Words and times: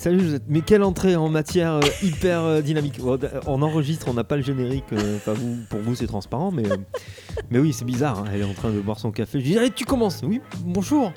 Salut 0.00 0.20
Josette. 0.20 0.44
Mais 0.48 0.62
quelle 0.62 0.82
entrée 0.82 1.14
en 1.14 1.28
matière 1.28 1.74
euh, 1.74 1.80
hyper 2.02 2.40
euh, 2.40 2.60
dynamique. 2.62 2.96
D- 2.96 3.28
on 3.46 3.60
enregistre, 3.60 4.06
on 4.08 4.14
n'a 4.14 4.24
pas 4.24 4.36
le 4.36 4.42
générique. 4.42 4.84
euh, 4.92 5.16
Enfin, 5.18 5.34
vous, 5.34 5.58
pour 5.68 5.80
vous, 5.80 5.94
c'est 5.94 6.06
transparent, 6.06 6.50
mais, 6.50 6.64
euh, 6.72 6.76
mais 7.50 7.58
oui, 7.58 7.74
c'est 7.74 7.84
bizarre. 7.84 8.20
hein. 8.20 8.24
Elle 8.32 8.40
est 8.40 8.44
en 8.44 8.54
train 8.54 8.70
de 8.70 8.80
boire 8.80 8.98
son 8.98 9.10
café. 9.12 9.40
Je 9.40 9.44
dis, 9.44 9.58
allez, 9.58 9.70
tu 9.70 9.84
commences. 9.84 10.22
Oui, 10.22 10.40
bonjour. 10.64 11.12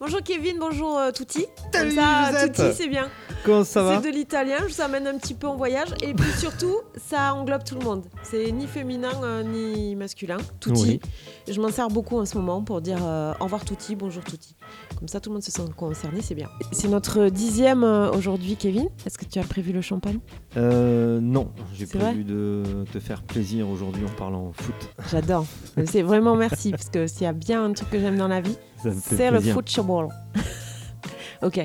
Bonjour 0.00 0.20
Kevin, 0.22 0.58
bonjour 0.58 0.98
euh, 0.98 1.10
Touti. 1.12 1.46
Salut, 1.72 1.94
Comme 1.94 2.04
ça, 2.04 2.32
Josette. 2.32 2.52
Touti, 2.56 2.68
c'est 2.74 2.88
bien. 2.88 3.08
Comment 3.44 3.64
ça 3.64 3.82
va 3.84 4.02
C'est 4.02 4.10
de 4.10 4.14
l'italien, 4.14 4.56
je 4.68 4.74
vous 4.74 4.80
amène 4.82 5.06
un 5.06 5.16
petit 5.18 5.32
peu 5.32 5.46
en 5.46 5.54
voyage. 5.56 5.88
Et 6.02 6.12
puis 6.12 6.30
surtout, 6.36 6.74
ça 6.96 7.32
englobe 7.32 7.62
tout 7.64 7.76
le 7.78 7.84
monde. 7.84 8.04
C'est 8.24 8.50
ni 8.50 8.66
féminin 8.66 9.08
euh, 9.22 9.42
ni 9.44 9.94
masculin. 9.94 10.36
Touti. 10.60 11.00
Je 11.48 11.58
m'en 11.60 11.70
sers 11.70 11.88
beaucoup 11.88 12.18
en 12.18 12.26
ce 12.26 12.36
moment 12.36 12.60
pour 12.62 12.80
dire 12.82 12.98
euh, 13.02 13.32
au 13.40 13.44
revoir 13.44 13.64
Touti, 13.64 13.94
bonjour 13.94 14.22
Touti. 14.24 14.54
Comme 14.98 15.08
ça, 15.08 15.20
tout 15.20 15.30
le 15.30 15.34
monde 15.34 15.42
se 15.42 15.50
sent 15.50 15.62
concerné, 15.76 16.22
c'est 16.22 16.34
bien. 16.34 16.48
C'est 16.72 16.88
notre 16.88 17.28
dixième 17.28 17.84
euh, 17.84 18.10
aujourd'hui, 18.12 18.56
Kevin. 18.56 18.88
Est-ce 19.04 19.18
que 19.18 19.24
tu 19.26 19.38
as 19.38 19.44
prévu 19.44 19.72
le 19.72 19.82
champagne? 19.82 20.18
Euh, 20.56 21.20
Non, 21.20 21.50
j'ai 21.74 21.86
prévu 21.86 22.24
de 22.24 22.84
te 22.92 22.98
faire 22.98 23.22
plaisir 23.22 23.68
aujourd'hui 23.68 24.04
en 24.06 24.18
parlant 24.18 24.52
foot. 24.54 24.74
J'adore. 25.10 25.44
c'est 25.84 26.02
vraiment 26.02 26.34
merci, 26.34 26.70
parce 26.70 26.88
que 26.88 27.06
s'il 27.06 27.22
y 27.22 27.26
a 27.26 27.32
bien 27.32 27.64
un 27.64 27.72
truc 27.72 27.90
que 27.90 28.00
j'aime 28.00 28.16
dans 28.16 28.28
la 28.28 28.40
vie, 28.40 28.56
C'est 29.02 29.30
le 29.30 29.40
football. 29.40 30.08
ok. 31.42 31.64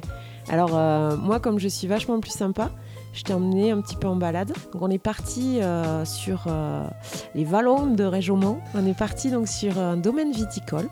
Alors, 0.49 0.71
euh, 0.73 1.15
moi, 1.15 1.39
comme 1.39 1.59
je 1.59 1.67
suis 1.67 1.87
vachement 1.87 2.19
plus 2.19 2.31
sympa, 2.31 2.71
je 3.13 3.23
t'ai 3.23 3.33
emmené 3.33 3.71
un 3.71 3.81
petit 3.81 3.95
peu 3.95 4.07
en 4.07 4.15
balade. 4.15 4.51
Donc, 4.73 4.81
on 4.81 4.89
est 4.89 4.99
parti 4.99 5.61
euh, 5.61 6.03
sur 6.05 6.45
euh, 6.47 6.85
les 7.35 7.45
vallons 7.45 7.87
de 7.87 8.03
Régomont. 8.03 8.59
On 8.73 8.85
est 8.85 8.97
parti 8.97 9.31
donc 9.31 9.47
sur 9.47 9.77
un 9.77 9.97
domaine 9.97 10.31
viticole. 10.31 10.89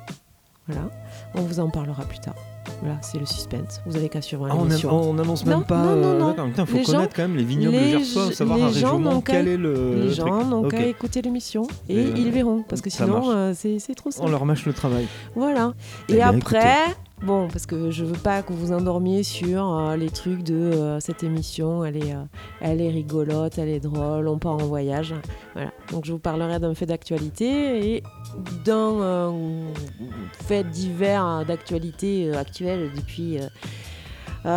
Voilà. 0.68 0.90
On 1.36 1.42
vous 1.42 1.60
en 1.60 1.70
parlera 1.70 2.04
plus 2.04 2.20
tard. 2.20 2.36
Voilà, 2.82 2.98
c'est 3.02 3.20
le 3.20 3.26
suspense. 3.26 3.82
Vous 3.86 3.96
avez 3.96 4.10
qu'à 4.10 4.22
suivre 4.22 4.48
Ah, 4.50 4.56
on, 4.56 4.64
l'émission. 4.66 4.90
a- 4.90 4.94
on 4.94 5.18
annonce 5.20 5.46
même 5.46 5.60
Non, 5.60 5.64
pas. 5.64 5.84
non, 5.84 5.96
non, 5.96 6.30
euh, 6.30 6.34
non. 6.36 6.50
Putain, 6.50 6.66
faut 6.66 6.76
Les 6.78 6.84
gens- 6.84 6.94
connaître 6.94 7.16
quand 7.16 7.22
même 7.24 7.36
les 7.38 7.44
vignobles 7.44 7.76
les 7.78 7.92
gersois, 7.92 8.28
g- 8.30 8.34
savoir 8.36 8.58
les 8.58 8.74
gens 8.74 9.00
n'ont 9.00 9.22
quel 9.22 9.48
est 9.48 9.58
le. 9.58 9.96
Les 9.96 10.04
le 10.04 10.10
gens 10.12 10.44
n'ont 10.46 10.68
qu'à 10.68 10.86
écouter 10.86 11.22
l'émission 11.22 11.68
et 11.88 11.98
euh, 11.98 12.14
ils 12.16 12.32
verront. 12.32 12.64
Parce 12.68 12.82
que 12.82 12.90
sinon, 12.90 13.30
euh, 13.32 13.54
c'est 13.56 13.80
trop 13.96 14.12
simple. 14.12 14.28
On 14.28 14.32
leur 14.32 14.46
mâche 14.46 14.66
le 14.66 14.74
travail. 14.74 15.08
Voilà. 15.36 15.74
Eh 16.10 16.14
Et 16.14 16.16
bien, 16.18 16.30
après, 16.30 16.76
bon, 17.22 17.48
parce 17.48 17.66
que 17.66 17.92
je 17.92 18.04
veux 18.04 18.18
pas 18.18 18.42
que 18.42 18.54
vous 18.54 18.72
endormiez 18.72 19.24
sur 19.24 19.78
euh, 19.78 19.96
les 19.96 20.10
trucs 20.10 20.44
de 20.44 20.56
euh, 20.56 21.00
cette 21.00 21.24
émission, 21.24 21.84
elle 21.86 21.98
est, 21.98 22.14
euh, 22.14 22.24
elle 22.62 22.82
est 22.82 22.90
rigolote, 22.90 23.58
elle 23.58 23.70
est 23.70 23.80
drôle, 23.80 24.28
on 24.28 24.38
part 24.38 24.54
en 24.54 24.66
voyage. 24.66 25.14
Voilà. 25.54 25.72
Donc 25.92 26.06
je 26.06 26.12
vous 26.12 26.20
parlerai 26.20 26.60
d'un 26.60 26.74
fait 26.74 26.86
d'actualité 26.86 27.96
et 27.96 28.04
d'un 28.66 29.34
fait 30.48 30.64
divers 30.64 31.46
d'actualité 31.46 32.32
actuelle 32.36 32.92
depuis 32.96 33.40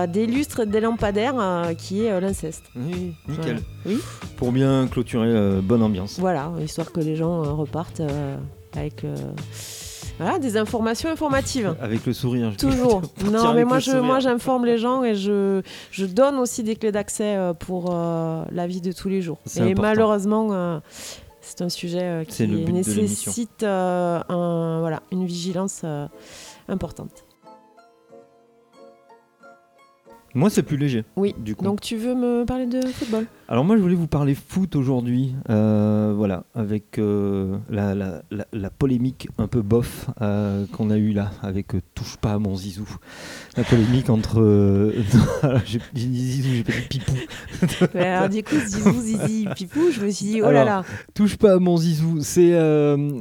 des 0.08 0.26
lustres, 0.26 0.64
des 0.64 0.80
lampadaires, 0.80 1.72
qui 1.76 2.04
est 2.04 2.20
l'inceste. 2.20 2.64
Oui, 2.76 3.14
nickel. 3.28 3.44
Voilà. 3.44 3.60
Oui. 3.86 3.98
Pour 4.36 4.52
bien 4.52 4.86
clôturer, 4.86 5.60
bonne 5.60 5.82
ambiance. 5.82 6.18
Voilà, 6.18 6.52
histoire 6.62 6.92
que 6.92 7.00
les 7.00 7.16
gens 7.16 7.56
repartent 7.56 8.02
avec 8.74 9.04
voilà, 10.22 10.38
des 10.38 10.56
informations 10.56 11.10
informatives. 11.10 11.74
Avec 11.82 12.06
le 12.06 12.12
sourire. 12.12 12.50
je- 12.52 12.58
Toujours. 12.58 13.02
Non, 13.30 13.54
mais 13.54 13.64
moi, 13.64 13.76
le 13.76 13.80
je, 13.82 13.90
sourire. 13.90 14.02
moi, 14.04 14.18
j'informe 14.20 14.64
les 14.66 14.78
gens 14.78 15.04
et 15.04 15.14
je, 15.14 15.62
je 15.90 16.06
donne 16.06 16.36
aussi 16.36 16.62
des 16.62 16.76
clés 16.76 16.92
d'accès 16.92 17.36
euh, 17.36 17.52
pour 17.54 17.90
euh, 17.94 18.44
la 18.50 18.66
vie 18.66 18.80
de 18.80 18.92
tous 18.92 19.08
les 19.08 19.22
jours. 19.22 19.38
C'est 19.44 19.60
Et 19.60 19.62
important. 19.64 19.82
malheureusement, 19.82 20.48
euh, 20.52 20.78
c'est 21.40 21.62
un 21.62 21.68
sujet 21.68 22.02
euh, 22.02 22.24
qui 22.24 22.46
nécessite 22.46 23.62
un, 23.62 24.78
voilà, 24.80 25.02
une 25.10 25.24
vigilance 25.26 25.84
importante. 26.68 27.24
Moi, 30.34 30.48
c'est 30.48 30.62
plus 30.62 30.78
léger. 30.78 31.04
Oui. 31.16 31.34
Du 31.38 31.54
coup. 31.54 31.64
Donc, 31.64 31.80
tu 31.82 31.96
veux 31.96 32.14
me 32.14 32.44
parler 32.46 32.64
de 32.66 32.80
football? 32.86 33.26
Alors 33.48 33.64
moi, 33.66 33.76
je 33.76 33.82
voulais 33.82 33.94
vous 33.96 34.06
parler 34.06 34.34
foot 34.34 34.76
aujourd'hui. 34.76 35.34
Euh, 35.50 36.14
voilà, 36.16 36.44
avec 36.54 36.98
euh, 36.98 37.58
la, 37.68 37.94
la- 37.94 38.22
la- 38.30 38.46
la 38.52 38.70
polémique 38.70 39.28
un 39.36 39.46
peu 39.46 39.60
bof 39.60 40.08
euh, 40.22 40.64
qu'on 40.72 40.88
a 40.90 40.96
eue 40.96 41.12
là, 41.12 41.32
avec 41.42 41.72
touche 41.94 42.16
pas 42.16 42.32
à 42.32 42.38
mon 42.38 42.56
zizou. 42.56 42.88
La 43.58 43.64
polémique 43.64 44.08
entre. 44.08 44.90
j'ai 45.66 45.80
dit 45.92 46.08
zizou, 46.24 46.48
j'ai 46.54 46.64
pas 46.64 46.72
dit 46.72 46.88
pipou. 46.88 47.12
Ouais, 47.94 48.06
Alors, 48.08 48.28
du 48.30 48.42
coup, 48.42 48.56
Zizou, 48.56 49.00
Zizi, 49.00 49.46
Pipou, 49.54 49.90
je 49.92 50.00
me 50.00 50.10
suis 50.10 50.26
dit, 50.26 50.42
oh 50.42 50.50
là 50.50 50.64
là. 50.64 50.82
Touche 51.14 51.36
pas 51.36 51.54
à 51.54 51.58
mon 51.58 51.76
zizou. 51.76 52.18
C'est 52.22 52.52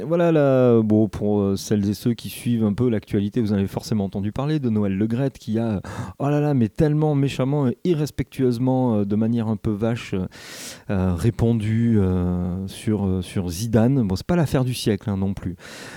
voilà 0.06 0.32
là. 0.32 0.82
Bon, 0.82 1.08
pour 1.10 1.58
celles 1.58 1.88
et 1.90 1.94
ceux 1.94 2.14
qui 2.14 2.30
suivent 2.30 2.64
un 2.64 2.74
peu 2.74 2.90
l'actualité, 2.90 3.42
vous 3.42 3.52
en 3.54 3.58
avez 3.58 3.68
forcément 3.68 4.06
entendu 4.06 4.32
parler 4.32 4.60
de 4.60 4.70
Noël 4.70 4.98
Legrette 4.98 5.38
qui 5.38 5.60
a, 5.60 5.82
oh 6.20 6.30
là 6.30 6.40
là, 6.40 6.54
mais 6.54 6.70
tellement 6.70 7.16
méchamment, 7.16 7.68
irrespectueusement, 7.84 9.04
de 9.04 9.16
manière 9.16 9.48
un 9.48 9.58
peu 9.58 9.72
vache, 9.72 10.16
euh, 10.90 11.14
répondu 11.16 11.98
euh, 12.00 12.68
sur 12.68 13.06
euh, 13.06 13.22
sur 13.22 13.50
Zidane. 13.50 14.08
Bon, 14.08 14.16
c'est 14.16 14.26
pas 14.26 14.36
l'affaire 14.36 14.64
du 14.66 14.74
siècle 14.74 15.10
hein, 15.10 15.18
non 15.18 15.34
plus. 15.34 15.56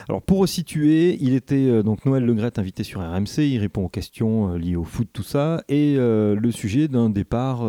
Alors 0.09 0.23
pour 0.23 0.39
resituer, 0.39 1.17
il 1.21 1.35
était 1.35 1.83
donc 1.83 2.05
Noël 2.07 2.25
Legrette 2.25 2.59
invité 2.59 2.85
sur 2.85 3.01
RMC. 3.01 3.39
Il 3.39 3.59
répond 3.59 3.85
aux 3.85 3.89
questions 3.89 4.55
liées 4.55 4.77
au 4.77 4.85
foot, 4.85 5.09
tout 5.12 5.23
ça, 5.23 5.62
et 5.69 5.97
le 5.97 6.51
sujet 6.51 6.89
d'un 6.89 7.11
départ 7.11 7.65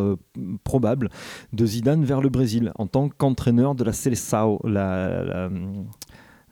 probable 0.64 1.10
de 1.54 1.66
Zidane 1.66 2.04
vers 2.04 2.22
le 2.22 2.30
Brésil 2.30 2.72
en 2.76 2.88
tant 2.88 3.10
qu'entraîneur 3.10 3.76
de 3.76 3.84
la 3.84 3.94
Seleção, 3.94 4.60
la, 4.64 5.24
la- 5.24 5.50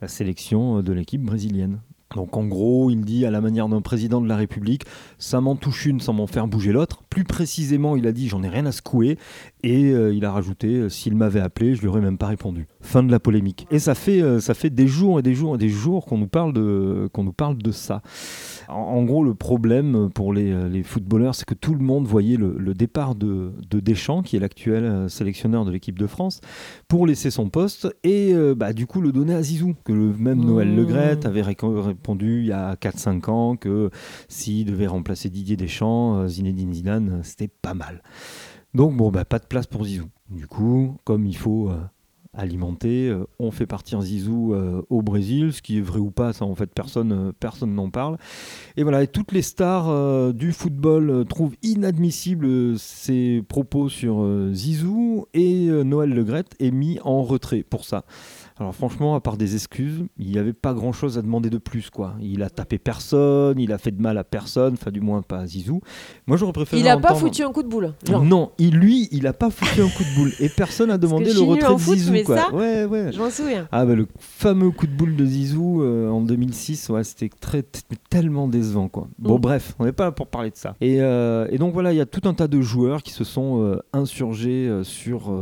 la 0.02 0.08
sélection 0.10 0.82
de 0.82 0.92
l'équipe 0.92 1.22
brésilienne. 1.22 1.80
Donc 2.16 2.38
en 2.38 2.46
gros, 2.46 2.92
il 2.92 3.02
dit 3.06 3.26
à 3.26 3.32
la 3.32 3.42
manière 3.42 3.68
d'un 3.70 3.82
président 3.82 4.22
de 4.22 4.28
la 4.28 4.36
République, 4.36 4.84
ça 5.18 5.42
m'en 5.42 5.56
touche 5.56 5.86
une 5.88 6.00
sans 6.00 6.14
m'en 6.14 6.28
faire 6.28 6.46
bouger 6.48 6.72
l'autre. 6.72 7.02
Plus 7.10 7.24
précisément, 7.24 7.96
il 7.96 8.06
a 8.06 8.12
dit 8.12 8.28
j'en 8.28 8.44
ai 8.44 8.50
rien 8.50 8.66
à 8.68 8.72
secouer 8.72 9.18
et 9.64 9.92
euh, 9.92 10.14
il 10.14 10.26
a 10.26 10.32
rajouté 10.32 10.68
euh, 10.68 10.90
s'il 10.90 11.16
m'avait 11.16 11.40
appelé, 11.40 11.76
je 11.76 11.82
lui 11.82 11.88
aurais 11.88 12.02
même 12.02 12.18
pas 12.18 12.28
répondu. 12.28 12.68
Fin 12.82 13.04
de 13.04 13.12
la 13.12 13.20
polémique. 13.20 13.68
Et 13.72 13.80
ça 13.80 13.96
fait 13.96 14.22
euh, 14.22 14.40
ça 14.40 14.54
fait 14.54 14.70
des 14.70 14.88
jours 14.88 15.20
et 15.20 15.22
des 15.22 15.34
jours 15.34 15.56
et 15.56 15.58
des 15.58 15.70
jours 15.70 16.06
qu'on 16.06 16.18
nous 16.18 16.28
parle 16.28 16.54
de 16.54 17.10
qu'on 17.14 17.24
nous 17.24 17.34
parle 17.34 17.58
de 17.58 17.72
ça. 17.72 18.02
En, 18.68 18.74
en 18.74 19.04
gros, 19.04 19.24
le 19.24 19.36
problème 19.36 20.10
pour 20.14 20.34
les, 20.34 20.70
les 20.70 20.84
footballeurs, 20.84 21.36
c'est 21.36 21.46
que 21.46 21.54
tout 21.54 21.74
le 21.74 21.84
monde 21.84 22.08
voyait 22.08 22.38
le, 22.38 22.56
le 22.58 22.74
départ 22.74 23.16
de, 23.16 23.52
de 23.70 23.80
Deschamps, 23.80 24.24
qui 24.24 24.36
est 24.36 24.40
l'actuel 24.40 25.10
sélectionneur 25.10 25.66
de 25.66 25.72
l'équipe 25.72 26.00
de 26.00 26.08
France, 26.08 26.42
pour 26.88 27.06
laisser 27.06 27.32
son 27.32 27.50
poste 27.50 27.88
et 28.04 28.34
bah, 28.56 28.74
du 28.74 28.88
coup 28.88 29.02
le 29.02 29.12
donner 29.12 29.34
à 29.34 29.42
Zizou, 29.42 29.76
que 29.84 29.92
le 29.94 30.14
même 30.14 30.44
Noël 30.44 30.64
Mmh. 30.64 30.76
Legrette 30.76 31.26
avait 31.26 31.42
répondu 31.42 32.40
il 32.42 32.48
y 32.48 32.52
a 32.52 32.76
4-5 32.76 33.30
ans 33.30 33.56
que 33.56 33.90
s'il 34.28 34.66
devait 34.66 34.88
remplacer 34.88 35.30
Didier 35.30 35.58
Deschamps, 35.58 36.28
Zinedine 36.28 36.74
Zidane, 36.74 37.20
c'était 37.24 37.50
pas 37.50 37.74
mal. 37.74 38.02
Donc 38.74 38.96
bon, 38.96 39.12
bah, 39.12 39.26
pas 39.26 39.40
de 39.40 39.46
place 39.46 39.68
pour 39.68 39.86
Zizou. 39.86 40.10
Du 40.30 40.48
coup, 40.48 40.98
comme 41.04 41.28
il 41.28 41.38
faut 41.38 41.70
euh, 41.70 41.80
alimenter, 42.34 43.08
euh, 43.08 43.26
on 43.38 43.52
fait 43.52 43.68
partir 43.68 44.02
Zizou 44.02 44.54
euh, 44.54 44.82
au 44.90 45.04
Brésil, 45.04 45.54
ce 45.54 45.62
qui 45.62 45.78
est 45.78 45.82
vrai 45.82 46.00
ou 46.00 46.10
pas, 46.10 46.34
ça 46.34 46.46
en 46.46 46.56
fait 46.56 46.74
personne 46.74 47.34
personne 47.40 47.76
n'en 47.76 47.92
parle. 47.92 48.18
Et 48.76 48.82
voilà, 48.82 49.06
toutes 49.06 49.32
les 49.32 49.44
stars 49.44 50.34
du 50.34 50.52
football 50.52 51.26
trouvent 51.30 51.56
inadmissibles 51.62 52.80
ces 52.80 53.44
propos 53.48 53.90
sur 53.90 54.28
Zizou 54.52 55.28
et 55.36 55.68
Noël 55.68 56.10
Legrette 56.10 56.56
est 56.60 56.72
mis 56.72 57.00
en 57.04 57.22
retrait 57.22 57.62
pour 57.62 57.86
ça. 57.86 58.06
Alors 58.60 58.76
franchement, 58.76 59.16
à 59.16 59.20
part 59.22 59.38
des 59.38 59.56
excuses, 59.56 60.04
il 60.18 60.28
n'y 60.30 60.38
avait 60.38 60.54
pas 60.54 60.74
grand-chose 60.74 61.18
à 61.18 61.22
demander 61.22 61.50
de 61.50 61.58
plus. 61.58 61.90
quoi. 61.90 62.14
Il 62.22 62.44
a 62.44 62.50
tapé 62.50 62.78
personne, 62.78 63.60
il 63.60 63.72
a 63.72 63.78
fait 63.78 63.92
de 63.92 64.02
mal 64.02 64.18
à 64.18 64.24
personne, 64.24 64.74
enfin 64.74 64.92
du 64.92 65.02
moins 65.02 65.22
pas 65.24 65.40
à 65.40 65.48
Zizou. 65.48 65.82
Moi 66.28 66.38
j'aurais 66.38 66.54
préféré 66.54 66.82
Il 66.82 66.88
a 66.88 66.98
pas 66.98 67.16
foutu 67.16 67.44
un 67.44 67.52
coup 67.52 67.64
de 67.64 67.68
boule. 67.68 67.94
Genre, 68.08 68.24
Non, 68.24 68.52
il, 68.60 68.76
lui, 68.76 69.08
il 69.12 69.26
a 69.28 69.34
pas 69.34 69.50
foutu 69.50 69.82
un 69.82 69.88
coup 69.90 70.04
de 70.04 70.16
boule 70.16 70.32
et 70.40 70.50
personne 70.50 70.90
n'a 70.90 70.98
demandé 70.98 71.34
le 71.34 71.42
retrait 71.42 71.74
de 71.74 71.80
foot, 71.80 71.96
Zizou. 71.98 72.12
mais 72.12 72.24
quoi. 72.24 72.38
ça, 72.38 72.54
ouais, 72.54 72.86
ouais. 72.86 73.12
je 73.12 73.20
m'en 73.20 73.30
souviens. 73.30 73.68
Ah 73.72 73.86
bah 73.86 73.96
le 73.96 74.08
fameux 74.20 74.70
coup 74.72 74.86
de 74.88 74.92
boule 74.96 75.16
de 75.16 75.26
Zizou 75.26 75.82
euh, 75.82 76.10
en 76.10 76.22
2006, 76.22 76.90
ouais, 76.90 77.04
c'était 77.04 77.30
très 77.40 77.64
tellement 78.10 78.48
décevant 78.48 78.88
quoi. 78.88 79.08
Bon 79.18 79.38
Mm. 79.38 79.42
bref, 79.42 79.76
on 79.80 79.86
n'est 79.86 79.92
pas 79.92 80.06
là 80.06 80.12
pour 80.12 80.28
parler 80.28 80.52
de 80.52 80.56
ça. 80.56 80.76
Et, 80.80 81.02
euh, 81.02 81.48
et 81.50 81.58
donc 81.58 81.74
voilà, 81.74 81.92
il 81.92 81.98
y 81.98 82.02
a 82.02 82.06
tout 82.06 82.28
un 82.30 82.34
tas 82.36 82.48
de 82.48 82.62
joueurs 82.62 83.02
qui 83.04 83.12
se 83.14 83.24
sont 83.24 83.62
euh, 83.62 83.80
insurgés 83.94 84.70
sur, 84.84 85.34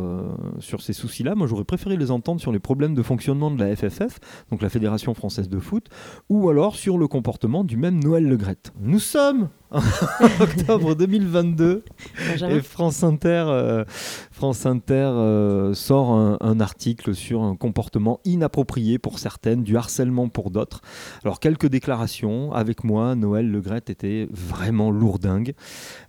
sur 0.60 0.82
ces 0.82 0.94
soucis-là. 0.94 1.36
Moi 1.36 1.48
j'aurais 1.48 1.66
préféré 1.66 1.98
les 1.98 2.10
entendre 2.12 2.40
sur 2.40 2.52
les 2.52 2.60
problèmes 2.60 2.94
de 2.94 3.01
fonctionnement 3.04 3.52
de 3.52 3.64
la 3.64 3.76
FFF, 3.76 4.20
donc 4.50 4.62
la 4.62 4.70
Fédération 4.70 5.14
Française 5.14 5.50
de 5.50 5.60
Foot, 5.60 5.88
ou 6.30 6.50
alors 6.50 6.76
sur 6.76 6.98
le 6.98 7.08
comportement 7.08 7.64
du 7.64 7.78
même 7.78 8.04
Noël 8.04 8.28
Legrette. 8.28 8.72
Nous 8.80 9.00
sommes 9.00 9.50
en 9.72 9.80
octobre 10.40 10.96
2022 10.96 11.84
Benjamin. 12.30 12.56
et 12.56 12.62
France 12.62 13.04
Inter, 13.04 13.46
euh, 13.48 13.86
France 14.32 14.66
Inter 14.66 15.12
euh, 15.14 15.74
sort 15.74 16.12
un, 16.12 16.38
un 16.42 16.60
article 16.60 17.16
sur 17.16 17.44
un 17.44 17.56
comportement 17.56 18.20
inapproprié 18.26 19.00
pour 19.00 19.20
certaines, 19.20 19.64
du 19.64 19.78
harcèlement 19.78 20.30
pour 20.30 20.52
d'autres. 20.52 20.82
Alors 21.24 21.40
quelques 21.40 21.68
déclarations. 21.68 22.52
Avec 22.54 22.84
moi, 22.84 23.16
Noël 23.16 23.50
Legrette 23.50 23.90
était 23.90 24.28
vraiment 24.32 24.92
lourdingue. 24.92 25.54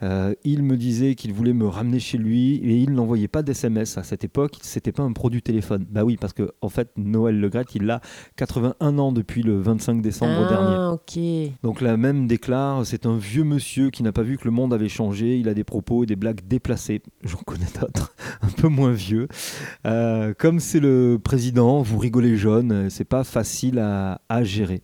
Euh, 0.02 0.34
il 0.44 0.62
me 0.62 0.76
disait 0.76 1.14
qu'il 1.14 1.32
voulait 1.32 1.52
me 1.52 1.66
ramener 1.66 2.00
chez 2.00 2.18
lui 2.18 2.56
et 2.56 2.76
il 2.76 2.92
n'envoyait 2.92 3.28
pas 3.28 3.42
d'SMS 3.42 3.96
à 3.96 4.02
cette 4.02 4.24
époque. 4.24 4.56
C'était 4.62 4.92
pas 4.92 5.02
un 5.02 5.12
produit 5.12 5.42
téléphone. 5.42 5.86
Bah 5.90 6.04
oui, 6.04 6.16
parce 6.16 6.32
que 6.32 6.52
en 6.60 6.68
fait, 6.68 6.90
Noël 6.96 7.38
Legrette, 7.40 7.74
il 7.74 7.90
a 7.90 8.00
81 8.36 8.98
ans 8.98 9.12
depuis 9.12 9.42
le 9.42 9.60
25 9.60 10.02
décembre 10.02 10.48
dernier. 10.48 10.76
Ah, 10.76 10.92
ok. 10.92 11.18
Donc 11.62 11.80
la 11.80 11.96
même 11.96 12.26
déclare, 12.26 12.84
c'est 12.86 13.06
un 13.06 13.16
vieux 13.16 13.44
monsieur 13.52 13.90
qui 13.90 14.02
n'a 14.02 14.12
pas 14.12 14.22
vu 14.22 14.38
que 14.38 14.44
le 14.44 14.50
monde 14.50 14.72
avait 14.72 14.88
changé. 14.88 15.38
Il 15.38 15.48
a 15.48 15.54
des 15.54 15.64
propos 15.64 16.04
et 16.04 16.06
des 16.06 16.16
blagues 16.16 16.40
déplacées. 16.46 17.02
J'en 17.22 17.38
connais 17.38 17.66
d'autres, 17.80 18.14
un 18.46 18.50
peu 18.50 18.68
moins 18.68 18.92
vieux. 18.92 19.28
Euh, 19.86 20.34
comme 20.36 20.58
c'est 20.58 20.80
le 20.80 21.18
président, 21.22 21.82
vous 21.82 21.98
rigolez 21.98 22.36
jaune, 22.36 22.90
c'est 22.90 23.04
pas 23.04 23.24
facile 23.24 23.78
à, 23.78 24.18
gérer. 24.42 24.82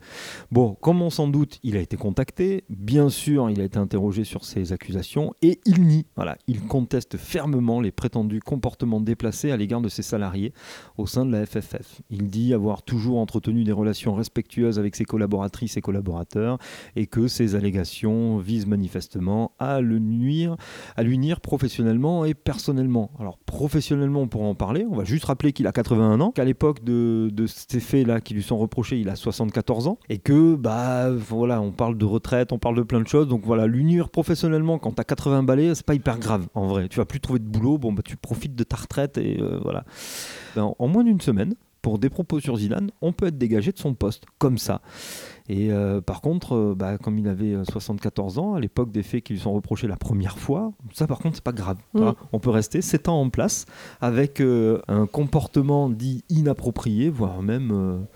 Bon, 0.53 0.75
comme 0.75 1.03
on 1.03 1.11
s'en 1.11 1.27
doute, 1.27 1.59
il 1.65 1.77
a 1.77 1.81
été 1.81 1.97
contacté. 1.97 2.65
Bien 2.69 3.09
sûr, 3.09 3.51
il 3.51 3.61
a 3.61 3.65
été 3.65 3.79
interrogé 3.79 4.23
sur 4.23 4.45
ces 4.45 4.73
accusations 4.73 5.35
et 5.43 5.61
il 5.65 5.83
nie. 5.83 6.07
Voilà, 6.15 6.37
il 6.47 6.61
conteste 6.61 7.17
fermement 7.17 7.81
les 7.81 7.91
prétendus 7.91 8.41
comportements 8.41 9.01
déplacés 9.01 9.51
à 9.51 9.57
l'égard 9.57 9.81
de 9.81 9.89
ses 9.89 10.03
salariés 10.03 10.53
au 10.97 11.07
sein 11.07 11.27
de 11.27 11.33
la 11.33 11.45
FFF. 11.45 12.03
Il 12.11 12.29
dit 12.29 12.55
avoir 12.55 12.83
toujours 12.83 13.19
entretenu 13.19 13.65
des 13.65 13.73
relations 13.73 14.15
respectueuses 14.15 14.79
avec 14.79 14.95
ses 14.95 15.05
collaboratrices 15.05 15.77
et 15.77 15.81
collaborateurs 15.81 16.59
et 16.95 17.07
que 17.07 17.27
ces 17.27 17.57
allégations 17.57 18.39
visent 18.39 18.67
manifestement 18.67 19.53
à 19.59 19.81
le 19.81 19.99
nuire, 19.99 20.57
à 20.97 21.03
lui 21.03 21.19
nuire 21.19 21.41
professionnellement 21.41 22.25
et 22.25 22.35
personnellement. 22.35 23.11
Alors 23.19 23.39
professionnellement, 23.49 24.21
on 24.21 24.29
pourra 24.29 24.45
en 24.45 24.55
parler. 24.55 24.87
On 24.89 24.95
va 24.95 25.05
juste 25.05 25.25
rappeler 25.25 25.53
qu'il 25.53 25.67
a 25.67 25.73
81 25.73 26.21
ans, 26.21 26.33
qu'à 26.33 26.45
l'époque 26.45 26.85
de, 26.85 27.33
ces 27.47 27.81
faits-là 27.81 28.21
qui 28.21 28.35
lui 28.35 28.43
sont 28.43 28.59
reprochés, 28.59 28.99
il 29.01 29.09
a 29.09 29.17
74 29.17 29.89
ans 29.89 29.99
et 30.11 30.19
que 30.19 30.55
bah 30.55 31.11
voilà, 31.11 31.61
on 31.63 31.73
parle 31.73 31.97
de 31.97 32.05
retraite, 32.05 32.53
on 32.53 32.59
parle 32.59 32.77
de 32.77 32.83
plein 32.83 33.01
de 33.01 33.09
choses. 33.09 33.27
Donc 33.27 33.45
voilà, 33.45 33.67
l'unir 33.67 34.11
professionnellement 34.11 34.79
quand 34.79 34.93
tu 34.93 35.01
as 35.01 35.05
80 35.05 35.43
balais, 35.45 35.75
c'est 35.75 35.87
pas 35.87 35.95
hyper 35.95 36.19
grave 36.19 36.47
en 36.55 36.67
vrai. 36.67 36.89
Tu 36.89 36.99
vas 36.99 37.07
plus 37.07 37.21
trouver 37.21 37.39
de 37.39 37.47
boulot, 37.47 37.79
bon 37.79 37.93
bah 37.93 38.03
tu 38.05 38.17
profites 38.19 38.55
de 38.55 38.65
ta 38.65 38.77
retraite 38.77 39.17
et 39.17 39.41
euh, 39.41 39.59
voilà. 39.63 39.85
Ben, 40.55 40.71
en 40.79 40.87
moins 40.87 41.05
d'une 41.05 41.21
semaine, 41.21 41.55
pour 41.81 41.99
des 41.99 42.11
propos 42.11 42.41
sur 42.41 42.57
Zidane, 42.57 42.91
on 43.01 43.13
peut 43.13 43.29
être 43.29 43.39
dégagé 43.39 43.73
de 43.73 43.79
son 43.79 43.95
poste, 43.95 44.25
comme 44.39 44.59
ça. 44.59 44.83
Et 45.49 45.73
euh, 45.73 46.01
par 46.01 46.21
contre, 46.21 46.55
euh, 46.55 46.75
bah, 46.77 46.99
comme 46.99 47.19
il 47.19 47.29
avait 47.29 47.55
74 47.65 48.39
ans, 48.39 48.55
à 48.55 48.61
l'époque 48.61 48.91
des 48.91 49.03
faits 49.03 49.25
qui 49.25 49.33
lui 49.33 49.41
sont 49.41 49.53
reprochés 49.53 49.89
la 49.89 49.97
première 49.97 50.39
fois, 50.39 50.73
ça 50.93 51.07
par 51.07 51.19
contre, 51.19 51.37
c'est 51.37 51.45
pas 51.45 51.53
grave. 51.53 51.79
Mm. 51.95 52.11
On 52.33 52.39
peut 52.39 52.51
rester 52.51 52.83
7 52.83 53.09
ans 53.09 53.21
en 53.21 53.31
place 53.31 53.67
avec 54.01 54.41
un 54.41 55.07
comportement 55.07 55.89
dit 55.89 56.25
inapproprié, 56.29 57.09
voire 57.11 57.43
même 57.43 58.07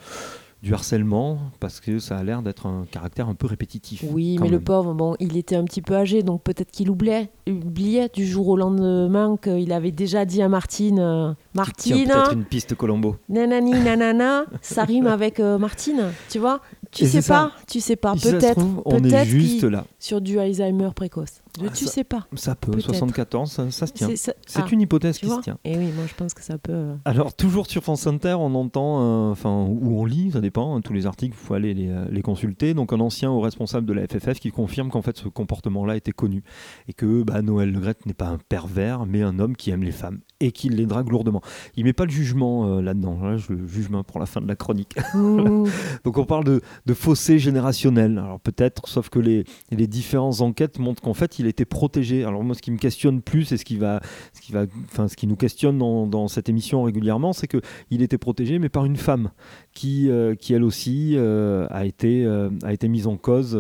du 0.62 0.72
harcèlement 0.74 1.38
parce 1.58 1.80
que 1.80 1.98
ça 1.98 2.16
a 2.16 2.22
l'air 2.22 2.40
d'être 2.40 2.66
un 2.66 2.86
caractère 2.90 3.28
un 3.28 3.34
peu 3.34 3.48
répétitif. 3.48 4.04
Oui, 4.08 4.38
mais 4.40 4.48
le 4.48 4.60
pauvre, 4.60 4.94
bon, 4.94 5.16
il 5.18 5.36
était 5.36 5.56
un 5.56 5.64
petit 5.64 5.82
peu 5.82 5.94
âgé, 5.94 6.22
donc 6.22 6.42
peut-être 6.42 6.70
qu'il 6.70 6.88
oubliait, 6.88 7.30
oubliait 7.48 8.08
du 8.08 8.24
jour 8.24 8.48
au 8.48 8.56
lendemain 8.56 9.36
qu'il 9.42 9.72
avait 9.72 9.90
déjà 9.90 10.24
dit 10.24 10.40
à 10.40 10.48
Martine, 10.48 11.00
euh, 11.00 11.32
Martine, 11.54 12.06
peut-être 12.06 12.32
une 12.32 12.44
piste 12.44 12.76
Colombo. 12.76 13.16
Nanani, 13.28 13.72
nanana, 13.72 14.44
ça 14.60 14.84
rime 14.84 15.08
avec 15.08 15.40
euh, 15.40 15.58
Martine, 15.58 16.12
tu 16.30 16.38
vois 16.38 16.60
Tu 16.92 17.06
sais 17.06 17.22
pas, 17.22 17.52
tu 17.66 17.80
sais 17.80 17.96
pas, 17.96 18.14
peut-être. 18.14 18.62
On 18.84 19.02
est 19.02 19.24
juste 19.24 19.64
là 19.64 19.86
sur 19.98 20.20
du 20.20 20.38
Alzheimer 20.38 20.90
précoce. 20.94 21.42
Ah, 21.60 21.68
tu 21.74 21.86
sais 21.86 22.04
pas. 22.04 22.26
Ça 22.34 22.54
peut, 22.54 22.78
74, 22.80 23.50
ça, 23.70 23.86
se 23.86 23.92
tient. 23.92 24.08
C'est 24.14 24.34
ah, 24.54 24.66
une 24.70 24.80
hypothèse 24.80 25.18
qui 25.18 25.28
se 25.28 25.40
tient. 25.40 25.58
Et 25.64 25.76
oui, 25.76 25.90
moi 25.94 26.04
je 26.06 26.14
pense 26.14 26.34
que 26.34 26.42
ça 26.42 26.58
peut. 26.58 26.72
Euh, 26.72 26.94
Alors, 27.04 27.34
toujours 27.34 27.66
sur 27.66 27.82
France 27.82 28.06
Inter, 28.06 28.34
on 28.38 28.54
entend, 28.54 29.30
enfin, 29.30 29.66
ou 29.68 30.00
on 30.00 30.04
lit, 30.04 30.30
ça 30.32 30.40
dépend, 30.40 30.76
hein, 30.76 30.80
tous 30.80 30.92
les 30.92 31.06
articles, 31.06 31.36
il 31.38 31.46
faut 31.46 31.54
aller 31.54 31.74
les, 31.74 31.88
euh, 31.88 32.04
les, 32.10 32.22
consulter. 32.22 32.74
Donc, 32.74 32.92
un 32.92 33.00
ancien 33.00 33.30
haut 33.30 33.40
responsable 33.40 33.86
de 33.86 33.92
la 33.92 34.06
FFF 34.06 34.40
qui 34.40 34.50
confirme 34.50 34.90
qu'en 34.90 35.02
fait, 35.02 35.16
ce 35.16 35.28
comportement-là 35.28 35.96
était 35.96 36.12
connu. 36.12 36.42
Et 36.88 36.92
que 36.94 37.22
bah, 37.22 37.42
Noël 37.42 37.70
Le 37.70 37.80
Gret 37.80 37.96
n'est 38.06 38.14
pas 38.14 38.28
un 38.28 38.38
pervers, 38.38 39.06
mais 39.06 39.22
un 39.22 39.38
homme 39.38 39.56
qui 39.56 39.70
aime 39.70 39.82
les 39.82 39.92
femmes 39.92 40.20
et 40.42 40.50
qui 40.50 40.68
les 40.68 40.86
drague 40.86 41.08
lourdement. 41.08 41.40
Il 41.76 41.84
met 41.84 41.92
pas 41.92 42.04
le 42.04 42.10
jugement 42.10 42.66
euh, 42.66 42.82
là-dedans. 42.82 43.16
Là, 43.22 43.36
je 43.36 43.52
le 43.52 43.66
jugement 43.66 44.02
pour 44.02 44.18
la 44.18 44.26
fin 44.26 44.40
de 44.40 44.48
la 44.48 44.56
chronique. 44.56 44.96
Donc, 45.14 46.18
on 46.18 46.24
parle 46.24 46.44
de, 46.44 46.60
de 46.84 46.94
fossé 46.94 47.38
générationnel. 47.38 48.18
Alors, 48.18 48.40
peut-être, 48.40 48.88
sauf 48.88 49.08
que 49.08 49.20
les, 49.20 49.44
les 49.70 49.86
différentes 49.86 50.40
enquêtes 50.40 50.80
montrent 50.80 51.00
qu'en 51.00 51.14
fait, 51.14 51.38
il 51.38 51.46
était 51.46 51.64
protégé. 51.64 52.24
Alors 52.24 52.42
moi, 52.42 52.56
ce 52.56 52.62
qui 52.62 52.72
me 52.72 52.76
questionne 52.76 53.22
plus 53.22 53.52
et 53.52 53.56
ce 53.56 53.64
qui 53.64 53.76
va, 53.76 54.00
ce 54.32 54.40
qui 54.40 54.52
va, 54.52 54.64
enfin, 54.86 55.06
ce 55.06 55.16
qui 55.16 55.28
nous 55.28 55.36
questionne 55.36 55.78
dans, 55.78 56.28
cette 56.28 56.48
émission 56.48 56.82
régulièrement, 56.82 57.32
c'est 57.32 57.46
que 57.46 57.60
il 57.90 58.02
était 58.02 58.18
protégé, 58.18 58.58
mais 58.58 58.68
par 58.68 58.84
une 58.84 58.96
femme 58.96 59.30
qui, 59.74 60.08
euh, 60.08 60.34
qui 60.34 60.54
elle 60.54 60.64
aussi 60.64 61.14
euh, 61.16 61.66
a 61.70 61.84
été, 61.84 62.26
a 62.64 62.72
été 62.72 62.88
mise 62.88 63.06
en 63.06 63.16
cause, 63.16 63.58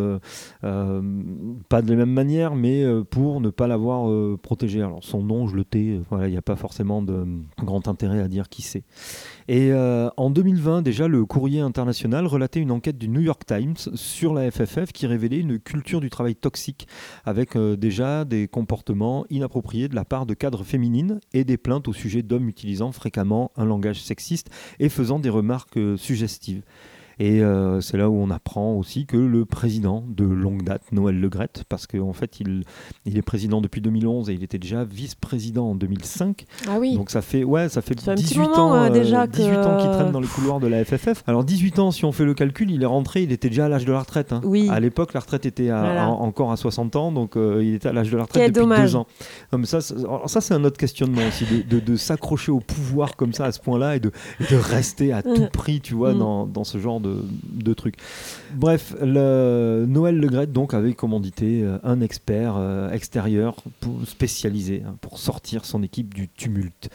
pas 0.60 1.82
de 1.82 1.90
la 1.90 1.96
même 1.96 2.12
manière, 2.12 2.54
mais 2.54 2.84
pour 3.10 3.40
ne 3.40 3.50
pas 3.50 3.68
l'avoir 3.68 4.10
protégé. 4.38 4.80
Alors 4.80 5.04
son 5.04 5.22
nom, 5.22 5.46
je 5.46 5.56
le 5.56 5.64
tais. 5.64 6.00
Voilà, 6.10 6.28
il 6.28 6.32
n'y 6.32 6.36
a 6.36 6.42
pas 6.42 6.56
forcément 6.72 7.02
de 7.02 7.26
grand 7.58 7.86
intérêt 7.86 8.20
à 8.20 8.28
dire 8.28 8.48
qui 8.48 8.62
c'est. 8.62 8.82
Et 9.46 9.72
euh, 9.72 10.08
en 10.16 10.30
2020, 10.30 10.80
déjà, 10.80 11.06
le 11.06 11.26
Courrier 11.26 11.60
international 11.60 12.26
relatait 12.26 12.60
une 12.60 12.70
enquête 12.70 12.96
du 12.96 13.08
New 13.08 13.20
York 13.20 13.44
Times 13.44 13.76
sur 13.94 14.32
la 14.32 14.50
FFF 14.50 14.90
qui 14.90 15.06
révélait 15.06 15.40
une 15.40 15.58
culture 15.58 16.00
du 16.00 16.08
travail 16.08 16.34
toxique 16.34 16.88
avec 17.26 17.56
euh, 17.56 17.76
déjà 17.76 18.24
des 18.24 18.48
comportements 18.48 19.26
inappropriés 19.28 19.88
de 19.88 19.94
la 19.94 20.06
part 20.06 20.24
de 20.24 20.32
cadres 20.32 20.64
féminines 20.64 21.20
et 21.34 21.44
des 21.44 21.58
plaintes 21.58 21.88
au 21.88 21.92
sujet 21.92 22.22
d'hommes 22.22 22.48
utilisant 22.48 22.90
fréquemment 22.90 23.50
un 23.58 23.66
langage 23.66 24.02
sexiste 24.02 24.48
et 24.80 24.88
faisant 24.88 25.18
des 25.18 25.28
remarques 25.28 25.76
euh, 25.76 25.98
suggestives. 25.98 26.62
Et 27.22 27.40
euh, 27.40 27.80
c'est 27.80 27.96
là 27.96 28.10
où 28.10 28.16
on 28.16 28.30
apprend 28.30 28.74
aussi 28.74 29.06
que 29.06 29.16
le 29.16 29.44
président 29.44 30.02
de 30.08 30.24
longue 30.24 30.64
date, 30.64 30.82
Noël 30.90 31.20
Legrette, 31.20 31.62
parce 31.68 31.86
qu'en 31.86 32.12
fait 32.12 32.40
il, 32.40 32.64
il 33.06 33.16
est 33.16 33.22
président 33.22 33.60
depuis 33.60 33.80
2011 33.80 34.28
et 34.28 34.32
il 34.32 34.42
était 34.42 34.58
déjà 34.58 34.82
vice-président 34.82 35.70
en 35.70 35.74
2005. 35.76 36.44
Ah 36.66 36.78
oui. 36.80 36.96
Donc 36.96 37.10
ça 37.10 37.22
fait, 37.22 37.44
ouais, 37.44 37.68
ça 37.68 37.80
fait 37.80 37.94
18 37.94 38.40
ans, 38.40 38.74
euh, 38.74 38.90
déjà 38.90 39.28
18 39.28 39.56
ans 39.58 39.76
qu'il 39.76 39.90
traîne 39.92 40.10
dans 40.10 40.18
les 40.18 40.26
couloirs 40.26 40.58
de 40.58 40.66
la 40.66 40.84
FFF. 40.84 41.22
Alors 41.28 41.44
18 41.44 41.78
ans, 41.78 41.90
si 41.92 42.04
on 42.04 42.10
fait 42.10 42.24
le 42.24 42.34
calcul, 42.34 42.72
il 42.72 42.82
est 42.82 42.86
rentré, 42.86 43.22
il 43.22 43.30
était 43.30 43.50
déjà 43.50 43.66
à 43.66 43.68
l'âge 43.68 43.84
de 43.84 43.92
la 43.92 44.00
retraite. 44.00 44.32
Hein. 44.32 44.40
Oui. 44.42 44.68
À 44.68 44.80
l'époque, 44.80 45.14
la 45.14 45.20
retraite 45.20 45.46
était 45.46 45.70
encore 45.70 46.50
à 46.50 46.54
à 46.54 46.98
ans, 46.98 47.12
donc 47.12 47.36
euh, 47.36 47.62
il 47.62 47.74
était 47.74 47.88
à 47.88 47.92
l'âge 47.92 48.10
de 48.10 48.16
la 48.16 48.24
retraite 48.24 48.52
depuis 48.52 48.82
deux 48.82 48.96
ans. 48.96 49.06
Non, 49.52 49.62
ça, 49.62 49.80
ça 49.80 50.40
c'est 50.40 50.54
un 50.54 50.64
autre 50.64 50.76
questionnement 50.76 51.22
aussi, 51.28 51.44
de, 51.44 51.78
de, 51.78 51.96
s'accrocher 51.96 52.50
au 52.50 52.58
pouvoir 52.58 53.14
comme 53.14 53.32
ça 53.32 53.44
à 53.44 53.52
ce 53.52 53.60
point-là 53.60 53.94
et 53.94 54.00
de, 54.00 54.10
de 54.50 54.56
rester 54.56 55.12
à 55.12 55.22
tout 55.22 55.42
mm. 55.42 55.50
prix, 55.52 55.80
tu 55.80 55.94
vois, 55.94 56.14
mm. 56.14 56.18
dans, 56.18 56.46
dans, 56.46 56.64
ce 56.64 56.78
genre 56.78 56.98
de, 56.98 57.11
de 57.52 57.74
trucs. 57.74 57.96
Bref, 58.54 58.94
le, 59.00 59.84
Noël 59.88 60.18
Le 60.18 60.46
donc 60.46 60.74
avait 60.74 60.94
commandité 60.94 61.62
euh, 61.62 61.78
un 61.82 62.00
expert 62.00 62.54
euh, 62.56 62.90
extérieur 62.90 63.56
pour, 63.80 64.06
spécialisé 64.06 64.82
hein, 64.86 64.96
pour 65.00 65.18
sortir 65.18 65.64
son 65.64 65.82
équipe 65.82 66.14
du 66.14 66.28
tumulte. 66.28 66.90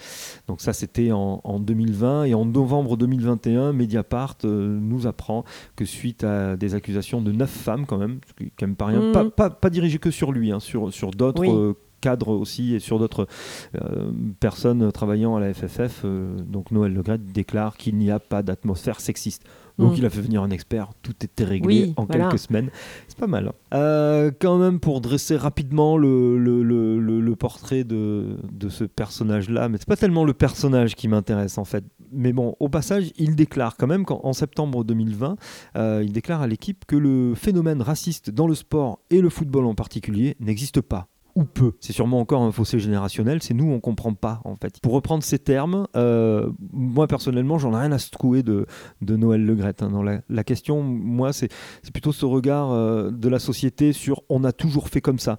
Donc 0.47 0.61
ça 0.61 0.73
c'était 0.73 1.11
en, 1.11 1.59
2020 1.59 2.25
et 2.25 2.33
en 2.33 2.45
novembre 2.45 2.97
2021, 2.97 3.73
Mediapart 3.73 4.37
nous 4.43 5.07
apprend 5.07 5.43
que 5.75 5.85
suite 5.85 6.23
à 6.23 6.55
des 6.55 6.75
accusations 6.75 7.21
de 7.21 7.31
neuf 7.31 7.49
femmes 7.49 7.85
quand 7.85 7.97
même, 7.97 8.19
ce 8.27 8.33
qui 8.33 8.51
quand 8.57 8.67
même 8.67 8.75
pas 8.75 8.85
rien, 8.85 9.11
pas, 9.11 9.23
mm. 9.23 9.31
pas, 9.31 9.49
pas 9.49 9.69
dirigé 9.69 9.97
que 9.99 10.11
sur 10.11 10.31
lui, 10.31 10.51
hein, 10.51 10.59
sur, 10.59 10.93
sur 10.93 11.11
d'autres 11.11 11.75
cadres 12.01 12.29
aussi 12.29 12.75
et 12.75 12.79
sur 12.79 12.99
d'autres 12.99 13.27
euh, 13.75 14.11
personnes 14.39 14.91
travaillant 14.91 15.35
à 15.35 15.39
la 15.39 15.53
FFF. 15.53 16.01
Euh, 16.05 16.37
donc 16.41 16.71
Noël 16.71 16.93
Legret 16.93 17.17
déclare 17.17 17.77
qu'il 17.77 17.97
n'y 17.97 18.11
a 18.11 18.19
pas 18.19 18.43
d'atmosphère 18.43 18.99
sexiste. 18.99 19.43
Donc 19.77 19.93
mm. 19.93 19.95
il 19.97 20.05
a 20.05 20.09
fait 20.09 20.21
venir 20.21 20.41
un 20.43 20.49
expert, 20.49 20.89
tout 21.01 21.15
était 21.23 21.43
réglé 21.43 21.93
en 21.97 22.05
quelques 22.05 22.39
semaines. 22.39 22.69
C'est 23.07 23.17
pas 23.17 23.27
mal. 23.27 23.47
Hein. 23.47 23.53
Euh, 23.73 24.31
quand 24.39 24.57
même, 24.57 24.79
pour 24.79 25.01
dresser 25.01 25.35
rapidement 25.35 25.97
le, 25.97 26.37
le, 26.37 26.63
le, 26.63 26.99
le 26.99 27.35
portrait 27.35 27.83
de, 27.83 28.37
de 28.51 28.69
ce 28.69 28.83
personnage-là, 28.83 29.69
mais 29.69 29.77
c'est 29.77 29.87
pas 29.87 29.97
tellement 29.97 30.25
le 30.25 30.33
personnage 30.33 30.95
qui 30.95 31.07
m'intéresse 31.07 31.57
en 31.57 31.65
fait. 31.65 31.83
Mais 32.11 32.31
bon, 32.33 32.55
au 32.59 32.69
passage, 32.69 33.11
il 33.17 33.35
déclare 33.35 33.75
quand 33.75 33.87
même 33.87 34.05
qu'en 34.05 34.33
septembre 34.33 34.83
2020, 34.83 35.35
il 35.75 36.11
déclare 36.13 36.41
à 36.41 36.47
l'équipe 36.47 36.85
que 36.85 36.95
le 36.95 37.35
phénomène 37.35 37.81
raciste 37.81 38.29
dans 38.29 38.47
le 38.47 38.55
sport 38.55 38.99
et 39.09 39.21
le 39.21 39.29
football 39.29 39.65
en 39.65 39.75
particulier 39.75 40.37
n'existe 40.39 40.81
pas 40.81 41.07
peu. 41.45 41.73
C'est 41.79 41.93
sûrement 41.93 42.19
encore 42.19 42.41
un 42.41 42.51
fossé 42.51 42.79
générationnel, 42.79 43.41
c'est 43.41 43.53
nous, 43.53 43.69
on 43.71 43.79
comprend 43.79 44.13
pas 44.13 44.41
en 44.43 44.55
fait. 44.55 44.79
Pour 44.81 44.93
reprendre 44.93 45.23
ces 45.23 45.39
termes, 45.39 45.87
euh, 45.95 46.49
moi 46.71 47.07
personnellement, 47.07 47.57
j'en 47.57 47.73
ai 47.73 47.81
rien 47.81 47.91
à 47.91 47.99
se 47.99 48.09
trouver 48.09 48.43
de, 48.43 48.65
Noël 49.01 49.45
Le 49.45 49.57
Hein. 49.57 49.89
Dans 49.89 50.03
la, 50.03 50.21
la, 50.29 50.43
question, 50.43 50.81
moi, 50.81 51.33
c'est 51.33 51.49
plutôt 51.91 52.11
ce 52.11 52.25
regard 52.25 52.71
euh, 52.71 53.11
de 53.11 53.27
la 53.27 53.39
société 53.39 53.91
sur 53.91 54.21
on 54.29 54.43
a 54.43 54.51
toujours 54.51 54.89
fait 54.89 55.01
comme 55.01 55.19
ça. 55.19 55.37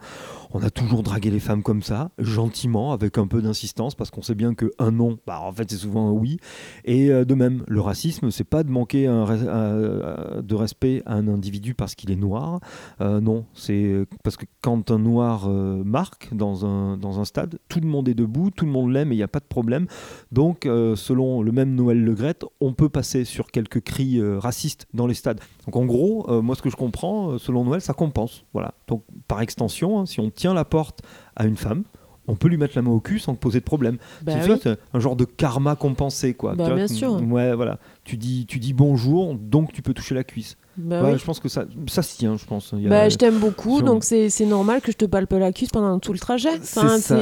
On 0.52 0.62
a 0.62 0.70
toujours 0.70 1.02
dragué 1.02 1.30
les 1.30 1.40
femmes 1.40 1.62
comme 1.62 1.82
ça, 1.82 2.10
gentiment, 2.18 2.92
avec 2.92 3.18
un 3.18 3.26
peu 3.26 3.42
d'insistance, 3.42 3.94
parce 3.94 4.10
qu'on 4.10 4.22
sait 4.22 4.34
bien 4.34 4.54
qu'un 4.54 4.90
non, 4.90 5.18
bah, 5.26 5.40
en 5.42 5.52
fait, 5.52 5.70
c'est 5.70 5.76
souvent 5.76 6.08
un 6.08 6.12
oui. 6.12 6.38
Et 6.84 7.10
euh, 7.10 7.24
de 7.24 7.34
même, 7.34 7.64
le 7.66 7.80
racisme, 7.80 8.30
c'est 8.30 8.44
pas 8.44 8.62
de 8.62 8.70
manquer 8.70 9.06
un, 9.06 9.24
de 9.24 10.54
respect 10.54 11.02
à 11.06 11.14
un 11.14 11.28
individu 11.28 11.74
parce 11.74 11.94
qu'il 11.94 12.10
est 12.10 12.16
noir. 12.16 12.60
non, 13.00 13.44
c'est 13.54 14.06
parce 14.22 14.36
que 14.36 14.46
quand 14.60 14.90
un 14.90 14.98
noir 14.98 15.48
marque 15.48 16.28
dans 16.32 16.64
un, 16.66 16.96
dans 16.96 17.20
un 17.20 17.24
stade. 17.24 17.58
Tout 17.68 17.80
le 17.80 17.86
monde 17.86 18.08
est 18.08 18.14
debout, 18.14 18.50
tout 18.50 18.64
le 18.64 18.70
monde 18.70 18.90
l'aime 18.90 19.12
et 19.12 19.14
il 19.14 19.18
n'y 19.18 19.24
a 19.24 19.28
pas 19.28 19.40
de 19.40 19.44
problème. 19.44 19.86
Donc, 20.32 20.66
euh, 20.66 20.96
selon 20.96 21.42
le 21.42 21.52
même 21.52 21.74
Noël 21.74 22.02
Le 22.02 22.14
Gret, 22.14 22.38
on 22.60 22.72
peut 22.72 22.88
passer 22.88 23.24
sur 23.24 23.50
quelques 23.50 23.80
cris 23.80 24.18
euh, 24.18 24.38
racistes 24.38 24.86
dans 24.94 25.06
les 25.06 25.14
stades. 25.14 25.40
Donc, 25.66 25.76
en 25.76 25.84
gros, 25.84 26.26
euh, 26.28 26.42
moi, 26.42 26.54
ce 26.54 26.62
que 26.62 26.70
je 26.70 26.76
comprends, 26.76 27.38
selon 27.38 27.64
Noël, 27.64 27.80
ça 27.80 27.92
compense. 27.92 28.44
Voilà. 28.52 28.74
Donc, 28.86 29.04
par 29.26 29.40
extension, 29.40 30.00
hein, 30.00 30.06
si 30.06 30.20
on 30.20 30.30
tient 30.38 30.54
la 30.54 30.64
porte 30.64 31.00
à 31.36 31.44
une 31.46 31.56
femme, 31.56 31.82
on 32.30 32.36
peut 32.36 32.48
lui 32.48 32.58
mettre 32.58 32.74
la 32.76 32.82
main 32.82 32.90
au 32.90 33.00
cul 33.00 33.18
sans 33.18 33.34
poser 33.34 33.58
de 33.60 33.64
problème. 33.64 33.96
Bah 34.22 34.32
c'est 34.42 34.50
oui. 34.68 34.74
un 34.92 35.00
genre 35.00 35.16
de 35.16 35.24
karma 35.24 35.76
compensé, 35.76 36.34
quoi. 36.34 36.54
Bah, 36.54 36.64
Tu 36.64 36.70
vois, 36.70 36.76
bien 36.76 36.86
sûr. 36.88 37.12
Ouais, 37.22 37.54
voilà. 37.54 37.78
Tu 38.04 38.18
dis, 38.18 38.44
tu 38.46 38.58
dis 38.58 38.74
bonjour, 38.74 39.34
donc 39.34 39.72
tu 39.72 39.80
peux 39.80 39.94
toucher 39.94 40.14
la 40.14 40.24
cuisse. 40.24 40.56
Bah 40.76 41.02
Ouais, 41.02 41.12
oui. 41.12 41.18
Je 41.18 41.24
pense 41.24 41.40
que 41.40 41.48
ça, 41.48 41.64
ça 41.88 42.02
se 42.02 42.18
tient, 42.18 42.36
je 42.36 42.44
pense. 42.44 42.74
Il 42.76 42.82
y 42.82 42.86
a- 42.86 42.90
Bah, 42.90 43.08
je 43.08 43.16
t'aime 43.16 43.38
beaucoup, 43.38 43.80
donc 43.80 44.04
c'est 44.04 44.28
normal 44.46 44.82
que 44.82 44.92
je 44.92 44.96
te 44.98 45.06
palpe 45.06 45.32
la 45.32 45.52
cuisse 45.52 45.70
pendant 45.70 45.98
tout 45.98 46.12
le 46.12 46.18
trajet. 46.18 46.50
Enfin, 46.60 46.98
ça. 46.98 47.18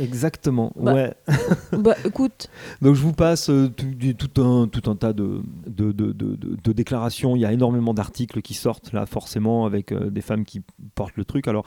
Exactement. 0.00 0.72
Bah, 0.74 0.94
ouais. 0.94 1.14
bah, 1.78 1.94
écoute, 2.06 2.48
Donc 2.80 2.94
je 2.94 3.02
vous 3.02 3.12
passe 3.12 3.50
euh, 3.50 3.68
tout, 3.68 4.42
un, 4.42 4.68
tout 4.68 4.90
un 4.90 4.96
tas 4.96 5.12
de, 5.12 5.42
de, 5.66 5.92
de- 5.92 6.12
de- 6.12 6.34
de- 6.34 6.56
de 6.64 6.72
déclarations. 6.72 7.36
Il 7.36 7.40
y 7.40 7.44
a 7.44 7.52
énormément 7.52 7.92
d'articles 7.92 8.40
qui 8.40 8.54
sortent 8.54 8.92
là 8.94 9.04
forcément 9.04 9.66
avec 9.66 9.92
euh, 9.92 10.08
des 10.10 10.22
femmes 10.22 10.44
qui 10.46 10.62
portent 10.94 11.16
le 11.16 11.24
truc. 11.26 11.46
Alors 11.46 11.64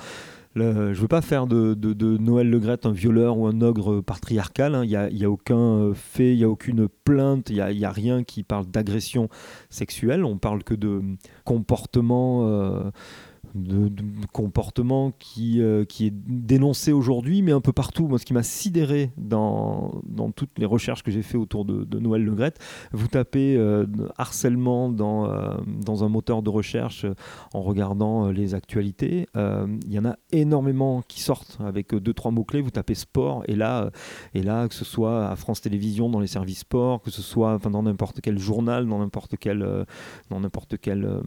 le- 0.60 0.94
je 0.94 1.02
veux 1.02 1.08
pas 1.08 1.22
faire 1.22 1.48
de, 1.48 1.74
Noël 2.18 2.50
Le 2.50 2.60
Graët 2.60 2.86
un 2.86 2.92
violeur 2.92 3.38
ou 3.38 3.48
un 3.48 3.62
ogre 3.62 4.02
patriarcal. 4.02 4.76
hein. 4.76 4.84
Il 4.86 4.90
n'y 5.18 5.26
a, 5.26 5.30
aucun 5.32 5.58
euh, 5.58 5.94
fait, 5.94 6.34
il 6.34 6.38
n'y 6.38 6.44
a 6.44 6.50
aucune 6.50 6.88
plainte, 7.04 7.50
il 7.50 7.56
n'y 7.56 7.86
a 7.86 7.92
rien 7.92 8.24
qui 8.24 8.44
parle 8.44 8.68
d'agression 8.68 9.30
sexuelle. 9.70 10.24
On 10.26 10.38
parle 10.38 10.64
que 10.64 10.74
de 10.76 11.02
comportement. 11.46 12.48
euh, 12.48 12.92
de, 13.56 13.88
de 13.88 14.04
comportement 14.32 15.12
qui, 15.18 15.62
euh, 15.62 15.86
qui 15.86 16.08
est 16.08 16.14
dénoncé 16.14 16.92
aujourd'hui, 16.92 17.42
mais 17.42 17.52
un 17.52 17.62
peu 17.62 17.74
partout. 17.74 18.08
Moi, 18.08 18.20
ce 18.20 18.26
qui 18.26 18.34
m'a 18.34 18.44
sidéré 18.44 19.12
dans, 19.18 20.02
dans 20.06 20.32
toutes 20.32 20.58
les 20.58 20.66
recherches 20.66 21.04
que 21.04 21.12
j'ai 21.12 21.22
fait 21.22 21.38
autour 21.38 21.66
de, 21.66 21.84
de 21.84 22.00
Noël 22.00 22.24
Le 22.24 22.34
Graët, 22.34 22.60
vous 22.92 23.08
tapez 23.08 23.56
euh, 23.58 23.86
harcèlement 24.18 24.90
dans, 24.90 25.26
euh, 25.26 25.56
dans 25.66 26.04
un 26.04 26.10
moteur 26.10 26.42
de 26.42 26.50
recherche 26.50 27.06
en 27.54 27.62
regardant 27.62 28.30
les 28.32 28.56
actualités. 28.56 29.28
Il 29.36 29.94
y 29.94 30.00
en 30.00 30.06
a 30.06 30.18
énormément 30.32 31.02
qui 31.08 31.22
sortent 31.22 31.58
avec 31.64 31.94
deux, 31.96 32.14
trois 32.14 32.32
mots-clés. 32.32 32.62
Vous 32.62 32.72
tapez 32.72 32.96
sport, 32.96 33.44
et 33.48 33.56
là, 33.56 33.90
et 34.34 34.44
là, 34.44 34.68
que 34.68 34.76
ce 34.76 34.86
soit 34.86 35.30
à 35.30 35.36
France 35.36 35.62
Télévisions, 35.62 36.10
dans 36.10 36.20
les 36.20 36.28
services 36.28 36.60
sport, 36.60 37.02
que 37.02 37.12
ce 37.12 37.22
soit 37.22 37.58
dans 37.70 37.84
n'importe 37.84 38.22
quel 38.22 38.40
journal, 38.40 38.88
dans 38.88 39.00
n'importe 39.00 39.36
quel, 39.40 39.86
dans 40.30 40.40
n'importe 40.40 40.76
quel 40.80 41.22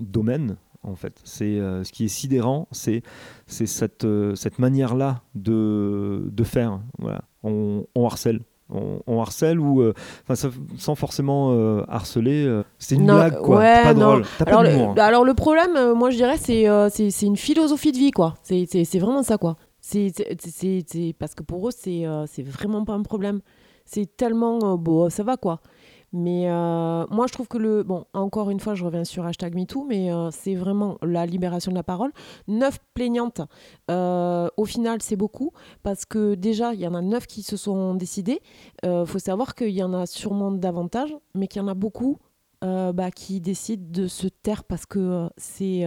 domaine, 0.00 0.56
en 0.82 0.94
fait. 0.94 1.20
C'est 1.24 1.58
euh, 1.58 1.84
ce 1.84 1.92
qui 1.92 2.04
est 2.04 2.08
sidérant, 2.08 2.68
c'est 2.72 3.02
c'est 3.46 3.66
cette, 3.66 4.04
euh, 4.04 4.34
cette 4.34 4.58
manière-là 4.58 5.22
de, 5.34 6.28
de 6.30 6.44
faire. 6.44 6.80
Voilà. 6.98 7.22
On, 7.42 7.86
on 7.94 8.06
harcèle. 8.06 8.40
On, 8.74 9.00
on 9.06 9.20
harcèle 9.20 9.60
ou 9.60 9.82
euh, 9.82 9.92
ça- 10.34 10.48
sans 10.78 10.94
forcément 10.94 11.52
euh, 11.52 11.82
harceler. 11.88 12.44
euh, 12.46 12.62
c'est 12.78 12.94
une 12.94 13.04
Non, 13.06 13.14
blague 13.16 13.38
quoi. 13.40 13.58
ouais, 13.58 13.82
pas 13.82 13.92
drôle. 13.94 14.24
T'as 14.38 14.44
pas 14.46 14.50
alors 14.50 14.62
le, 14.94 15.00
alors 15.00 15.24
le 15.24 15.34
problème, 15.34 15.92
moi 15.92 16.08
je 16.10 16.16
dirais, 16.16 16.38
c'est 16.38 17.26
une 17.26 17.36
philosophie 17.36 17.92
de 17.92 17.98
vie, 17.98 18.10
quoi. 18.12 18.34
C'est 18.42 18.98
vraiment 18.98 19.22
ça, 19.22 19.36
quoi. 19.36 19.56
C'est 19.80 20.12
parce 21.18 21.34
que 21.34 21.42
pour 21.42 21.68
eux, 21.68 21.72
c'est 21.76 22.04
c'est 22.28 22.42
vraiment 22.42 22.84
pas 22.84 22.94
un 22.94 23.02
problème. 23.02 23.40
C'est 23.84 24.16
tellement 24.16 24.78
bon, 24.78 25.10
ça 25.10 25.22
va, 25.22 25.36
quoi. 25.36 25.60
Mais 26.12 26.50
euh, 26.50 27.06
moi, 27.10 27.26
je 27.26 27.32
trouve 27.32 27.48
que 27.48 27.56
le. 27.56 27.82
Bon, 27.82 28.04
encore 28.12 28.50
une 28.50 28.60
fois, 28.60 28.74
je 28.74 28.84
reviens 28.84 29.04
sur 29.04 29.24
hashtag 29.24 29.54
MeToo, 29.54 29.84
mais 29.84 30.12
euh, 30.12 30.30
c'est 30.30 30.54
vraiment 30.54 30.98
la 31.02 31.24
libération 31.24 31.70
de 31.70 31.76
la 31.76 31.82
parole. 31.82 32.12
Neuf 32.48 32.78
plaignantes, 32.92 33.40
euh, 33.90 34.48
au 34.58 34.66
final, 34.66 35.00
c'est 35.00 35.16
beaucoup, 35.16 35.52
parce 35.82 36.04
que 36.04 36.34
déjà, 36.34 36.74
il 36.74 36.80
y 36.80 36.86
en 36.86 36.94
a 36.94 37.00
neuf 37.00 37.26
qui 37.26 37.42
se 37.42 37.56
sont 37.56 37.94
décidées. 37.94 38.40
Il 38.82 39.04
faut 39.06 39.18
savoir 39.18 39.54
qu'il 39.54 39.70
y 39.70 39.82
en 39.82 39.94
a 39.94 40.06
sûrement 40.06 40.52
davantage, 40.52 41.14
mais 41.34 41.48
qu'il 41.48 41.62
y 41.62 41.64
en 41.64 41.68
a 41.68 41.74
beaucoup 41.74 42.18
bah, 42.60 43.10
qui 43.10 43.40
décident 43.40 43.86
de 43.88 44.06
se 44.06 44.26
taire 44.28 44.64
parce 44.64 44.86
que 44.86 45.28
c'est. 45.36 45.86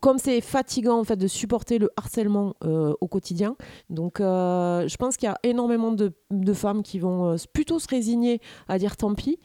Comme 0.00 0.18
c'est 0.18 0.40
fatigant 0.40 0.98
en 0.98 1.04
fait 1.04 1.16
de 1.16 1.26
supporter 1.26 1.78
le 1.78 1.90
harcèlement 1.96 2.54
euh, 2.64 2.94
au 3.00 3.08
quotidien, 3.08 3.56
donc 3.88 4.20
euh, 4.20 4.86
je 4.86 4.96
pense 4.96 5.16
qu'il 5.16 5.28
y 5.28 5.32
a 5.32 5.38
énormément 5.42 5.92
de, 5.92 6.12
femmes 6.52 6.82
qui 6.82 6.98
vont 6.98 7.32
euh, 7.32 7.36
plutôt 7.52 7.78
se 7.78 7.88
résigner 7.88 8.40
à 8.68 8.78
dire 8.78 8.96
tant 8.96 9.14
pis, 9.14 9.38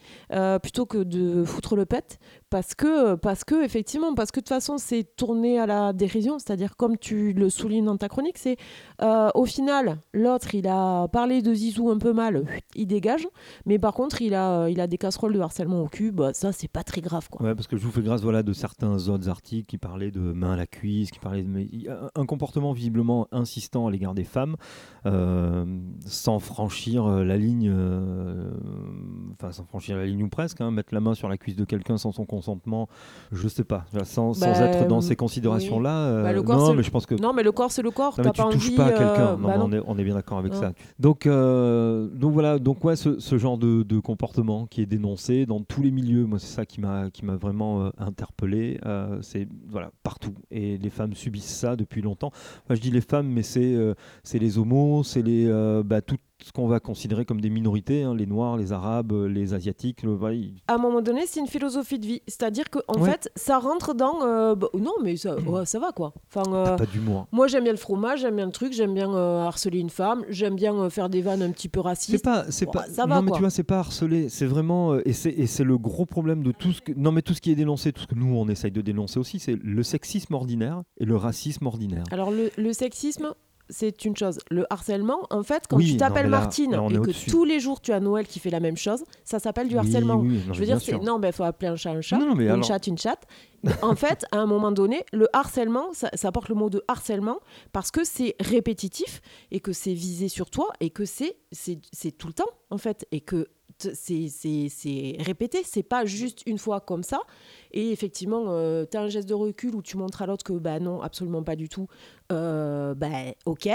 plutôt 0.62 0.86
que 0.86 0.98
de 0.98 1.44
foutre 1.44 1.76
le 1.76 1.86
pet, 1.86 2.18
parce 2.50 2.74
que 2.74 3.16
parce 3.16 3.44
que 3.44 3.64
effectivement, 3.64 4.14
parce 4.14 4.30
que 4.30 4.38
de 4.38 4.44
toute 4.44 4.50
façon 4.50 4.78
c'est 4.78 5.04
tourné 5.16 5.58
à 5.58 5.66
la 5.66 5.92
dérision, 5.92 6.38
c'est-à-dire 6.38 6.76
comme 6.76 6.96
tu 6.96 7.32
le 7.32 7.50
soulignes 7.50 7.86
dans 7.86 7.96
ta 7.96 8.08
chronique, 8.08 8.38
c'est 8.38 8.56
euh, 9.02 9.30
au 9.34 9.46
final 9.46 9.98
l'autre 10.12 10.54
il 10.54 10.68
a 10.68 11.08
parlé 11.08 11.42
de 11.42 11.52
Zizou 11.52 11.90
un 11.90 11.98
peu 11.98 12.12
mal, 12.12 12.44
il 12.76 12.86
dégage, 12.86 13.26
mais 13.64 13.78
par 13.78 13.94
contre 13.94 14.22
il 14.22 14.34
a 14.34 14.68
il 14.68 14.80
a 14.80 14.86
des 14.86 14.98
casseroles 14.98 15.32
de 15.32 15.40
harcèlement 15.40 15.82
au 15.82 15.88
cul, 15.88 16.12
bah, 16.12 16.32
ça 16.34 16.52
c'est 16.52 16.68
pas 16.68 16.84
très 16.84 17.00
grave 17.00 17.28
quoi. 17.30 17.44
Ouais, 17.44 17.54
parce 17.54 17.66
que 17.66 17.76
je 17.76 17.84
vous 17.84 17.90
fais 17.90 18.02
grâce 18.02 18.22
voilà, 18.22 18.44
de 18.44 18.52
certains 18.52 19.08
autres 19.08 19.28
articles 19.28 19.66
qui 19.66 19.78
parlaient 19.78 20.12
de 20.12 20.20
main 20.20 20.52
à 20.52 20.56
la 20.56 20.66
cuisse, 20.66 21.10
qui 21.10 21.18
parlaient 21.18 21.42
de 21.42 21.46
un 22.14 22.26
comportement 22.26 22.72
visiblement 22.72 23.26
insistant 23.32 23.88
à 23.88 23.90
l'égard 23.90 24.14
des 24.14 24.24
femmes, 24.24 24.56
euh, 25.04 25.64
sans 26.06 26.38
franchir 26.38 27.06
euh, 27.06 27.24
la 27.24 27.36
ligne, 27.36 27.72
enfin 29.32 29.50
sans 29.50 29.64
franchir 29.64 29.96
la 29.96 30.06
ligne 30.06 30.22
ou 30.22 30.28
presque, 30.28 30.60
hein, 30.60 30.70
mettre 30.70 30.94
la 30.94 31.00
main 31.00 31.14
sur 31.14 31.28
la 31.28 31.38
cuisse 31.38 31.56
de 31.56 31.64
quelqu'un 31.64 31.96
sans 31.96 32.12
son 32.12 32.24
consentement, 32.24 32.36
je 33.32 33.48
sais 33.48 33.64
pas, 33.64 33.84
sans, 34.04 34.32
sans 34.34 34.40
Bah, 34.52 34.66
être 34.66 34.86
dans 34.88 35.00
ces 35.00 35.16
considérations-là. 35.16 35.96
euh, 36.06 36.22
Bah, 36.22 36.32
le 36.32 36.42
corps, 36.42 36.58
non, 36.58 36.74
mais 36.74 36.82
je 36.82 36.90
pense 36.90 37.06
que 37.06 37.14
Non 37.14 37.32
mais 37.32 37.42
le 37.42 37.52
corps 37.52 37.70
c'est 37.72 37.82
le 37.82 37.90
corps, 37.90 38.14
non, 38.18 38.24
t'as 38.24 38.24
mais 38.24 38.30
tu 38.32 38.42
pas 38.42 38.50
touches 38.50 38.66
envie. 38.68 38.76
pas 38.76 38.84
à 38.86 38.88
euh, 38.90 38.98
quelqu'un. 38.98 39.36
Bah 39.36 39.58
on, 39.60 39.72
est, 39.72 39.80
on 39.86 39.98
est 39.98 40.04
bien 40.04 40.14
d'accord 40.14 40.38
avec 40.38 40.52
Non. 40.52 40.60
ça. 40.60 40.72
Donc, 40.98 41.26
euh, 41.26 42.08
donc 42.08 42.32
voilà, 42.32 42.58
donc 42.58 42.84
ouais, 42.84 42.96
ce, 42.96 43.18
ce 43.18 43.38
genre 43.38 43.58
de, 43.58 43.82
de 43.82 43.98
comportement 43.98 44.66
qui 44.66 44.82
est 44.82 44.86
dénoncé 44.86 45.46
dans 45.46 45.60
tous 45.60 45.82
les 45.82 45.90
milieux, 45.90 46.24
moi 46.26 46.38
c'est 46.38 46.46
ça 46.54 46.66
qui 46.66 46.80
m'a 46.80 47.10
qui 47.10 47.24
m'a 47.24 47.36
vraiment 47.36 47.82
euh, 47.86 47.90
interpellé. 47.98 48.78
euh, 48.86 49.18
c'est 49.22 49.48
voilà 49.68 49.90
partout 50.02 50.34
et 50.50 50.78
les 50.78 50.90
femmes 50.90 51.14
subissent 51.14 51.44
ça 51.56 51.76
depuis 51.76 52.02
longtemps. 52.02 52.30
Moi 52.68 52.76
je 52.76 52.80
dis 52.80 52.90
les 52.90 53.00
femmes, 53.00 53.28
mais 53.28 53.42
c'est 53.42 53.74
euh, 53.74 53.94
c'est 54.22 54.38
les 54.38 54.58
homos, 54.58 55.02
c'est 55.04 55.22
les 55.22 55.46
euh, 55.48 55.82
bah, 55.84 56.00
tout 56.02 56.16
ce 56.44 56.52
qu'on 56.52 56.66
va 56.68 56.80
considérer 56.80 57.24
comme 57.24 57.40
des 57.40 57.50
minorités, 57.50 58.02
hein, 58.02 58.14
les 58.14 58.26
noirs, 58.26 58.56
les 58.56 58.72
arabes, 58.72 59.12
euh, 59.12 59.26
les 59.26 59.54
asiatiques. 59.54 60.02
le- 60.02 60.16
À 60.68 60.74
un 60.74 60.78
moment 60.78 61.00
donné, 61.02 61.22
c'est 61.26 61.40
une 61.40 61.46
philosophie 61.46 61.98
de 61.98 62.06
vie, 62.06 62.22
c'est-à-dire 62.26 62.68
que 62.70 62.78
en 62.88 63.00
Ouais. 63.00 63.10
fait, 63.10 63.30
ça 63.36 63.58
rentre 63.58 63.94
dans 63.94 64.22
euh, 64.22 64.54
bah, 64.54 64.68
non 64.78 64.92
mais 65.02 65.16
ça, 65.16 65.38
ouais, 65.40 65.66
ça 65.66 65.78
va 65.78 65.92
quoi. 65.92 66.12
Enfin 66.34 66.42
euh, 66.52 66.76
pas 66.76 66.86
d'humour. 66.86 67.26
moi 67.32 67.46
j'aime 67.46 67.64
bien 67.64 67.72
le 67.72 67.78
fromage, 67.78 68.20
j'aime 68.20 68.36
bien 68.36 68.46
le 68.46 68.52
truc, 68.52 68.72
j'aime 68.72 68.94
bien 68.94 69.12
euh, 69.14 69.42
harceler 69.44 69.78
une 69.78 69.90
femme, 69.90 70.24
j'aime 70.28 70.54
bien 70.56 70.88
faire 70.90 71.08
des 71.08 71.22
vannes 71.22 71.42
un 71.42 71.50
petit 71.50 71.68
peu 71.68 71.80
C'est 71.80 71.86
racistes. 71.88 72.24
pas, 72.24 72.44
c'est 72.50 72.66
pas. 72.70 72.84
ça 72.88 73.06
va, 73.06 73.16
non 73.16 73.22
mais 73.22 73.28
quoi. 73.30 73.36
tu 73.38 73.42
vois, 73.42 73.50
c'est 73.50 73.62
pas 73.62 73.78
harcelé. 73.78 74.28
C'est 74.28 74.46
vraiment, 74.46 74.96
et 74.98 75.12
c'est 75.12 75.30
et 75.30 75.46
c'est 75.46 75.64
le 75.64 75.78
gros 75.78 76.06
problème 76.06 76.42
de 76.42 76.52
tout 76.52 76.72
ce 76.72 76.80
que. 76.80 76.92
Non 76.96 77.12
mais 77.12 77.22
tout 77.22 77.34
ce 77.34 77.40
qui 77.40 77.50
est 77.50 77.54
dénoncé, 77.56 77.92
tout 77.92 78.02
ce 78.02 78.06
que 78.06 78.14
nous 78.14 78.34
on 78.36 78.48
essaye 78.48 78.70
de 78.72 78.80
dénoncer 78.80 79.18
aussi, 79.18 79.38
c'est 79.38 79.56
le 79.56 79.82
sexisme 79.82 80.34
ordinaire 80.34 80.82
et 80.98 81.04
le 81.04 81.16
racisme 81.16 81.66
ordinaire. 81.66 82.04
Alors 82.10 82.30
le, 82.30 82.50
le 82.56 82.72
sexisme, 82.72 83.32
c'est 83.68 84.04
une 84.04 84.16
chose. 84.16 84.38
Le 84.50 84.64
harcèlement, 84.72 85.26
en 85.30 85.42
fait, 85.42 85.64
quand 85.68 85.76
Oui, 85.76 85.92
tu 85.92 85.96
t'appelles 85.96 86.24
mais 86.26 86.30
Martine 86.30 86.72
là, 86.72 86.82
et 86.90 86.98
que 87.00 87.30
tous 87.30 87.44
les 87.44 87.58
jours 87.60 87.80
tu 87.80 87.92
as 87.92 88.00
Noël 88.00 88.26
qui 88.26 88.38
fait 88.38 88.50
la 88.50 88.60
même 88.60 88.76
chose, 88.76 89.04
ça 89.24 89.38
s'appelle 89.38 89.68
du 89.68 89.76
harcèlement. 89.76 90.16
oui, 90.16 90.40
non, 90.46 90.52
Je 90.54 90.60
mais 90.60 90.66
veux 90.66 90.66
dire, 90.66 90.80
c'est 90.80 90.98
non, 91.02 91.18
ben 91.18 91.32
faut 91.32 91.44
appeler 91.44 91.68
un 91.68 91.76
chat 91.76 91.90
un 91.90 92.00
chat, 92.00 92.18
Non, 92.18 92.34
mais 92.34 92.44
une 92.44 92.50
alors- 92.50 92.64
chatte 92.64 92.86
une 92.86 92.98
chatte. 92.98 93.26
en 93.82 93.96
fait, 93.96 94.24
à 94.30 94.38
un 94.38 94.46
moment 94.46 94.70
donné, 94.70 95.04
le 95.12 95.26
harcèlement, 95.32 95.92
ça, 95.92 96.08
ça 96.14 96.30
porte 96.30 96.48
le 96.48 96.54
mot 96.54 96.70
de 96.70 96.84
harcèlement 96.88 97.38
parce 97.72 97.90
que 97.90 98.04
c'est 98.04 98.36
répétitif 98.38 99.20
et 99.50 99.60
que 99.60 99.72
c'est 99.72 99.94
visé 99.94 100.28
sur 100.28 100.50
toi 100.50 100.68
et 100.80 100.90
que 100.90 101.04
c'est 101.04 101.36
c'est 101.52 101.78
c'est 101.92 102.12
tout 102.12 102.26
le 102.28 102.32
temps 102.32 102.44
en 102.70 102.78
fait 102.78 103.06
et 103.12 103.20
que 103.20 103.48
c'est 103.78 105.16
répété, 105.20 105.62
c'est 105.64 105.82
pas 105.82 106.04
juste 106.04 106.42
une 106.46 106.58
fois 106.58 106.80
comme 106.80 107.02
ça. 107.02 107.20
Et 107.72 107.90
effectivement, 107.92 108.44
tu 108.90 108.96
as 108.96 109.00
un 109.00 109.08
geste 109.08 109.28
de 109.28 109.34
recul 109.34 109.74
où 109.74 109.82
tu 109.82 109.96
montres 109.96 110.22
à 110.22 110.26
l'autre 110.26 110.44
que 110.44 110.52
bah 110.54 110.80
non, 110.80 111.02
absolument 111.02 111.42
pas 111.42 111.56
du 111.56 111.68
tout. 111.68 111.86
Euh, 112.32 112.94
bah 112.94 113.08
ok, 113.44 113.68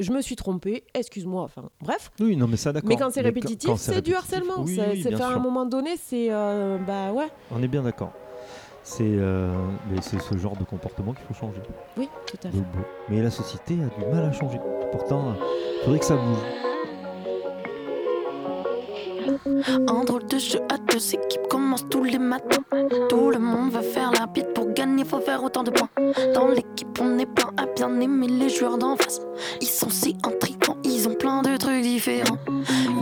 je 0.00 0.12
me 0.12 0.20
suis 0.20 0.36
trompée, 0.36 0.84
excuse-moi. 0.94 1.42
Enfin 1.42 1.68
bref. 1.80 2.10
Oui, 2.20 2.36
non 2.36 2.46
mais 2.48 2.56
ça 2.56 2.72
d'accord. 2.72 2.88
Mais 2.88 2.96
quand 2.96 3.10
c'est 3.10 3.22
répétitif, 3.22 3.70
c'est 3.76 4.02
du 4.02 4.14
harcèlement. 4.14 4.60
Oui, 4.62 4.76
C'est- 4.76 4.90
oui, 4.90 5.02
fait 5.02 5.20
à 5.20 5.28
un 5.28 5.38
moment 5.38 5.64
donné, 5.66 5.96
c'est 5.96 6.28
euh, 6.30 6.78
bah 6.78 7.12
ouais, 7.12 7.28
On 7.50 7.62
est 7.62 7.68
bien 7.68 7.82
d'accord. 7.82 8.12
C'est 8.82 9.02
euh, 9.04 9.52
ce 10.00 10.38
genre 10.38 10.56
de 10.56 10.62
comportement 10.62 11.12
qu'il 11.12 11.24
faut 11.26 11.34
changer. 11.34 11.60
oui, 11.96 12.08
tout 12.26 12.36
à 12.44 12.50
fait. 12.50 12.58
Mais 13.08 13.20
la 13.20 13.30
société 13.30 13.74
a 13.74 13.98
du 14.00 14.06
mal 14.08 14.24
à 14.26 14.32
changer. 14.32 14.60
Pourtant, 14.92 15.34
il 15.34 15.84
faudrait 15.84 15.98
que 15.98 16.04
ça 16.04 16.14
bouge. 16.14 16.65
Un 19.88 20.04
drôle 20.04 20.26
de 20.26 20.38
jeu 20.38 20.60
à 20.68 20.78
deux 20.78 21.14
équipes 21.14 21.48
commence 21.48 21.88
tous 21.88 22.04
les 22.04 22.18
matins. 22.18 22.62
Tout 23.08 23.30
le 23.30 23.38
monde 23.38 23.72
veut 23.72 23.82
faire 23.82 24.10
l'arbitre 24.12 24.52
pour 24.52 24.72
gagner, 24.72 25.04
faut 25.04 25.20
faire 25.20 25.42
autant 25.42 25.62
de 25.62 25.70
points. 25.70 25.88
Dans 26.34 26.48
l'équipe, 26.48 26.98
on 27.00 27.18
est 27.18 27.26
plein 27.26 27.50
à 27.56 27.66
bien 27.66 28.00
aimer 28.00 28.28
les 28.28 28.48
joueurs 28.48 28.78
d'en 28.78 28.96
face. 28.96 29.20
Ils 29.60 29.68
sont 29.68 29.90
si 29.90 30.16
intrigants, 30.24 30.76
ils 30.84 31.08
ont 31.08 31.14
plein 31.14 31.42
de 31.42 31.56
trucs 31.56 31.82
différents. 31.82 32.38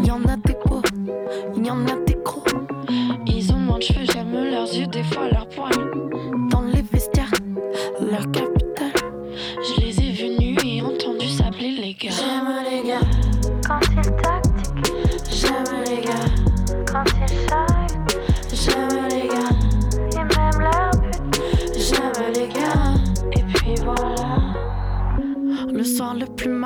Il 0.00 0.06
y 0.06 0.10
en 0.10 0.22
a 0.24 0.36
des 0.36 0.56
beaux, 0.66 0.82
il 1.56 1.66
y 1.66 1.70
en 1.70 1.86
a 1.86 1.96
des 2.06 2.16
gros. 2.24 2.42
Ils 3.26 3.52
ont 3.52 3.58
moins 3.58 3.78
de 3.78 3.82
cheveux, 3.82 4.06
j'aime 4.12 4.32
leurs 4.32 4.72
yeux, 4.74 4.86
des 4.86 5.02
fois 5.02 5.28
leurs 5.28 5.48
poils. 5.48 5.83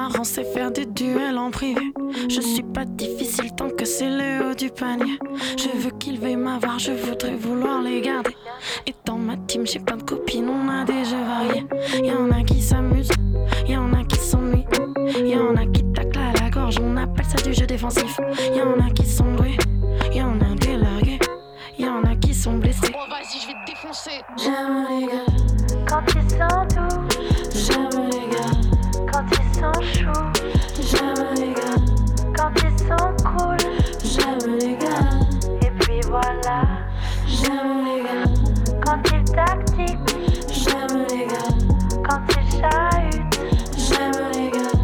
Marrant, 0.08 0.24
c'est 0.24 0.44
faire 0.44 0.70
des 0.70 0.86
duels 0.86 1.38
en 1.38 1.50
privé. 1.50 1.92
Je 2.28 2.40
suis 2.40 2.62
pas 2.62 2.84
difficile 2.84 3.54
tant 3.56 3.70
que 3.70 3.84
c'est 3.84 4.08
le 4.08 4.50
haut 4.50 4.54
du 4.54 4.70
panier. 4.70 5.18
Je 5.56 5.68
veux 5.78 5.90
qu'ils 5.98 6.18
veuillent 6.18 6.36
m'avoir, 6.36 6.78
je 6.78 6.92
voudrais 6.92 7.34
vouloir 7.34 7.82
les 7.82 8.00
garder. 8.00 8.36
Et 8.86 8.94
dans 9.04 9.18
ma 9.18 9.36
team, 9.36 9.66
j'ai 9.66 9.78
plein 9.78 9.96
de 9.96 10.02
copines, 10.02 10.48
on 10.48 10.68
a 10.68 10.84
des 10.84 11.04
jeux 11.04 11.24
variés. 11.24 11.66
Y 12.02 12.12
en 12.12 12.30
a 12.30 12.42
qui 12.42 12.60
s'amusent, 12.60 13.10
y 13.66 13.76
en 13.76 13.92
a 13.92 14.04
qui 14.04 14.18
s'ennuient. 14.18 14.66
Y 15.24 15.36
en 15.36 15.56
a 15.56 15.66
qui 15.66 15.84
taclent 15.92 16.18
à 16.18 16.32
la 16.42 16.50
gorge, 16.50 16.76
on 16.80 16.96
appelle 16.96 17.24
ça 17.24 17.42
du 17.42 17.54
jeu 17.54 17.66
défensif. 17.66 18.18
Y 18.54 18.60
en 18.60 18.84
a 18.84 18.90
qui 18.90 19.06
sont 19.06 19.32
doués, 19.34 19.56
y 20.12 20.22
en 20.22 20.40
a 20.40 20.54
des 20.54 20.76
largués. 20.76 21.18
Y 21.78 21.86
en 21.86 22.02
a 22.04 22.14
qui 22.16 22.34
sont 22.34 22.54
blessés. 22.54 22.92
Oh, 22.94 23.10
vas-y, 23.10 23.40
je 23.40 23.46
vais 23.48 23.52
te 23.64 23.70
défoncer. 23.70 24.22
J'aime 24.36 24.86
les 24.88 25.06
gars, 25.06 25.86
Quand 25.88 26.02
ils 26.14 26.30
sont 26.30 26.66
doux, 26.74 27.08
j'aime 27.54 28.07
voilà, 36.08 36.62
j'aime 37.26 37.84
les 37.84 38.02
gars, 38.02 38.30
quand 38.84 39.00
ils 39.12 39.24
tactiquent, 39.24 40.16
j'aime 40.50 41.04
les 41.10 41.26
gars, 41.26 41.54
quand 42.08 42.20
ils 42.36 42.50
chahutent, 42.50 43.40
j'aime 43.76 44.30
les 44.32 44.50
gars, 44.50 44.78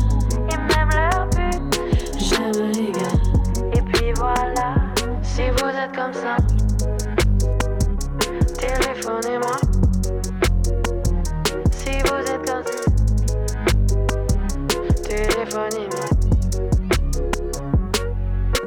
et 0.50 0.56
même 0.56 0.90
leur 0.90 1.26
but. 1.28 1.80
j'aime 2.18 2.72
les 2.72 2.92
gars. 2.92 3.18
Et 3.72 3.82
puis 3.82 4.12
voilà, 4.16 4.74
Si 5.22 5.42
vous 5.50 5.68
êtes 5.68 5.94
comme 5.96 6.12
ça, 6.12 6.36
téléphonez-moi. 8.58 9.56
Si 11.70 11.90
vous 12.02 12.22
êtes 12.30 12.46
comme 12.48 12.64
ça, 12.64 12.84
téléphonez-moi. 15.02 16.06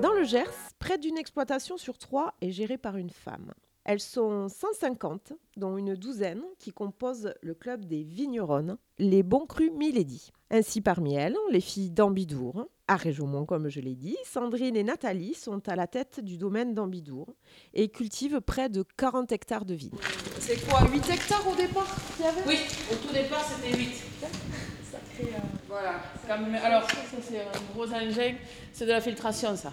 Dans 0.02 0.14
le 0.14 0.24
Gers, 0.24 0.67
près 0.88 0.98
d'une 0.98 1.18
exploitation 1.18 1.76
sur 1.76 1.98
trois 1.98 2.34
est 2.40 2.52
gérée 2.52 2.78
par 2.78 2.96
une 2.96 3.10
femme. 3.10 3.52
Elles 3.84 4.00
sont 4.00 4.48
150, 4.48 5.34
dont 5.58 5.76
une 5.76 5.96
douzaine 5.96 6.42
qui 6.60 6.72
composent 6.72 7.34
le 7.42 7.54
club 7.54 7.84
des 7.84 8.04
vigneronnes, 8.04 8.78
les 8.98 9.22
bons 9.22 9.46
crus 9.46 9.70
Milady. 9.70 10.32
Ainsi 10.50 10.80
parmi 10.80 11.14
elles, 11.14 11.36
les 11.52 11.60
filles 11.60 11.90
d'Ambidour, 11.90 12.70
à 12.88 12.96
Réjaumont 12.96 13.46
comme 13.46 13.68
je 13.68 13.82
l'ai 13.82 13.96
dit, 13.96 14.16
Sandrine 14.24 14.78
et 14.78 14.84
Nathalie 14.84 15.34
sont 15.34 15.68
à 15.68 15.76
la 15.76 15.88
tête 15.88 16.22
du 16.22 16.38
domaine 16.38 16.74
d'Ambidour 16.74 17.36
et 17.74 17.90
cultivent 17.90 18.40
près 18.40 18.70
de 18.70 18.86
40 18.96 19.30
hectares 19.34 19.66
de 19.66 19.74
vignes. 19.74 20.00
C'est 20.40 20.66
quoi 20.70 20.88
8 20.90 21.10
hectares 21.10 21.46
au 21.50 21.56
départ? 21.56 21.94
Qu'il 22.16 22.24
y 22.24 22.28
avait 22.30 22.48
Oui, 22.48 22.60
au 22.90 22.96
tout 22.96 23.14
départ 23.14 23.44
c'était 23.44 23.78
8. 23.78 24.04
Voilà. 25.80 26.00
Comme- 26.28 26.56
alors 26.56 26.84
ça, 26.90 26.98
c'est 27.22 27.40
un 27.40 27.74
gros 27.74 27.86
engin, 27.94 28.34
c'est 28.74 28.86
de 28.86 28.92
la 28.92 29.02
filtration 29.02 29.56
ça. 29.56 29.72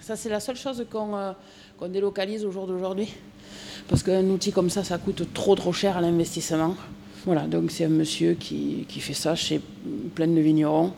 Ça 0.00 0.16
c'est 0.16 0.28
la 0.28 0.40
seule 0.40 0.56
chose 0.56 0.84
qu'on 0.90 1.14
euh, 1.16 1.32
qu'on 1.78 1.88
délocalise 1.88 2.44
au 2.44 2.50
jour 2.50 2.66
d'aujourd'hui. 2.66 3.12
Parce 3.88 4.02
qu'un 4.02 4.24
outil 4.24 4.52
comme 4.52 4.70
ça, 4.70 4.84
ça 4.84 4.96
coûte 4.98 5.32
trop 5.34 5.54
trop 5.54 5.72
cher 5.72 5.96
à 5.96 6.00
l'investissement. 6.00 6.74
Voilà, 7.26 7.42
donc 7.42 7.70
c'est 7.70 7.84
un 7.84 7.90
monsieur 7.90 8.34
qui, 8.34 8.86
qui 8.88 9.00
fait 9.00 9.12
ça 9.14 9.34
chez 9.34 9.60
plein 10.14 10.28
de 10.28 10.40
vignerons. 10.40 10.92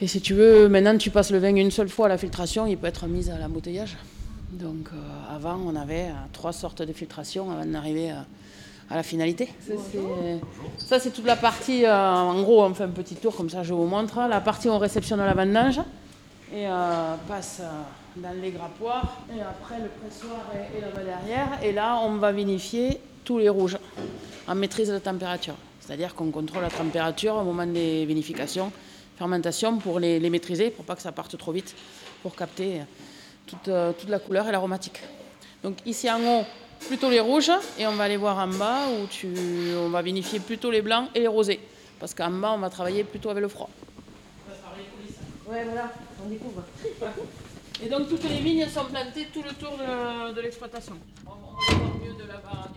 Et 0.00 0.08
si 0.08 0.20
tu 0.20 0.34
veux, 0.34 0.68
maintenant 0.68 0.96
tu 0.98 1.10
passes 1.10 1.30
le 1.30 1.38
vin 1.38 1.54
une 1.54 1.70
seule 1.70 1.88
fois 1.88 2.06
à 2.06 2.08
la 2.08 2.18
filtration, 2.18 2.66
il 2.66 2.76
peut 2.76 2.88
être 2.88 3.06
mis 3.06 3.30
à 3.30 3.38
l'embouteillage. 3.38 3.96
Donc 4.52 4.88
euh, 4.92 5.34
avant, 5.34 5.60
on 5.64 5.76
avait 5.76 6.08
euh, 6.08 6.14
trois 6.32 6.52
sortes 6.52 6.82
de 6.82 6.92
filtration 6.92 7.50
avant 7.50 7.64
d'arriver 7.66 8.10
à, 8.10 8.24
à 8.90 8.96
la 8.96 9.02
finalité. 9.02 9.48
Ça, 10.78 11.00
c'est- 11.00 11.10
toute 11.10 11.26
la 11.26 11.36
partie, 11.36 11.84
euh, 11.84 11.94
en 12.14 12.42
gros, 12.42 12.62
on 12.64 12.74
fait 12.74 12.84
un 12.84 12.88
petit 12.88 13.14
tour 13.16 13.34
comme 13.34 13.50
ça, 13.50 13.62
je 13.62 13.72
vous 13.72 13.86
montre. 13.86 14.18
La 14.28 14.40
partie 14.40 14.68
où 14.68 14.72
on 14.72 14.78
réceptionne 14.78 15.18
la 15.20 15.32
vendange 15.34 15.80
et 16.52 16.66
euh, 16.66 17.14
passe 17.26 17.60
euh, 17.62 17.70
dans 18.16 18.40
les 18.40 18.50
grappoirs. 18.50 19.16
Et 19.34 19.40
après, 19.40 19.80
le 19.80 19.88
pressoir 19.88 20.40
est, 20.54 20.78
est 20.78 20.80
là-bas 20.80 21.02
derrière. 21.02 21.48
Et 21.62 21.72
là, 21.72 21.98
on 22.02 22.16
va 22.16 22.32
vinifier 22.32 23.00
tous 23.24 23.38
les 23.38 23.48
rouges 23.48 23.78
en 24.46 24.54
maîtrise 24.54 24.90
de 24.90 24.98
température. 24.98 25.54
C'est-à-dire 25.80 26.14
qu'on 26.14 26.30
contrôle 26.30 26.62
la 26.62 26.70
température 26.70 27.34
au 27.36 27.42
moment 27.42 27.66
des 27.66 28.04
vinifications, 28.06 28.70
fermentation 29.16 29.78
pour 29.78 29.98
les, 29.98 30.18
maîtriser, 30.30 30.70
pour 30.70 30.84
pas 30.84 30.94
que 30.96 31.02
ça 31.02 31.12
parte 31.12 31.36
trop 31.38 31.52
vite, 31.52 31.74
pour 32.22 32.34
capter 32.34 32.80
toute, 33.46 33.70
toute 33.98 34.08
la 34.08 34.18
couleur 34.18 34.48
et 34.48 34.52
l'aromatique. 34.52 35.00
Donc 35.62 35.76
ici 35.86 36.10
en 36.10 36.20
haut, 36.20 36.44
plutôt 36.86 37.10
les 37.10 37.20
rouges, 37.20 37.50
et 37.78 37.86
on 37.86 37.92
va 37.92 38.04
aller 38.04 38.16
voir 38.16 38.38
en 38.38 38.48
bas 38.48 38.86
où 38.88 39.06
tu, 39.06 39.28
on 39.76 39.88
va 39.88 40.02
vinifier 40.02 40.40
plutôt 40.40 40.70
les 40.70 40.82
blancs 40.82 41.08
et 41.14 41.20
les 41.20 41.28
rosés. 41.28 41.60
Parce 41.98 42.14
qu'en 42.14 42.30
bas, 42.30 42.52
on 42.52 42.58
va 42.58 42.70
travailler 42.70 43.04
plutôt 43.04 43.30
avec 43.30 43.42
le 43.42 43.48
froid. 43.48 43.70
Ouais, 45.48 45.64
voilà, 45.64 45.92
on 46.24 46.28
découvre. 46.28 46.62
Et 47.82 47.88
donc 47.88 48.08
toutes 48.08 48.24
les 48.24 48.36
vignes 48.36 48.66
sont 48.68 48.84
plantées 48.84 49.28
tout 49.32 49.42
le 49.42 49.50
tour 49.50 49.72
de, 49.76 50.32
de 50.32 50.40
l'exploitation. 50.40 50.94
On, 51.26 51.30
on 51.30 51.74
va 51.74 52.04
mieux 52.04 52.14
de 52.14 52.28
là-bas. 52.28 52.68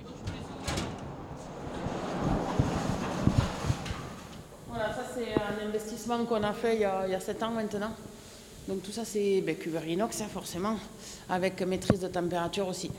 Voilà, 4.70 4.94
ça 4.94 5.04
c'est 5.14 5.34
un 5.34 5.68
investissement 5.68 6.26
qu'on 6.26 6.44
a 6.44 6.54
fait 6.54 6.76
il 6.76 6.82
y 6.82 6.86
a, 6.86 7.04
il 7.08 7.12
y 7.12 7.16
a 7.16 7.20
7 7.20 7.42
ans 7.44 7.52
maintenant. 7.52 7.92
Donc 8.68 8.84
tout 8.84 8.92
ça 8.92 9.06
c'est 9.06 9.42
ben, 9.42 9.56
cuveur 9.56 9.86
inox 9.86 10.22
hein, 10.22 10.28
forcément, 10.32 10.78
avec 11.30 11.62
maîtrise 11.62 12.02
de 12.02 12.08
température 12.08 12.68
aussi. 12.68 12.92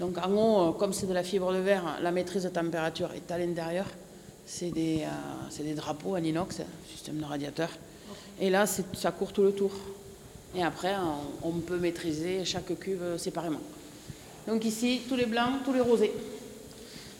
Donc 0.00 0.16
en 0.18 0.30
haut, 0.32 0.68
euh, 0.68 0.72
comme 0.72 0.92
c'est 0.92 1.06
de 1.06 1.12
la 1.14 1.22
fibre 1.22 1.52
de 1.52 1.58
verre, 1.58 1.98
la 2.02 2.10
maîtrise 2.12 2.44
de 2.44 2.48
température 2.48 3.10
est 3.14 3.30
à 3.32 3.38
l'intérieur. 3.38 3.86
C'est 4.46 4.70
des, 4.70 5.02
euh, 5.04 5.62
des 5.62 5.74
drapeaux 5.74 6.14
en 6.16 6.22
inox, 6.22 6.60
système 6.90 7.18
de 7.18 7.24
radiateur. 7.24 7.68
Et 8.40 8.48
là, 8.50 8.64
ça 8.66 9.10
court 9.12 9.32
tout 9.32 9.42
le 9.42 9.52
tour. 9.52 9.72
Et 10.54 10.62
après, 10.62 10.94
on, 11.42 11.48
on 11.48 11.52
peut 11.60 11.76
maîtriser 11.76 12.44
chaque 12.44 12.78
cuve 12.78 13.02
euh, 13.02 13.18
séparément. 13.18 13.60
Donc 14.46 14.64
ici, 14.64 15.02
tous 15.08 15.16
les 15.16 15.26
blancs, 15.26 15.62
tous 15.64 15.72
les 15.74 15.80
rosés. 15.80 16.12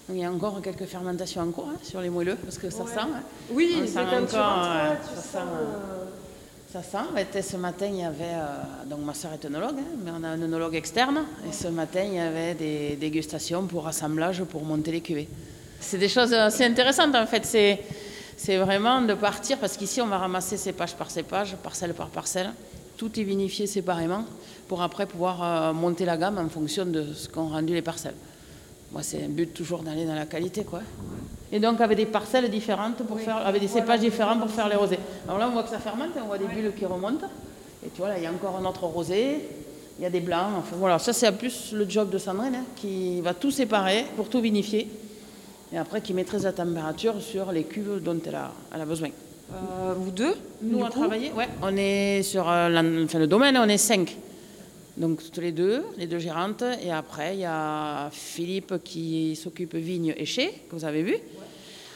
Donc 0.09 0.17
il 0.17 0.21
y 0.21 0.25
a 0.25 0.33
encore 0.33 0.63
quelques 0.63 0.87
fermentations 0.87 1.43
en 1.43 1.51
cours 1.51 1.69
hein, 1.69 1.77
sur 1.83 2.01
les 2.01 2.09
moelleux, 2.09 2.37
parce 2.37 2.57
que 2.57 2.71
ça 2.71 2.87
sent. 2.87 3.01
hein. 3.01 3.21
Oui, 3.51 3.75
On 3.77 3.81
c'est 3.83 3.93
sent 3.93 3.99
encore, 4.01 4.19
tu 4.27 4.33
ça 4.33 4.97
sens, 5.17 5.25
sent, 5.25 5.39
euh, 5.39 6.05
Ça 6.71 6.83
sent. 6.83 7.41
Ce 7.41 7.57
matin, 7.57 7.87
il 7.87 7.97
y 7.97 8.05
avait. 8.05 8.25
euh, 8.25 8.85
donc, 8.85 9.01
ma 9.01 9.15
soeur 9.15 9.33
est 9.33 9.43
œnologue, 9.47 9.77
hein, 9.79 9.97
mais 10.05 10.11
on 10.11 10.23
a 10.23 10.29
un 10.29 10.43
œnologue 10.43 10.75
externe. 10.75 11.25
Et 11.49 11.53
ce 11.53 11.69
matin, 11.69 12.03
il 12.05 12.13
y 12.13 12.19
avait 12.19 12.53
des 12.53 12.97
dégustations 12.97 13.67
pour 13.67 13.87
assemblage 13.89 14.45
pour 14.45 14.63
monter 14.65 14.93
les 14.93 15.01
cuvées. 15.01 15.29
C'est 15.81 15.97
des 15.97 16.11
choses 16.11 16.35
assez 16.35 16.65
intéressantes, 16.65 17.15
en 17.15 17.25
fait. 17.27 17.47
C'est, 17.47 17.81
c'est 18.37 18.59
vraiment 18.59 19.01
de 19.01 19.15
partir, 19.15 19.57
parce 19.57 19.79
qu'ici, 19.79 20.03
on 20.03 20.09
va 20.09 20.19
ramasser 20.19 20.59
cépage 20.59 20.95
par 20.95 21.11
cépage, 21.11 21.57
parcelle 21.57 21.95
par 21.95 22.09
parcelle. 22.09 22.51
Tout 22.99 23.19
est 23.19 23.25
vinifié 23.25 23.67
séparément 23.67 24.27
pour 24.69 24.83
après 24.83 25.07
pouvoir 25.07 25.43
euh, 25.43 25.73
monter 25.73 26.05
la 26.05 26.19
gamme 26.19 26.37
en 26.37 26.51
fonction 26.51 26.85
de 26.85 27.15
ce 27.15 27.31
qu'ont 27.31 27.49
rendu 27.49 27.73
les 27.73 27.81
parcelles. 27.81 28.17
Moi, 28.93 29.03
c'est 29.03 29.23
un 29.23 29.29
but 29.29 29.53
toujours 29.53 29.83
d'aller 29.83 30.05
dans 30.07 30.15
la 30.15 30.27
qualité, 30.27 30.65
quoi. 30.65 30.81
Et 31.53 31.61
donc 31.61 31.81
avec 31.81 31.97
des 31.97 32.07
parcelles 32.07 32.51
différentes 32.51 32.97
pour 32.99 33.21
faire, 33.21 33.37
avec 33.39 33.61
des 33.61 33.69
cépages 33.69 34.01
différents 34.01 34.39
pour 34.39 34.51
faire 34.51 34.69
les 34.69 34.77
rosés. 34.77 34.99
Alors 35.27 35.39
là, 35.39 35.49
on 35.49 35.53
voit 35.53 35.63
que 35.63 35.71
ça 35.71 35.79
fermente, 35.79 36.11
on 36.23 36.27
voit 36.27 36.39
des 36.39 36.47
bulles 36.47 36.73
qui 36.79 36.85
remontent. 36.85 37.27
Et 37.85 37.91
tu 37.91 37.99
vois, 37.99 38.09
là, 38.09 38.19
il 38.19 38.25
y 38.25 38.27
a 38.27 38.31
encore 38.33 38.57
un 38.61 38.65
autre 38.69 38.85
rosé, 38.85 39.41
il 39.99 40.03
y 40.03 40.07
a 40.07 40.11
des 40.11 40.21
blancs. 40.21 40.53
Enfin 40.59 40.77
voilà, 40.79 40.99
ça 40.99 41.13
c'est 41.13 41.31
plus 41.33 41.73
le 41.73 41.89
job 41.89 42.11
de 42.11 42.19
Sandrine, 42.19 42.55
hein, 42.55 42.65
qui 42.77 43.21
va 43.21 43.35
tout 43.35 43.51
séparer 43.51 44.05
pour 44.17 44.29
tout 44.29 44.41
vinifier. 44.41 44.89
Et 45.73 45.79
après, 45.79 46.01
qui 46.01 46.15
maîtrise 46.15 46.45
la 46.45 46.53
température 46.53 47.21
sur 47.21 47.53
les 47.53 47.65
cuves 47.65 48.03
dont 48.03 48.19
elle 48.27 48.35
a, 48.35 48.53
elle 48.75 48.81
a 48.81 48.87
besoin. 48.87 49.09
euh, 49.53 49.93
vous 49.97 50.11
deux 50.11 50.35
Nous, 50.63 50.79
coup 50.79 50.89
travailler, 50.89 51.31
ouais, 51.33 51.49
on 51.63 51.77
est 51.77 52.23
sur 52.23 52.49
euh, 52.49 52.69
la- 52.71 52.83
enfin, 53.05 53.19
le 53.19 53.27
domaine, 53.27 53.57
on 53.59 53.69
est 53.69 53.77
cinq. 53.79 54.17
Donc, 54.99 55.21
tous 55.31 55.41
les 55.41 55.53
deux, 55.53 55.85
les 55.97 56.09
deux 56.09 56.19
gérantes. 56.19 56.65
Et 56.83 56.91
après, 56.91 57.37
il 57.37 57.41
y 57.41 57.45
a 57.45 58.11
Philippe 58.11 58.83
qui 58.83 59.37
s'occupe 59.37 59.77
vigne 59.77 60.13
et 60.17 60.25
chai, 60.25 60.53
que 60.69 60.75
vous 60.75 60.85
avez 60.85 61.03
vu. 61.03 61.17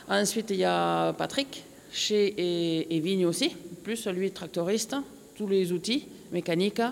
Ensuite, 0.08 0.50
il 0.50 0.58
y 0.58 0.64
a 0.64 1.12
Patrick, 1.12 1.64
chai 1.92 2.32
et, 2.36 2.96
et 2.96 3.00
vigne 3.00 3.26
aussi, 3.26 3.56
plus 3.82 4.06
lui 4.06 4.30
tractoriste, 4.30 4.94
tous 5.36 5.48
les 5.48 5.72
outils 5.72 6.06
mécaniques. 6.30 6.82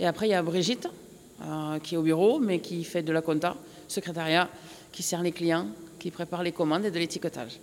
Et 0.00 0.06
après, 0.06 0.28
il 0.28 0.30
y 0.30 0.34
a 0.34 0.42
Brigitte, 0.42 0.88
euh, 1.42 1.78
qui 1.80 1.96
est 1.96 1.98
au 1.98 2.02
bureau, 2.02 2.38
mais 2.38 2.60
qui 2.60 2.82
fait 2.82 3.02
de 3.02 3.12
la 3.12 3.20
compta, 3.20 3.54
secrétariat, 3.88 4.48
qui 4.90 5.02
sert 5.02 5.22
les 5.22 5.32
clients, 5.32 5.66
qui 5.98 6.10
prépare 6.10 6.42
les 6.42 6.52
commandes 6.52 6.86
et 6.86 6.90
de 6.90 6.98
l'étiquetage. 6.98 7.60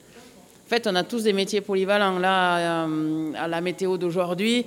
En 0.66 0.70
fait, 0.70 0.86
on 0.86 0.96
a 0.96 1.04
tous 1.04 1.24
des 1.24 1.34
métiers 1.34 1.62
polyvalents. 1.62 2.20
Là, 2.20 2.86
euh, 2.86 3.32
à 3.36 3.48
la 3.48 3.62
météo 3.62 3.98
d'aujourd'hui, 3.98 4.66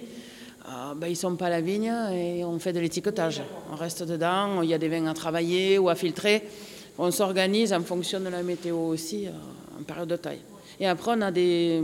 euh, 0.69 0.95
ben, 0.95 1.07
ils 1.07 1.11
ne 1.11 1.17
sont 1.17 1.37
pas 1.37 1.47
à 1.47 1.51
la 1.51 1.61
vigne 1.61 1.93
et 2.13 2.45
on 2.45 2.59
fait 2.59 2.73
de 2.73 2.81
l'étiquetage. 2.81 3.43
On 3.73 3.77
reste 3.77 4.03
dedans, 4.03 4.63
il 4.63 4.69
y 4.69 4.75
a 4.75 4.79
des 4.79 4.89
vins 4.89 5.07
à 5.07 5.15
travailler 5.15 5.79
ou 5.79 5.89
à 5.89 5.95
filtrer. 5.95 6.45
On 6.99 7.11
s'organise 7.11 7.73
en 7.73 7.83
fonction 7.83 8.19
de 8.19 8.29
la 8.29 8.43
météo 8.43 8.77
aussi, 8.77 9.27
euh, 9.27 9.31
en 9.81 9.85
période 9.85 10.09
de 10.09 10.17
taille. 10.17 10.41
Et 10.81 10.87
après, 10.87 11.13
on 11.17 11.21
a 11.23 11.31
des, 11.31 11.83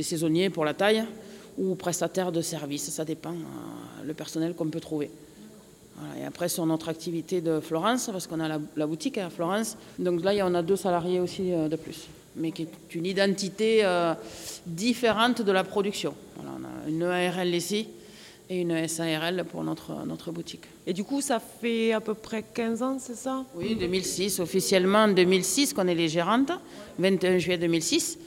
saisonniers 0.00 0.50
pour 0.50 0.64
la 0.64 0.74
taille 0.74 1.04
ou 1.58 1.74
prestataires 1.74 2.32
de 2.32 2.40
services. 2.40 2.90
Ça 2.90 3.04
dépend 3.04 3.32
euh, 3.32 4.04
le 4.04 4.14
personnel 4.14 4.54
qu'on 4.54 4.68
peut 4.68 4.80
trouver. 4.80 5.10
Et 6.18 6.24
après, 6.24 6.48
sur 6.48 6.66
notre 6.66 6.88
activité 6.88 7.40
de 7.40 7.60
Florence, 7.60 8.08
parce 8.10 8.26
qu'on 8.26 8.40
a 8.40 8.58
la, 8.76 8.86
boutique 8.86 9.18
à 9.18 9.30
Florence, 9.30 9.76
donc 9.98 10.24
là, 10.24 10.44
en 10.44 10.54
a 10.54 10.62
deux 10.62 10.76
salariés 10.76 11.20
aussi 11.20 11.52
euh, 11.52 11.68
de 11.68 11.76
plus. 11.76 12.08
Mais 12.36 12.52
qui 12.52 12.62
est 12.62 12.94
une 12.94 13.06
identité 13.06 13.84
euh, 13.84 14.14
différente 14.66 15.42
de 15.42 15.52
la 15.52 15.64
production. 15.64 16.14
Voilà, 16.36 16.52
on 16.58 16.64
a 16.64 16.88
une 16.88 17.02
ARL 17.02 17.54
ici 17.54 17.88
et 18.48 18.60
une 18.60 18.86
SARL 18.88 19.44
pour 19.44 19.64
notre, 19.64 20.04
notre 20.06 20.30
boutique. 20.30 20.64
Et 20.86 20.92
du 20.92 21.04
coup, 21.04 21.20
ça 21.20 21.40
fait 21.40 21.92
à 21.92 22.00
peu 22.00 22.14
près 22.14 22.42
15 22.42 22.82
ans, 22.82 22.96
c'est 22.98 23.14
ça? 23.14 23.44
Oui, 23.54 23.76
2006, 23.76 24.40
officiellement 24.40 25.08
2006 25.08 25.74
qu'on 25.74 25.86
est 25.86 25.94
les 25.94 26.08
gérantes, 26.08 26.52
21 26.98 27.38
juillet 27.38 27.58
2006. 27.58 28.18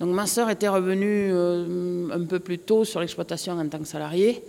Donc 0.00 0.10
ma 0.14 0.26
sœur 0.26 0.50
était 0.50 0.68
revenue 0.68 1.30
euh, 1.32 2.08
un 2.12 2.24
peu 2.24 2.38
plus 2.38 2.58
tôt 2.58 2.84
sur 2.84 3.00
l'exploitation 3.00 3.54
en 3.54 3.68
tant 3.68 3.78
que 3.78 3.86
salariée. 3.86 4.42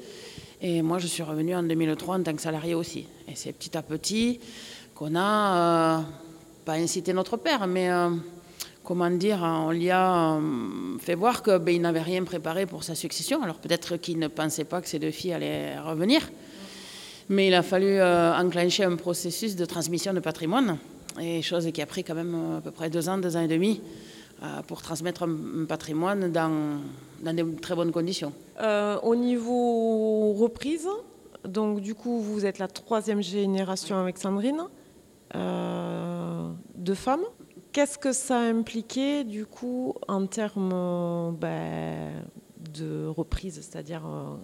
Et 0.62 0.82
moi, 0.82 0.98
je 0.98 1.08
suis 1.08 1.24
revenue 1.24 1.56
en 1.56 1.64
2003 1.64 2.18
en 2.18 2.24
tant 2.24 2.34
que 2.34 2.42
salariée 2.42 2.76
aussi. 2.76 3.06
Et 3.28 3.36
c'est 3.36 3.52
petit 3.52 3.78
à 3.78 3.82
petit 3.82 4.40
qu'on 4.96 5.16
a, 5.16 6.00
euh, 6.00 6.02
pas 6.64 6.74
incité 6.74 7.12
notre 7.14 7.38
père, 7.38 7.68
mais 7.68 7.90
comment 8.84 9.10
dire, 9.10 9.40
on 9.42 9.72
lui 9.72 9.90
a 9.90 10.36
euh, 10.36 10.98
fait 11.00 11.16
voir 11.16 11.42
qu'il 11.44 11.58
ben, 11.58 11.82
n'avait 11.82 12.02
rien 12.02 12.24
préparé 12.24 12.66
pour 12.66 12.84
sa 12.84 12.96
succession. 12.96 13.42
Alors 13.44 13.58
peut-être 13.58 13.98
qu'il 13.98 14.20
ne 14.20 14.28
pensait 14.28 14.66
pas 14.66 14.82
que 14.82 14.88
ces 14.88 15.00
deux 15.00 15.12
filles 15.12 15.34
allaient 15.34 15.80
revenir. 15.80 16.30
Mais 17.30 17.48
il 17.48 17.54
a 17.54 17.64
fallu 17.64 17.88
euh, 17.88 18.34
enclencher 18.36 18.84
un 18.84 18.96
processus 18.96 19.56
de 19.56 19.66
transmission 19.66 20.14
de 20.14 20.20
patrimoine, 20.20 20.78
et 21.22 21.42
chose 21.42 21.70
qui 21.72 21.82
a 21.82 21.86
pris 21.86 22.04
quand 22.04 22.16
même 22.16 22.36
euh, 22.36 22.58
à 22.58 22.62
peu 22.62 22.72
près 22.72 22.90
deux 22.90 23.08
ans, 23.08 23.18
deux 23.18 23.38
ans 23.38 23.42
et 23.42 23.48
demi, 23.48 23.82
pour 24.68 24.82
transmettre 24.82 25.24
un, 25.24 25.64
patrimoine 25.66 26.30
dans, 26.30 26.82
de 27.22 27.60
très 27.62 27.76
bonnes 27.76 27.94
conditions. 27.94 28.34
Au 29.02 29.16
niveau 29.16 30.34
reprise, 30.34 30.86
donc 31.46 31.80
du 31.80 31.96
coup, 31.96 32.20
vous 32.20 32.46
êtes 32.46 32.60
la 32.60 32.68
troisième 32.68 33.22
génération 33.22 33.98
avec 33.98 34.18
Sandrine 34.18 34.64
euh, 35.36 36.50
de 36.76 36.94
femmes. 36.94 37.26
Qu'est-ce 37.74 37.98
que 37.98 38.14
ça 38.14 38.38
a 38.38 38.44
impliqué 38.44 39.24
du 39.24 39.48
coup 39.48 39.96
en 40.08 40.28
termes 40.28 40.72
euh, 40.76 41.32
ben, 41.32 42.24
de 42.72 43.08
reprise, 43.08 43.56
c'est-à-dire, 43.56 44.06
euh, 44.06 44.36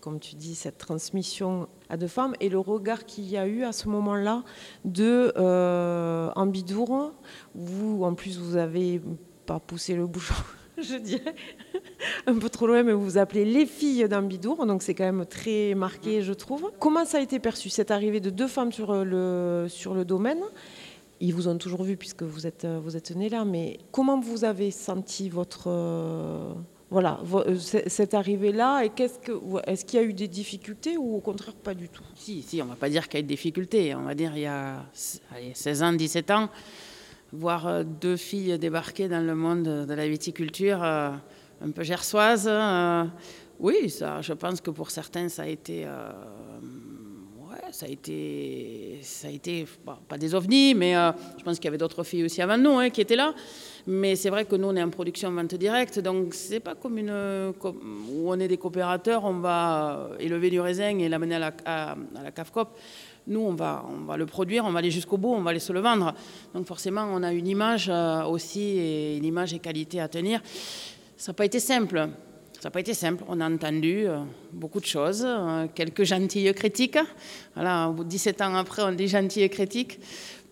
comme 0.00 0.18
tu 0.18 0.36
dis, 0.36 0.54
cette 0.54 0.78
transmission 0.78 1.68
à 1.90 1.98
deux 1.98 2.06
femmes 2.06 2.34
et 2.40 2.48
le 2.48 2.58
regard 2.58 3.04
qu'il 3.04 3.24
y 3.28 3.36
a 3.36 3.46
eu 3.46 3.64
à 3.64 3.72
ce 3.72 3.90
moment-là 3.90 4.42
de 4.86 5.34
euh, 5.36 6.30
Ambidour, 6.34 7.12
vous 7.54 8.02
en 8.04 8.14
plus 8.14 8.38
vous 8.38 8.56
avez 8.56 9.02
pas 9.44 9.60
poussé 9.60 9.94
le 9.94 10.06
bouchon, 10.06 10.42
je 10.78 10.96
dirais, 10.96 11.34
un 12.26 12.38
peu 12.38 12.48
trop 12.48 12.66
loin, 12.66 12.82
mais 12.82 12.94
vous 12.94 13.04
vous 13.04 13.18
appelez 13.18 13.44
les 13.44 13.66
filles 13.66 14.08
d'Ambidour, 14.08 14.64
donc 14.64 14.82
c'est 14.82 14.94
quand 14.94 15.04
même 15.04 15.26
très 15.26 15.74
marqué, 15.74 16.22
je 16.22 16.32
trouve. 16.32 16.72
Comment 16.80 17.04
ça 17.04 17.18
a 17.18 17.20
été 17.20 17.38
perçu, 17.38 17.68
cette 17.68 17.90
arrivée 17.90 18.20
de 18.20 18.30
deux 18.30 18.48
femmes 18.48 18.72
sur 18.72 19.04
le, 19.04 19.66
sur 19.68 19.92
le 19.92 20.06
domaine? 20.06 20.40
Ils 21.20 21.32
vous 21.34 21.48
ont 21.48 21.56
toujours 21.58 21.82
vu 21.82 21.96
puisque 21.96 22.22
vous 22.22 22.46
êtes, 22.46 22.66
vous 22.66 22.96
êtes 22.96 23.10
nés 23.16 23.28
là, 23.28 23.44
mais 23.44 23.78
comment 23.92 24.20
vous 24.20 24.44
avez 24.44 24.70
senti 24.70 25.28
votre... 25.28 25.64
euh, 25.68 26.52
voilà, 26.90 27.18
vo- 27.24 27.40
euh, 27.46 27.56
cette 27.58 28.14
arrivée-là, 28.14 28.82
et 28.84 28.90
qu'est-ce 28.90 29.18
que, 29.18 29.32
est-ce 29.66 29.84
qu'il 29.84 29.98
y 29.98 30.02
a 30.02 30.06
eu 30.06 30.12
des 30.12 30.28
difficultés 30.28 30.96
ou 30.96 31.16
au 31.16 31.20
contraire 31.20 31.54
pas 31.54 31.74
du 31.74 31.88
tout? 31.88 32.04
Si, 32.14 32.42
si, 32.42 32.62
on 32.62 32.66
va 32.66 32.76
pas 32.76 32.88
dire 32.88 33.08
qu'il 33.08 33.14
y 33.14 33.16
a 33.16 33.20
eu 33.20 33.24
de 33.24 33.28
difficultés. 33.28 33.94
On 33.94 34.02
va 34.02 34.14
dire 34.14 34.32
il 34.36 34.42
y 34.42 34.46
a 34.46 34.84
allez, 35.34 35.52
16 35.54 35.82
ans, 35.82 35.92
17 35.92 36.30
ans, 36.30 36.48
voir 37.32 37.66
euh, 37.66 37.82
deux 37.82 38.16
filles 38.16 38.56
débarquer 38.58 39.08
dans 39.08 39.24
le 39.24 39.34
monde 39.34 39.64
de 39.64 39.94
la 39.94 40.06
viticulture 40.08 40.80
euh, 40.84 41.10
un 41.60 41.70
peu 41.72 41.82
gersoise. 41.82 42.46
euh, 42.48 43.04
oui, 43.58 43.88
ça, 43.90 44.20
je 44.22 44.34
pense 44.34 44.60
que 44.60 44.70
pour 44.70 44.90
certains, 44.90 45.28
ça 45.28 45.42
a 45.42 45.46
été. 45.46 45.86
Ça 47.76 47.84
a 47.84 47.88
été. 47.90 48.98
Ça 49.02 49.28
a 49.28 49.30
été 49.30 49.66
pas 50.08 50.16
des 50.16 50.34
ovnis, 50.34 50.74
mais 50.74 50.96
euh, 50.96 51.12
je 51.36 51.44
pense 51.44 51.56
qu'il 51.56 51.66
y 51.66 51.68
avait 51.68 51.76
d'autres 51.76 52.04
filles 52.04 52.24
aussi 52.24 52.40
avant 52.40 52.56
nous 52.56 52.78
hein, 52.78 52.88
qui 52.88 53.02
étaient 53.02 53.16
là. 53.16 53.34
Mais 53.86 54.16
c'est 54.16 54.30
vrai 54.30 54.46
que 54.46 54.56
nous, 54.56 54.68
on 54.68 54.76
est 54.76 54.82
en 54.82 54.88
production 54.88 55.30
vente 55.30 55.54
directe, 55.54 56.00
donc 56.00 56.32
c'est 56.32 56.60
pas 56.60 56.74
comme 56.74 56.96
une. 56.96 57.12
où 57.62 58.32
on 58.32 58.40
est 58.40 58.48
des 58.48 58.56
coopérateurs, 58.56 59.24
on 59.24 59.40
va 59.40 60.08
euh, 60.10 60.18
élever 60.18 60.48
du 60.48 60.58
raisin 60.58 60.98
et 60.98 61.08
l'amener 61.10 61.34
à 61.34 61.38
la, 61.38 61.52
à, 61.66 61.96
à 62.24 62.30
CAFCOP. 62.32 62.68
Nous, 63.26 63.40
on 63.40 63.54
va, 63.54 63.84
on 63.90 64.06
va 64.06 64.16
le 64.16 64.24
produire, 64.24 64.64
on 64.64 64.72
va 64.72 64.78
aller 64.78 64.90
jusqu'au 64.90 65.18
bout, 65.18 65.34
on 65.34 65.42
va 65.42 65.50
aller 65.50 65.60
se 65.60 65.72
le 65.74 65.80
vendre. 65.80 66.14
Donc 66.54 66.66
forcément, 66.66 67.06
on 67.12 67.22
a 67.22 67.32
une 67.32 67.46
image 67.46 67.90
euh, 67.90 68.24
aussi, 68.24 68.78
et 68.78 69.18
une 69.18 69.24
image 69.24 69.52
et 69.52 69.58
qualité 69.58 70.00
à 70.00 70.08
tenir. 70.08 70.40
Ça 71.18 71.32
n'a 71.32 71.34
pas 71.34 71.44
été 71.44 71.60
simple. 71.60 72.08
Ça 72.58 72.68
n'a 72.68 72.70
pas 72.70 72.80
été 72.80 72.94
simple. 72.94 73.22
On 73.28 73.38
a 73.42 73.50
entendu 73.50 74.06
euh, 74.06 74.20
beaucoup 74.50 74.80
de 74.80 74.86
choses, 74.86 75.22
euh, 75.26 75.66
quelques 75.74 76.04
gentilles 76.04 76.54
critiques. 76.54 76.98
Voilà, 77.54 77.90
au 77.90 77.92
bout 77.92 78.04
de 78.04 78.08
17 78.08 78.40
ans 78.40 78.54
après, 78.54 78.82
on 78.82 78.92
dit 78.92 79.08
gentilles 79.08 79.50
critiques, 79.50 80.00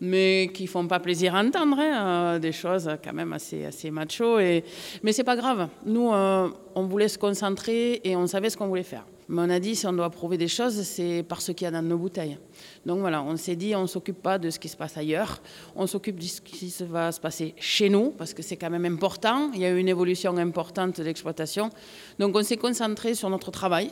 mais 0.02 0.50
qui 0.52 0.66
font 0.66 0.86
pas 0.86 1.00
plaisir 1.00 1.34
à 1.34 1.42
entendre. 1.42 1.78
hein, 1.78 2.34
euh, 2.34 2.38
des 2.38 2.52
choses 2.52 2.90
quand 3.02 3.14
même 3.14 3.32
assez, 3.32 3.64
assez 3.64 3.90
macho. 3.90 4.38
Et... 4.38 4.64
Mais 5.02 5.12
c'est 5.12 5.24
pas 5.24 5.36
grave. 5.36 5.68
Nous, 5.86 6.10
on 6.10 6.82
voulait 6.86 7.08
se 7.08 7.16
concentrer 7.16 8.02
et 8.04 8.14
on 8.16 8.26
savait 8.26 8.50
ce 8.50 8.58
qu'on 8.58 8.68
voulait 8.68 8.82
faire. 8.82 9.06
Mais 9.28 9.42
on 9.42 9.50
a 9.50 9.58
dit, 9.58 9.74
si 9.74 9.86
on 9.86 9.92
doit 9.92 10.10
prouver 10.10 10.36
des 10.36 10.48
choses, 10.48 10.82
c'est 10.82 11.24
par 11.26 11.40
ce 11.40 11.52
qu'il 11.52 11.64
y 11.64 11.68
a 11.68 11.70
dans 11.70 11.82
nos 11.82 11.96
bouteilles. 11.96 12.38
Donc 12.84 13.00
voilà, 13.00 13.22
on 13.22 13.36
s'est 13.36 13.56
dit, 13.56 13.74
on 13.74 13.82
ne 13.82 13.86
s'occupe 13.86 14.22
pas 14.22 14.38
de 14.38 14.50
ce 14.50 14.58
qui 14.58 14.68
se 14.68 14.76
passe 14.76 14.96
ailleurs, 14.96 15.40
on 15.74 15.86
s'occupe 15.86 16.18
de 16.18 16.24
ce 16.24 16.40
qui 16.40 16.74
va 16.88 17.10
se 17.10 17.20
passer 17.20 17.54
chez 17.58 17.88
nous, 17.88 18.10
parce 18.10 18.34
que 18.34 18.42
c'est 18.42 18.56
quand 18.56 18.70
même 18.70 18.84
important. 18.84 19.50
Il 19.54 19.60
y 19.60 19.64
a 19.64 19.70
eu 19.70 19.78
une 19.78 19.88
évolution 19.88 20.36
importante 20.36 20.98
de 20.98 21.04
l'exploitation. 21.04 21.70
Donc 22.18 22.36
on 22.36 22.42
s'est 22.42 22.58
concentré 22.58 23.14
sur 23.14 23.30
notre 23.30 23.50
travail, 23.50 23.90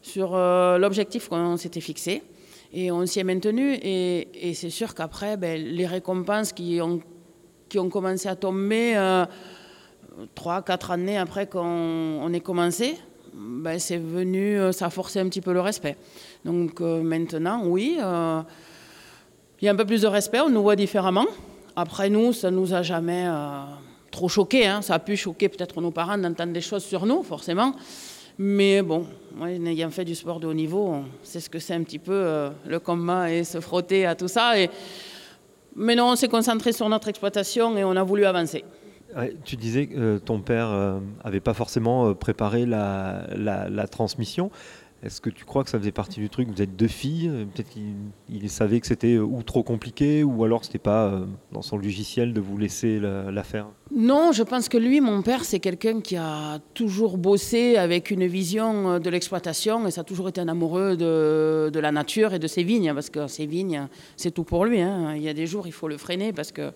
sur 0.00 0.34
euh, 0.34 0.78
l'objectif 0.78 1.28
qu'on 1.28 1.56
s'était 1.56 1.80
fixé, 1.80 2.22
et 2.72 2.90
on 2.90 3.06
s'y 3.06 3.20
est 3.20 3.24
maintenu. 3.24 3.74
Et, 3.82 4.52
c'est 4.54 4.70
sûr 4.70 4.94
qu'après, 4.94 5.36
ben, 5.36 5.62
les 5.62 5.86
récompenses 5.86 6.52
qui 6.52 6.80
ont, 6.80 7.00
commencé 7.88 8.28
à 8.28 8.36
tomber 8.36 8.96
euh, 8.96 9.24
trois, 10.34 10.62
quatre 10.62 10.90
années 10.90 11.18
après 11.18 11.46
qu'on 11.46 11.60
on 11.60 12.32
ait 12.32 12.40
commencé, 12.40 12.96
ben, 13.34 13.78
c'est 13.78 13.96
venu, 13.96 14.58
euh, 14.58 14.72
ça 14.72 14.86
a 14.86 14.90
forcé 14.90 15.18
un 15.20 15.28
petit 15.28 15.40
peu 15.40 15.52
le 15.52 15.60
respect. 15.60 15.96
Donc 16.44 16.80
euh, 16.80 17.02
maintenant, 17.02 17.62
oui, 17.64 17.96
euh, 18.00 18.42
il 19.60 19.64
y 19.64 19.68
a 19.68 19.72
un 19.72 19.76
peu 19.76 19.86
plus 19.86 20.02
de 20.02 20.06
respect, 20.06 20.40
on 20.40 20.50
nous 20.50 20.62
voit 20.62 20.76
différemment. 20.76 21.26
Après 21.76 22.10
nous, 22.10 22.32
ça 22.32 22.50
nous 22.50 22.74
a 22.74 22.82
jamais 22.82 23.26
trop 24.10 24.28
choqué. 24.28 24.66
hein. 24.66 24.82
Ça 24.82 24.94
a 24.94 24.98
pu 24.98 25.16
choquer 25.16 25.48
peut-être 25.48 25.80
nos 25.80 25.90
parents 25.90 26.18
d'entendre 26.18 26.52
des 26.52 26.60
choses 26.60 26.84
sur 26.84 27.06
nous, 27.06 27.22
forcément. 27.22 27.74
Mais 28.36 28.82
bon, 28.82 29.06
moi, 29.34 29.50
ayant 29.50 29.90
fait 29.90 30.04
du 30.04 30.14
sport 30.14 30.40
de 30.40 30.46
haut 30.46 30.52
niveau, 30.54 30.88
on 30.88 31.04
sait 31.22 31.40
ce 31.40 31.48
que 31.48 31.58
c'est 31.58 31.74
un 31.74 31.82
petit 31.82 31.98
peu 31.98 32.50
le 32.66 32.78
combat 32.78 33.30
et 33.30 33.44
se 33.44 33.60
frotter 33.60 34.04
à 34.04 34.14
tout 34.14 34.28
ça. 34.28 34.58
Et... 34.60 34.68
Mais 35.74 35.94
non, 35.94 36.10
on 36.10 36.16
s'est 36.16 36.28
concentré 36.28 36.72
sur 36.72 36.88
notre 36.90 37.08
exploitation 37.08 37.74
et 37.78 37.84
on 37.84 37.96
a 37.96 38.02
voulu 38.02 38.26
avancer. 38.26 38.64
Tu 39.44 39.56
disais 39.56 39.86
que 39.86 39.96
euh, 39.96 40.18
ton 40.18 40.40
père 40.40 41.00
n'avait 41.24 41.40
pas 41.40 41.54
forcément 41.54 42.08
euh, 42.08 42.14
préparé 42.14 42.66
la, 42.66 43.86
transmission. 43.90 44.50
Est-ce 45.04 45.20
que 45.20 45.30
tu 45.30 45.44
crois 45.44 45.64
que 45.64 45.70
ça 45.70 45.80
faisait 45.80 45.90
partie 45.90 46.20
du 46.20 46.30
truc? 46.30 46.48
Vous 46.48 46.62
êtes 46.62 46.76
deux 46.76 46.86
filles, 46.86 47.28
euh, 47.28 47.44
peut-être 47.44 47.70
qu'il 47.70 47.94
il 48.28 48.48
savait 48.48 48.78
que 48.78 48.86
c'était 48.86 49.14
euh, 49.14 49.22
ou 49.22 49.42
trop 49.42 49.64
compliqué, 49.64 50.22
ou 50.22 50.44
alors 50.44 50.64
c'était 50.64 50.78
pas 50.78 51.06
euh, 51.06 51.26
dans 51.50 51.60
son 51.60 51.76
logiciel 51.76 52.32
de 52.32 52.40
vous 52.40 52.56
laisser 52.56 53.00
la, 53.00 53.32
la 53.32 53.42
faire? 53.42 53.66
Non, 53.92 54.30
je 54.30 54.44
pense 54.44 54.68
que 54.68 54.78
lui, 54.78 55.00
mon 55.00 55.22
père, 55.22 55.44
c'est 55.44 55.58
quelqu'un 55.58 56.00
qui 56.00 56.16
a 56.16 56.60
toujours 56.74 57.18
bossé 57.18 57.76
avec 57.76 58.12
une 58.12 58.28
vision 58.28 58.92
euh, 58.92 58.98
de 59.00 59.10
l'exploitation 59.10 59.88
et 59.88 59.90
ça 59.90 60.02
a 60.02 60.04
toujours 60.04 60.28
été 60.28 60.40
un 60.40 60.46
amoureux 60.46 60.96
de, 60.96 61.78
la 61.80 61.90
nature 61.90 62.32
et 62.32 62.38
de 62.38 62.46
ses 62.46 62.62
vignes, 62.62 62.94
parce 62.94 63.10
que 63.10 63.26
ses 63.26 63.46
vignes, 63.46 63.88
c'est 64.16 64.30
tout 64.30 64.44
pour 64.44 64.64
lui. 64.64 64.80
hein. 64.80 65.14
Il 65.16 65.22
y 65.22 65.28
a 65.28 65.34
des 65.34 65.48
jours, 65.48 65.66
il 65.66 65.72
faut 65.72 65.88
le 65.88 65.98
freiner 65.98 66.32
parce 66.32 66.52
que 66.52 66.70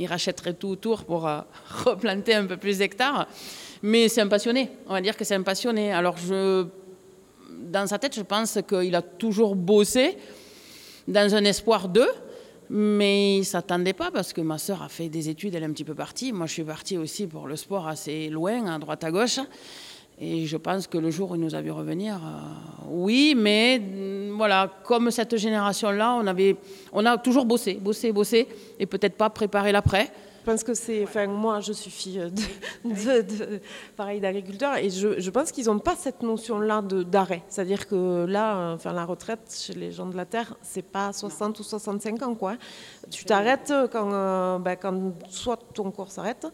il 0.00 0.06
rachèterait 0.06 0.54
tout 0.54 0.68
autour 0.68 1.04
pour 1.04 1.28
euh, 1.28 1.40
replanter 1.84 2.34
un 2.34 2.46
peu 2.46 2.56
plus 2.56 2.78
d'hectares. 2.78 3.28
Mais 3.82 4.08
c'est 4.08 4.22
un 4.22 4.28
passionné, 4.28 4.70
on 4.88 4.94
va 4.94 5.00
dire 5.00 5.16
que 5.16 5.24
c'est 5.24 5.34
un 5.34 5.42
passionné. 5.42 5.92
Alors, 5.92 6.16
dans 7.50 7.86
sa 7.86 7.98
tête, 7.98 8.14
je 8.14 8.22
pense 8.22 8.58
qu'il 8.66 8.94
a 8.94 9.02
toujours 9.02 9.54
bossé 9.54 10.16
dans 11.06 11.34
un 11.34 11.44
espoir 11.44 11.88
d'eux, 11.88 12.10
mais 12.70 13.36
il 13.36 13.40
ne 13.40 13.44
s'attendait 13.44 13.92
pas 13.92 14.10
parce 14.10 14.32
que 14.32 14.40
ma 14.40 14.58
sœur 14.58 14.82
a 14.82 14.88
fait 14.88 15.08
des 15.08 15.28
études, 15.28 15.54
elle 15.54 15.62
est 15.62 15.66
un 15.66 15.72
petit 15.72 15.84
peu 15.84 15.94
partie. 15.94 16.32
Moi, 16.32 16.46
je 16.46 16.52
suis 16.52 16.64
partie 16.64 16.96
aussi 16.96 17.26
pour 17.26 17.46
le 17.46 17.56
sport 17.56 17.86
assez 17.86 18.28
loin, 18.28 18.66
à 18.74 18.78
droite 18.78 19.04
à 19.04 19.10
gauche. 19.10 19.38
Et 20.22 20.44
je 20.44 20.58
pense 20.58 20.86
que 20.86 20.98
le 20.98 21.10
jour 21.10 21.30
où 21.30 21.34
il 21.34 21.40
nous 21.40 21.54
a 21.54 21.62
vu 21.62 21.70
revenir, 21.70 22.16
euh, 22.16 22.88
oui, 22.90 23.34
mais 23.34 23.78
mm, 23.78 24.36
voilà, 24.36 24.70
comme 24.84 25.10
cette 25.10 25.34
génération-là, 25.38 26.20
on, 26.22 26.24
on 26.92 27.06
a 27.06 27.16
toujours 27.16 27.46
bossé, 27.46 27.74
bossé, 27.80 28.12
bossé, 28.12 28.46
et 28.78 28.84
peut-être 28.84 29.16
pas 29.16 29.30
préparé 29.30 29.72
l'après. 29.72 30.12
Pense 30.50 30.64
que 30.64 30.74
c'est. 30.74 31.04
Enfin, 31.04 31.26
moi, 31.28 31.60
je 31.60 31.72
suis 31.72 31.90
fille 31.92 32.18
de, 32.18 32.88
de- 32.90 33.22
de- 33.22 33.60
pareil 33.96 34.20
d'agriculteurs 34.20 34.76
et 34.78 34.90
je, 34.90 35.20
je 35.20 35.30
pense 35.30 35.52
qu'ils 35.52 35.66
n'ont 35.66 35.78
pas 35.78 35.94
cette 35.94 36.22
notion-là 36.22 36.82
d'arrêt. 36.82 37.42
C'est-à-dire 37.48 37.86
que 37.86 38.24
là, 38.26 38.56
euh, 38.56 38.74
enfin, 38.74 38.92
la 38.92 39.04
retraite 39.04 39.44
chez 39.64 39.74
les 39.74 39.92
gens 39.92 40.06
de 40.06 40.16
la 40.16 40.24
terre, 40.24 40.56
c'est 40.62 40.82
pas 40.82 41.12
60 41.12 41.60
ou 41.60 41.62
65 41.62 42.22
ans, 42.22 42.34
quoi. 42.34 42.56
Tu 43.10 43.24
t'arrêtes 43.24 43.72
quand, 43.92 44.12
euh, 44.12 44.58
ben, 44.58 44.74
quand 44.76 45.12
soit 45.28 45.58
ton 45.72 45.90
corps 45.92 46.10
s'arrête, 46.10 46.46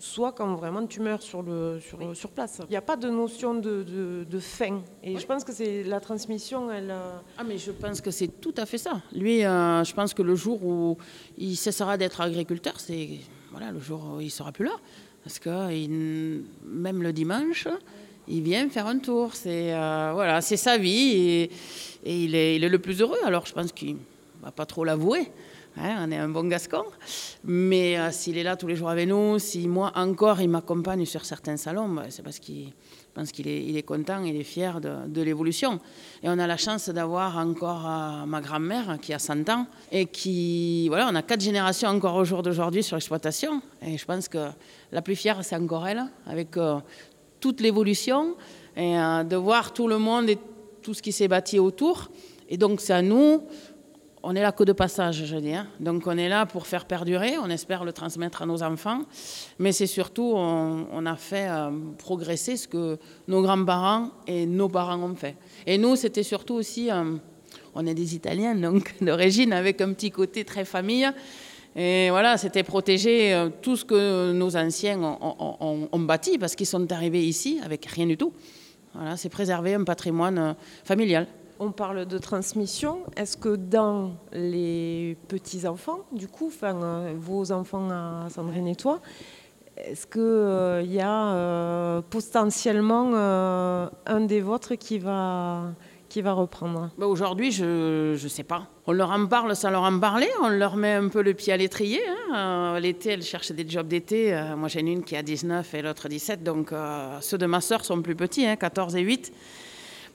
soit 0.00 0.32
quand 0.32 0.54
vraiment 0.56 0.84
tu 0.86 1.00
meurs 1.00 1.22
sur, 1.22 1.42
le, 1.42 1.78
sur, 1.80 1.98
sur 2.16 2.30
place. 2.30 2.58
Il 2.68 2.70
n'y 2.70 2.76
a 2.76 2.82
pas 2.82 2.96
de 2.96 3.08
notion 3.10 3.54
de, 3.54 3.84
de- 3.84 4.26
de 4.28 4.38
fin. 4.40 4.80
Et 5.04 5.16
je 5.18 5.26
pense 5.26 5.44
que 5.44 5.52
c'est 5.52 5.84
la 5.84 6.00
transmission, 6.00 6.70
elle. 6.72 6.90
euh, 6.90 7.12
Ah, 7.38 7.44
mais 7.44 7.58
je 7.58 7.70
pense 7.70 8.00
que 8.00 8.10
c'est 8.10 8.28
tout 8.40 8.54
à 8.56 8.66
fait 8.66 8.78
ça. 8.78 9.00
Lui, 9.12 9.44
euh, 9.44 9.84
je 9.84 9.94
pense 9.94 10.14
que 10.14 10.22
le 10.22 10.34
jour 10.34 10.64
où 10.64 10.96
il 11.38 11.54
cessera 11.56 11.96
d'être 11.96 12.20
agriculteur, 12.20 12.74
c'est 12.80 13.19
voilà, 13.50 13.72
le 13.72 13.80
jour 13.80 14.14
où 14.16 14.20
il 14.20 14.30
sera 14.30 14.52
plus 14.52 14.64
là. 14.64 14.76
Parce 15.24 15.38
que 15.38 15.68
même 16.64 17.02
le 17.02 17.12
dimanche, 17.12 17.68
il 18.28 18.42
vient 18.42 18.68
faire 18.70 18.86
un 18.86 18.98
tour. 18.98 19.34
C'est 19.34 19.74
euh, 19.74 20.12
voilà, 20.14 20.40
sa 20.40 20.78
vie 20.78 21.16
et, 21.16 21.50
il, 22.04 22.34
est, 22.34 22.58
le 22.58 22.78
plus 22.78 23.00
heureux. 23.00 23.18
Alors 23.24 23.46
je 23.46 23.52
pense 23.52 23.72
qu'il 23.72 23.96
va 24.42 24.50
pas 24.50 24.66
trop 24.66 24.84
l'avouer. 24.84 25.30
hein, 25.76 26.06
on 26.06 26.10
est 26.10 26.16
un 26.16 26.28
bon 26.28 26.44
gascon. 26.44 26.84
Mais 27.44 27.98
euh, 27.98 28.10
s'il 28.12 28.38
est 28.38 28.42
là 28.42 28.56
tous 28.56 28.66
les 28.66 28.76
jours 28.76 28.88
avec 28.88 29.08
nous, 29.08 29.38
si 29.38 29.68
moi 29.68 29.92
encore 29.94 30.40
il 30.40 30.48
m'accompagne 30.48 31.04
sur 31.04 31.24
certains 31.24 31.56
salons, 31.56 31.88
bah, 31.88 32.04
c'est 32.08 32.22
parce 32.22 32.38
qu'il 32.38 32.72
je 33.10 33.20
pense 33.20 33.32
qu'il 33.32 33.48
est, 33.48 33.82
content, 33.82 34.22
il 34.22 34.36
est 34.36 34.44
fier 34.44 34.80
de, 34.80 35.08
de 35.08 35.20
l'évolution. 35.22 35.80
Et 36.22 36.28
on 36.28 36.38
a 36.38 36.46
la 36.46 36.56
chance 36.56 36.88
d'avoir 36.90 37.38
encore 37.38 37.84
euh, 37.84 38.24
ma 38.24 38.40
grand-mère 38.40 38.98
qui 39.02 39.12
a 39.12 39.18
100 39.18 39.48
ans 39.48 39.66
et 39.90 40.06
qui, 40.06 40.86
voilà, 40.88 41.08
on 41.10 41.16
a 41.16 41.22
quatre 41.22 41.40
générations 41.40 41.88
encore 41.88 42.14
au 42.14 42.24
jour 42.24 42.44
d'aujourd'hui 42.44 42.84
sur 42.84 42.94
l'exploitation. 42.94 43.62
Et 43.84 43.98
je 43.98 44.04
pense 44.04 44.28
que 44.28 44.50
la 44.92 45.02
plus 45.02 45.16
fière, 45.16 45.42
c'est 45.42 45.56
encore 45.56 45.88
elle, 45.88 46.04
avec 46.24 46.56
euh, 46.56 46.76
toute 47.40 47.60
l'évolution 47.60 48.36
et 48.76 48.96
euh, 48.96 49.24
de 49.24 49.34
voir 49.34 49.72
tout 49.72 49.88
le 49.88 49.98
monde 49.98 50.30
et 50.30 50.38
tout 50.80 50.94
ce 50.94 51.02
qui 51.02 51.10
s'est 51.10 51.26
bâti 51.26 51.58
autour. 51.58 52.10
Et 52.48 52.56
donc, 52.56 52.80
c'est 52.80 52.92
à 52.92 53.02
nous, 53.02 53.42
on 54.22 54.34
est 54.36 54.42
là 54.42 54.52
que 54.52 54.64
de 54.64 54.72
passage, 54.72 55.24
je 55.24 55.36
dis. 55.36 55.54
hein. 55.54 55.66
Donc, 55.80 56.06
on 56.06 56.16
est 56.18 56.28
là 56.28 56.44
pour 56.46 56.66
faire 56.66 56.84
perdurer, 56.84 57.38
on 57.38 57.48
espère 57.48 57.84
le 57.84 57.92
transmettre 57.92 58.42
à 58.42 58.46
nos 58.46 58.62
enfants. 58.62 59.02
Mais 59.58 59.72
c'est 59.72 59.86
surtout, 59.86 60.32
on, 60.34 61.06
a 61.06 61.16
fait 61.16 61.48
euh, 61.48 61.70
progresser 61.98 62.56
ce 62.56 62.68
que 62.68 62.98
nos 63.28 63.40
grands-parents 63.42 64.10
et 64.26 64.44
nos 64.46 64.68
parents 64.68 64.98
ont 65.02 65.14
fait. 65.14 65.36
Et 65.66 65.78
nous, 65.78 65.96
c'était 65.96 66.22
surtout 66.22 66.54
aussi, 66.54 66.90
euh, 66.90 67.16
on 67.74 67.86
est 67.86 67.94
des 67.94 68.14
Italiens, 68.14 68.54
donc 68.54 68.94
d'origine, 69.00 69.52
avec 69.52 69.80
un 69.80 69.92
petit 69.94 70.10
côté 70.10 70.44
très 70.44 70.64
famille. 70.64 71.08
Et 71.76 72.10
voilà, 72.10 72.36
c'était 72.36 72.64
protéger 72.64 73.32
euh, 73.32 73.48
tout 73.62 73.76
ce 73.76 73.84
que 73.84 74.32
nos 74.32 74.56
anciens 74.56 75.00
ont, 75.00 75.88
ont- 75.92 75.98
bâti, 76.00 76.36
parce 76.36 76.54
qu'ils 76.56 76.66
sont 76.66 76.90
arrivés 76.92 77.24
ici 77.24 77.60
avec 77.64 77.86
rien 77.86 78.06
du 78.06 78.16
tout. 78.16 78.32
Voilà, 78.92 79.16
c'est 79.16 79.28
préserver 79.28 79.74
un 79.74 79.84
patrimoine 79.84 80.56
familial. 80.84 81.28
On 81.62 81.72
parle 81.72 82.06
de 82.06 82.16
transmission. 82.16 83.00
Est-ce 83.18 83.36
que 83.36 83.54
dans 83.54 84.12
les 84.32 85.18
petits-enfants, 85.28 86.06
du 86.10 86.26
coup, 86.26 86.50
euh, 86.62 87.12
vos 87.18 87.52
enfants 87.52 87.90
à 87.90 88.28
Sandrine 88.30 88.66
et 88.66 88.76
toi, 88.76 89.00
est-ce 89.76 90.06
qu'il 90.06 90.90
y 90.90 91.00
a 91.00 91.34
euh, 91.34 92.00
potentiellement 92.00 93.10
euh, 93.12 93.90
un 94.06 94.20
des 94.22 94.40
vôtres 94.40 94.74
qui 94.76 94.98
va, 94.98 95.74
reprendre? 96.16 96.88
Ben, 96.96 97.04
Aujourd'hui, 97.04 97.52
je 97.52 98.12
ne 98.12 98.28
sais 98.28 98.42
pas. 98.42 98.62
On 98.86 98.92
leur 98.92 99.10
en 99.10 99.26
parle 99.26 99.54
sans 99.54 99.68
leur 99.68 99.82
en 99.82 100.00
parler. 100.00 100.28
On 100.42 100.48
leur 100.48 100.76
met 100.76 100.94
un 100.94 101.08
peu 101.08 101.20
le 101.20 101.34
pied 101.34 101.52
à 101.52 101.58
l'étrier. 101.58 102.00
hein. 102.32 102.74
Euh, 102.74 102.80
L'été, 102.80 103.10
elles 103.10 103.22
cherchent 103.22 103.52
des 103.52 103.68
jobs 103.68 103.86
d'été. 103.86 104.34
Euh, 104.34 104.56
moi, 104.56 104.68
j'en 104.68 104.80
ai 104.80 104.92
une 104.92 105.04
qui 105.04 105.14
a 105.14 105.22
19 105.22 105.74
et 105.74 105.82
l'autre 105.82 106.08
17. 106.08 106.42
Donc, 106.42 106.72
euh, 106.72 107.18
ceux 107.20 107.36
de 107.36 107.44
ma 107.44 107.60
sœur 107.60 107.84
sont 107.84 108.00
plus 108.00 108.16
petits, 108.16 108.46
hein, 108.46 108.56
14 108.56 108.96
et 108.96 109.02
8. 109.02 109.30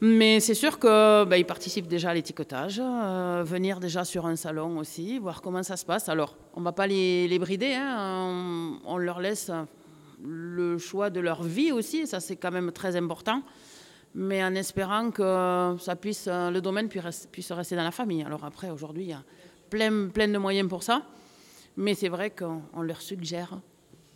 Mais 0.01 0.39
c'est 0.39 0.53
sûr 0.53 0.79
qu'ils 0.79 1.45
participent 1.47 1.88
déjà 1.88 2.10
à 2.10 2.13
l'étiquetage, 2.13 2.81
euh, 2.84 3.43
venir 3.45 3.79
déjà 3.79 4.03
sur 4.03 4.25
un 4.25 4.36
salon 4.36 4.77
aussi, 4.77 5.19
voir 5.19 5.41
comment 5.41 5.63
ça 5.63 5.77
se 5.77 5.86
passe. 5.86 6.10
Alors, 6.10 6.38
on 6.53 6.60
ne 6.60 6.65
va 6.65 6.73
pas 6.73 6.86
les, 6.86 7.39
brider, 7.39 7.73
hein, 7.73 8.79
on, 8.86 8.97
leur 8.97 9.19
laisse 9.19 9.51
le 10.23 10.77
choix 10.77 11.10
de 11.10 11.19
leur 11.19 11.43
vie 11.43 11.71
aussi, 11.71 12.08
ça 12.08 12.19
c'est 12.19 12.36
quand 12.36 12.51
même 12.51 12.71
très 12.71 12.95
important 12.95 13.41
mais 14.17 14.41
en 14.41 14.55
espérant 14.55 15.12
que 15.12 15.75
ça 15.77 15.97
puisse, 15.97 16.27
le 16.27 16.60
domaine 16.62 16.88
puisse, 16.88 17.51
rester 17.51 17.75
dans 17.75 17.84
la 17.84 17.91
famille. 17.91 18.23
Alors 18.23 18.45
après, 18.45 18.69
aujourd'hui, 18.69 19.03
il 19.03 19.10
y 19.10 19.13
a 19.13 19.21
plein, 19.69 19.91
de 19.91 20.38
moyens 20.38 20.69
pour 20.69 20.84
ça, 20.84 21.01
mais 21.75 21.95
c'est 21.95 22.08
vrai 22.08 22.29
qu'on 22.29 22.62
on 22.73 22.81
leur 22.81 23.01
suggère 23.01 23.60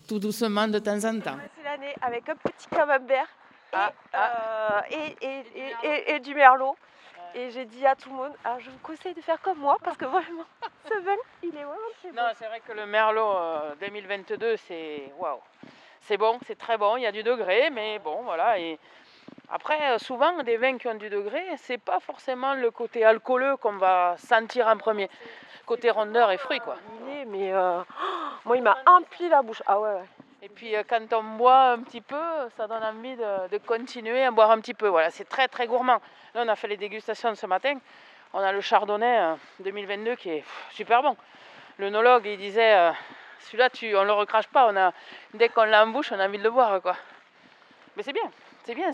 tout 0.07 0.17
doucement 0.17 0.69
de 0.69 0.79
temps 0.79 1.03
en 1.03 1.19
temps. 1.19 1.35
C'est 1.57 1.63
l'année 1.63 1.93
avec 2.01 2.29
un 2.29 2.35
petit 2.35 2.67
camembert 2.69 3.27
et, 3.73 3.75
Ah, 4.13 4.83
euh, 4.91 5.13
et, 5.83 6.13
et, 6.13 6.19
du 6.19 6.33
merlot. 6.33 6.75
Et 7.35 7.51
j'ai 7.51 7.65
dit 7.65 7.85
à 7.85 7.95
tout 7.95 8.09
le 8.09 8.15
monde, 8.15 8.33
ah, 8.43 8.57
je 8.59 8.69
vous 8.71 8.79
conseille 8.79 9.13
de 9.13 9.21
faire 9.21 9.39
comme 9.41 9.59
moi 9.59 9.77
parce 9.83 9.97
que 9.97 10.05
vraiment, 10.05 10.45
ce 10.87 10.99
vin, 10.99 11.15
il 11.43 11.49
est 11.49 11.63
vraiment 11.63 11.77
très 11.99 12.09
bon. 12.09 12.15
Non, 12.15 12.29
c'est 12.35 12.47
vrai 12.47 12.59
que 12.61 12.71
le 12.71 12.87
Merlot 12.87 13.35
euh, 13.35 13.75
2022, 13.81 14.57
c'est 14.57 15.11
waouh. 15.19 15.39
C'est 16.01 16.17
bon, 16.17 16.39
c'est 16.47 16.57
très 16.57 16.77
bon, 16.77 16.97
il 16.97 17.03
y 17.03 17.05
a 17.05 17.11
du 17.11 17.21
degré, 17.21 17.69
mais 17.69 17.99
bon, 17.99 18.23
voilà. 18.23 18.57
Et 18.57 18.79
après, 19.51 19.79
euh, 19.91 19.97
souvent, 19.99 20.41
des 20.43 20.57
vins 20.57 20.77
qui 20.77 20.87
ont 20.87 20.95
du 20.95 21.09
degré, 21.09 21.43
c'est 21.57 21.77
pas 21.77 21.99
forcément 21.99 22.55
le 22.55 22.71
côté 22.71 23.05
alcooleux 23.05 23.57
qu'on 23.57 23.77
va 23.77 24.15
sentir 24.17 24.67
en 24.67 24.77
premier. 24.77 25.09
Côté 25.67 25.91
rondeur 25.91 26.31
et 26.31 26.37
fruits, 26.37 26.59
quoi. 26.59 26.77
Mais 27.27 27.53
euh, 27.53 27.81
moi, 28.45 28.57
il 28.57 28.63
m'a 28.63 28.77
empli 28.87 29.29
la 29.29 29.43
bouche. 29.43 29.61
Ah 29.67 29.79
ouais, 29.79 29.93
ouais. 29.93 30.18
Et 30.41 30.47
puis 30.47 30.75
euh, 30.75 30.83
quand 30.87 31.11
on 31.13 31.23
boit 31.37 31.71
un 31.71 31.79
petit 31.79 32.01
peu, 32.01 32.21
ça 32.55 32.67
donne 32.67 32.83
envie 32.83 33.15
de, 33.15 33.57
continuer 33.59 34.23
à 34.23 34.31
boire 34.31 34.51
un 34.51 34.59
petit 34.59 34.73
peu. 34.73 34.87
Voilà, 34.87 35.09
c'est 35.11 35.27
très 35.27 35.47
très 35.47 35.67
gourmand. 35.67 36.01
Là, 36.33 36.43
on 36.45 36.47
a 36.47 36.55
fait 36.55 36.67
les 36.67 36.77
dégustations 36.77 37.35
ce 37.35 37.45
matin. 37.45 37.77
On 38.31 38.39
a 38.39 38.51
le 38.51 38.61
Chardonnay 38.61 39.19
euh, 39.19 39.35
2022 39.59 40.15
qui 40.15 40.29
est 40.29 40.43
super 40.71 41.01
bon. 41.01 41.17
L'œnologue, 41.77 42.25
il 42.25 42.37
disait, 42.37 42.75
euh, 42.75 42.91
celui-là, 43.39 43.69
tu, 43.69 43.95
on 43.95 44.03
le 44.03 44.13
recrache 44.13 44.47
pas. 44.47 44.67
On 44.71 44.77
a, 44.77 44.93
dès 45.33 45.49
qu'on 45.49 45.63
l'a 45.63 45.85
en 45.85 45.93
on 45.93 46.19
a 46.19 46.27
envie 46.27 46.37
de 46.37 46.43
le 46.43 46.51
boire, 46.51 46.81
quoi. 46.81 46.95
Mais 47.97 48.03
c'est 48.03 48.13
bien, 48.13 48.31
c'est 48.63 48.75
bien. 48.75 48.91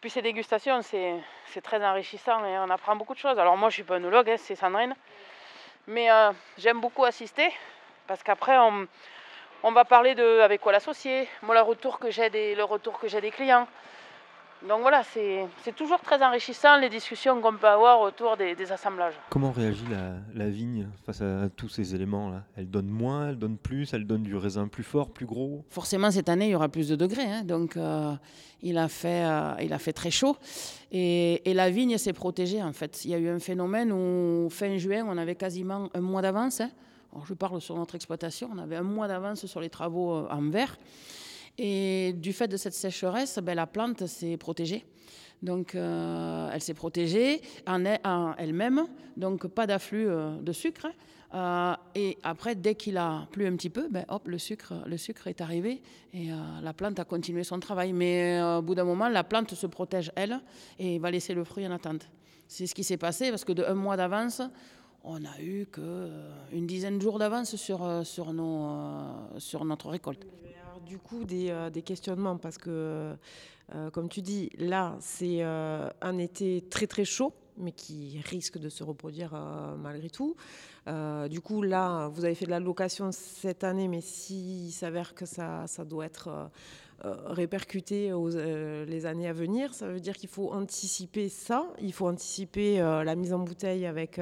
Puis 0.00 0.10
ces 0.10 0.22
dégustations, 0.22 0.82
c'est, 0.82 1.20
très 1.62 1.84
enrichissant 1.84 2.44
et 2.44 2.58
on 2.58 2.70
apprend 2.70 2.94
beaucoup 2.94 3.14
de 3.14 3.18
choses. 3.18 3.38
Alors 3.38 3.56
moi, 3.56 3.70
je 3.70 3.74
suis 3.74 3.82
pas 3.82 3.96
œnologue, 3.96 4.30
hein, 4.30 4.36
c'est 4.38 4.54
Sandrine. 4.54 4.94
Mais 5.88 6.10
euh, 6.10 6.30
j'aime 6.58 6.80
beaucoup 6.80 7.04
assister 7.04 7.52
parce 8.06 8.22
qu'après, 8.22 8.56
on, 8.56 8.86
on 9.62 9.72
va 9.72 9.84
parler 9.84 10.14
de 10.14 10.40
avec 10.40 10.60
quoi 10.60 10.72
l'associer, 10.72 11.28
moi 11.42 11.54
le 11.54 11.62
retour 11.62 11.98
que 11.98 12.10
j'ai 12.10 12.30
des, 12.30 12.54
le 12.54 12.64
retour 12.64 12.98
que 12.98 13.08
j'ai 13.08 13.20
des 13.20 13.30
clients. 13.30 13.66
Donc 14.68 14.82
voilà, 14.82 15.02
c'est 15.02 15.46
c'est 15.62 15.74
toujours 15.74 16.00
très 16.00 16.22
enrichissant 16.22 16.76
les 16.76 16.90
discussions 16.90 17.40
qu'on 17.40 17.56
peut 17.56 17.66
avoir 17.66 18.02
autour 18.02 18.36
des, 18.36 18.54
des 18.54 18.70
assemblages. 18.70 19.14
Comment 19.30 19.52
réagit 19.52 19.86
la, 19.90 20.16
la 20.34 20.50
vigne 20.50 20.86
face 21.06 21.22
à 21.22 21.48
tous 21.56 21.70
ces 21.70 21.94
éléments-là? 21.94 22.42
Elle 22.58 22.68
donne 22.68 22.88
moins, 22.88 23.30
elle 23.30 23.38
donne 23.38 23.56
plus, 23.56 23.94
elle 23.94 24.06
donne 24.06 24.22
du 24.22 24.36
raisin 24.36 24.68
plus 24.68 24.82
fort, 24.82 25.08
plus 25.08 25.24
gros? 25.24 25.64
Forcément, 25.70 26.10
cette 26.10 26.28
année, 26.28 26.48
il 26.48 26.50
y 26.50 26.54
aura 26.54 26.68
plus 26.68 26.88
de 26.88 26.94
degrés. 26.94 27.24
hein, 27.24 27.42
donc, 27.42 27.78
euh, 27.78 28.12
il, 28.60 28.76
a 28.76 28.88
fait, 28.88 29.24
euh, 29.24 29.54
il 29.62 29.72
a 29.72 29.78
fait 29.78 29.94
très 29.94 30.10
chaud. 30.10 30.36
Et, 30.92 31.50
et 31.50 31.54
la 31.54 31.70
vigne 31.70 31.96
s'est 31.96 32.12
protégée, 32.12 32.62
en 32.62 32.74
fait. 32.74 33.02
Il 33.06 33.12
y 33.12 33.14
a 33.14 33.18
eu 33.18 33.30
un 33.30 33.38
phénomène 33.38 33.92
où, 33.92 34.50
fin 34.50 34.76
juin, 34.76 35.06
on 35.08 35.16
avait 35.16 35.36
quasiment 35.36 35.88
un 35.94 36.00
mois 36.02 36.20
d'avance. 36.20 36.60
hein. 36.60 36.70
Je 37.26 37.34
parle 37.34 37.60
sur 37.60 37.76
notre 37.76 37.94
exploitation. 37.94 38.50
On 38.54 38.58
avait 38.58 38.76
un 38.76 38.82
mois 38.82 39.08
d'avance 39.08 39.46
sur 39.46 39.60
les 39.60 39.70
travaux 39.70 40.12
euh, 40.14 40.28
en 40.30 40.48
verre. 40.50 40.76
Et 41.58 42.12
du 42.14 42.32
fait 42.32 42.48
de 42.48 42.56
cette 42.56 42.74
sécheresse, 42.74 43.38
ben, 43.42 43.54
la 43.54 43.66
plante 43.66 44.06
s'est 44.06 44.36
protégée. 44.36 44.84
Donc, 45.42 45.74
euh, 45.74 46.50
elle 46.52 46.60
s'est 46.60 46.74
protégée 46.74 47.40
en, 47.66 47.84
elle- 47.84 48.00
en 48.04 48.34
elle-même, 48.36 48.86
donc 49.16 49.46
pas 49.48 49.66
d'afflux 49.66 50.06
euh, 50.08 50.36
de 50.40 50.52
sucre. 50.52 50.86
Et 51.94 52.18
après, 52.24 52.54
dès 52.56 52.74
qu'il 52.74 52.96
a 52.96 53.26
plu 53.30 53.46
un 53.46 53.54
petit 53.56 53.70
peu, 53.70 53.88
ben, 53.88 54.04
hop, 54.08 54.26
le 54.26 54.36
sucre, 54.38 54.74
le 54.86 54.96
sucre 54.96 55.28
est 55.28 55.40
arrivé 55.40 55.80
et 56.12 56.28
la 56.60 56.72
plante 56.72 56.98
a 56.98 57.04
continué 57.04 57.44
son 57.44 57.60
travail. 57.60 57.92
Mais 57.92 58.42
au 58.42 58.62
bout 58.62 58.74
d'un 58.74 58.82
moment, 58.82 59.08
la 59.08 59.22
plante 59.22 59.54
se 59.54 59.66
protège, 59.68 60.10
elle, 60.16 60.40
et 60.80 60.98
va 60.98 61.08
laisser 61.12 61.32
le 61.32 61.44
fruit 61.44 61.64
en 61.64 61.70
attente. 61.70 62.08
C'est 62.48 62.66
ce 62.66 62.74
qui 62.74 62.82
s'est 62.82 62.96
passé 62.96 63.30
parce 63.30 63.44
que 63.44 63.52
de 63.52 63.62
un 63.62 63.74
mois 63.74 63.96
d'avance, 63.96 64.42
on 65.04 65.24
a 65.24 65.40
eu 65.40 65.66
que 65.70 65.80
euh, 65.80 66.30
dizaine 66.52 66.98
de 66.98 67.02
jours 67.02 67.18
d'avance 67.18 67.56
sur, 67.56 67.84
euh, 67.84 68.04
sur, 68.04 68.32
nos, 68.32 68.66
euh, 68.66 69.38
sur 69.38 69.64
notre 69.64 69.88
récolte. 69.88 70.26
Du 70.86 70.98
coup, 70.98 71.24
des, 71.24 71.68
des 71.72 71.82
questionnements, 71.82 72.36
parce 72.36 72.58
que, 72.58 73.14
comme 73.92 74.08
tu 74.08 74.22
dis, 74.22 74.50
là, 74.58 74.96
c'est 74.98 75.40
un 75.42 76.18
été 76.18 76.64
très 76.68 76.88
très 76.88 77.04
chaud, 77.04 77.32
mais 77.58 77.70
qui 77.70 78.20
risque 78.24 78.58
de 78.58 78.68
se 78.68 78.82
reproduire 78.82 79.32
malgré 79.78 80.10
tout. 80.10 80.34
Du 81.28 81.40
coup, 81.42 81.62
là, 81.62 82.08
vous 82.08 82.24
avez 82.24 82.34
fait 82.34 82.46
de 82.46 82.50
la 82.50 82.58
location 82.58 83.12
cette 83.12 83.62
année, 83.62 83.86
mais 83.86 84.00
s'il 84.00 84.72
s'avère 84.72 85.14
que 85.14 85.26
ça, 85.26 85.68
ça 85.68 85.84
doit 85.84 86.06
être 86.06 86.50
répercuté 87.04 88.12
les 88.88 89.06
années 89.06 89.28
à 89.28 89.32
venir, 89.32 89.74
ça 89.74 89.86
veut 89.86 90.00
dire 90.00 90.16
qu'il 90.16 90.30
faut 90.30 90.50
anticiper 90.50 91.28
ça, 91.28 91.68
il 91.80 91.92
faut 91.92 92.08
anticiper 92.08 92.78
la 92.78 93.14
mise 93.14 93.32
en 93.32 93.38
bouteille 93.38 93.86
avec... 93.86 94.18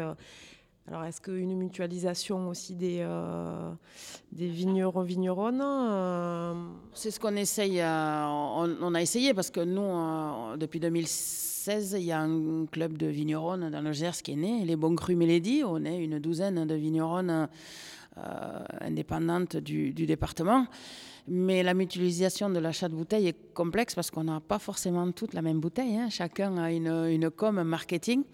alors, 0.89 1.05
est-ce 1.05 1.21
qu'une 1.21 1.55
mutualisation 1.55 2.49
aussi 2.49 2.75
des, 2.75 3.01
euh, 3.01 3.71
des 4.33 4.49
vignerons, 4.49 5.03
vigneronnes 5.03 5.61
euh, 5.63 6.55
C'est 6.95 7.11
ce 7.11 7.21
qu'on 7.21 7.37
essaye, 7.37 7.83
euh, 7.83 8.25
on, 8.25 8.95
a 8.95 9.03
essayé 9.03 9.35
parce 9.35 9.51
que 9.51 9.61
nous, 9.61 9.83
euh, 9.83 10.57
depuis 10.57 10.81
2016, 10.81 11.97
il 11.99 12.05
y 12.05 12.13
a 12.13 12.21
un 12.21 12.65
club 12.65 12.97
de 12.97 13.07
vigneronnes 13.07 13.69
dans 13.69 13.83
le 13.83 13.93
Gers 13.93 14.23
qui 14.23 14.33
est 14.33 14.37
né, 14.37 14.65
les 14.65 14.77
Bons 14.77 14.95
Crus 14.95 15.15
Mélodie. 15.15 15.63
On 15.63 15.85
est 15.85 16.03
une 16.03 16.19
douzaine 16.21 16.67
de 16.67 16.75
vigneronnes 16.75 17.49
indépendantes 18.81 19.59
du, 19.59 19.93
département. 19.93 20.67
Mais 21.29 21.63
la 21.63 21.75
mutualisation 21.75 22.49
de 22.49 22.59
l'achat 22.61 22.89
de 22.89 22.95
bouteilles 22.95 23.29
est 23.29 23.53
complexe 23.53 23.95
parce 23.95 24.11
qu'on 24.11 24.25
n'a 24.25 24.41
pas 24.41 24.59
forcément 24.59 25.13
toutes 25.13 25.35
la 25.35 25.43
même 25.43 25.61
bouteille. 25.61 25.99
hein. 25.99 26.09
Chacun 26.09 26.57
a 26.57 26.73
une, 26.73 26.89
une 26.89 27.31
com, 27.31 27.63
marketing. 27.63 28.25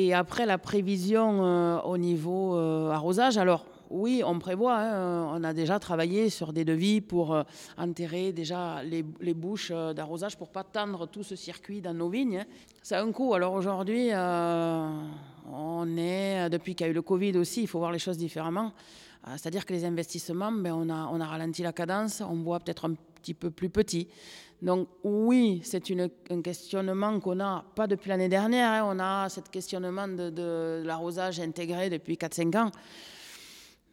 Et 0.00 0.14
après, 0.14 0.46
la 0.46 0.58
prévision 0.58 1.44
euh, 1.44 1.80
au 1.80 1.98
niveau 1.98 2.54
euh, 2.54 2.88
arrosage, 2.90 3.36
alors 3.36 3.66
oui, 3.90 4.22
on 4.24 4.38
prévoit. 4.38 4.78
hein, 4.78 5.28
on 5.34 5.42
a 5.42 5.52
déjà 5.52 5.80
travaillé 5.80 6.30
sur 6.30 6.52
des 6.52 6.64
devis 6.64 7.00
pour 7.00 7.34
euh, 7.34 7.42
enterrer 7.76 8.32
déjà 8.32 8.80
les, 8.84 9.04
les 9.20 9.34
bouches 9.34 9.72
euh, 9.74 9.92
d'arrosage 9.92 10.36
pour 10.36 10.50
pas 10.50 10.62
tendre 10.62 11.08
tout 11.08 11.24
ce 11.24 11.34
circuit 11.34 11.80
dans 11.80 11.94
nos 11.94 12.08
vignes. 12.08 12.38
hein. 12.38 12.46
Ça 12.80 13.00
un 13.00 13.10
coût. 13.10 13.34
Alors 13.34 13.54
aujourd'hui, 13.54 14.10
euh, 14.12 14.88
on 15.52 15.96
est, 15.96 16.48
depuis 16.48 16.76
qu'il 16.76 16.86
y 16.86 16.88
a 16.88 16.92
eu 16.92 16.94
le 16.94 17.02
Covid 17.02 17.36
aussi, 17.36 17.62
il 17.62 17.66
faut 17.66 17.80
voir 17.80 17.90
les 17.90 17.98
choses 17.98 18.18
différemment. 18.18 18.72
Euh, 19.26 19.30
C'est-à-dire 19.32 19.66
que 19.66 19.72
les 19.72 19.84
investissements, 19.84 20.52
ben, 20.52 20.74
on, 20.74 20.88
a, 20.90 21.10
on 21.12 21.20
a 21.20 21.26
ralenti 21.26 21.64
la 21.64 21.72
cadence, 21.72 22.20
on 22.20 22.36
voit 22.36 22.60
peut-être 22.60 22.84
un 22.88 22.94
petit 23.20 23.34
peu 23.34 23.50
plus 23.50 23.68
petit. 23.68 24.06
Donc 24.60 24.88
oui, 25.04 25.60
c'est 25.62 25.82
un 26.30 26.42
questionnement 26.42 27.20
qu'on 27.20 27.38
a, 27.40 27.64
pas 27.74 27.86
depuis 27.86 28.08
l'année 28.08 28.28
dernière, 28.28 28.84
hein, 28.84 28.92
on 28.92 28.98
a 28.98 29.28
ce 29.28 29.40
questionnement 29.40 30.08
de, 30.08 30.30
de 30.30 30.82
l'arrosage 30.84 31.38
intégré 31.38 31.90
depuis 31.90 32.14
4-5 32.14 32.56
ans. 32.58 32.70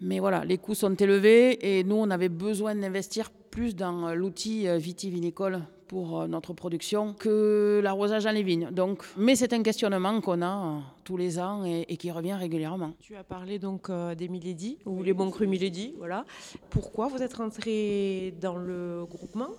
Mais 0.01 0.19
voilà, 0.19 0.43
les 0.43 0.57
coûts 0.57 0.75
sont 0.75 0.93
élevés 0.95 1.77
et 1.77 1.83
nous, 1.83 1.95
on 1.95 2.09
avait 2.09 2.29
besoin 2.29 2.75
d'investir 2.75 3.31
plus 3.49 3.75
dans 3.75 4.07
euh, 4.07 4.13
l'outil 4.13 4.67
euh, 4.67 4.77
vitivinicole 4.77 5.61
pour 5.87 6.19
euh, 6.19 6.27
notre 6.27 6.51
production 6.53 7.13
que 7.13 7.79
l'arrosage 7.81 8.25
dans 8.25 8.31
les 8.31 8.43
vignes. 8.43 8.69
Donc, 8.71 9.03
mais 9.15 9.37
c'est 9.37 9.53
un 9.53 9.63
questionnement 9.63 10.19
qu'on 10.19 10.41
a 10.41 10.81
tous 11.05 11.15
les 11.15 11.39
ans 11.39 11.63
et, 11.63 11.85
et 11.87 11.95
qui 11.95 12.11
revient 12.11 12.33
régulièrement. 12.33 12.93
Tu 12.99 13.15
as 13.15 13.23
parlé 13.23 13.57
donc 13.57 13.89
des 14.17 14.27
Milady, 14.27 14.79
ou 14.85 15.03
les 15.03 15.13
bons 15.13 15.31
crus 15.31 15.47
Milady, 15.47 15.93
voilà. 15.97 16.25
Pourquoi 16.69 17.07
vous 17.07 17.21
êtes 17.21 17.35
rentré 17.35 18.33
dans 18.41 18.57
le 18.57 19.05
groupement 19.05 19.49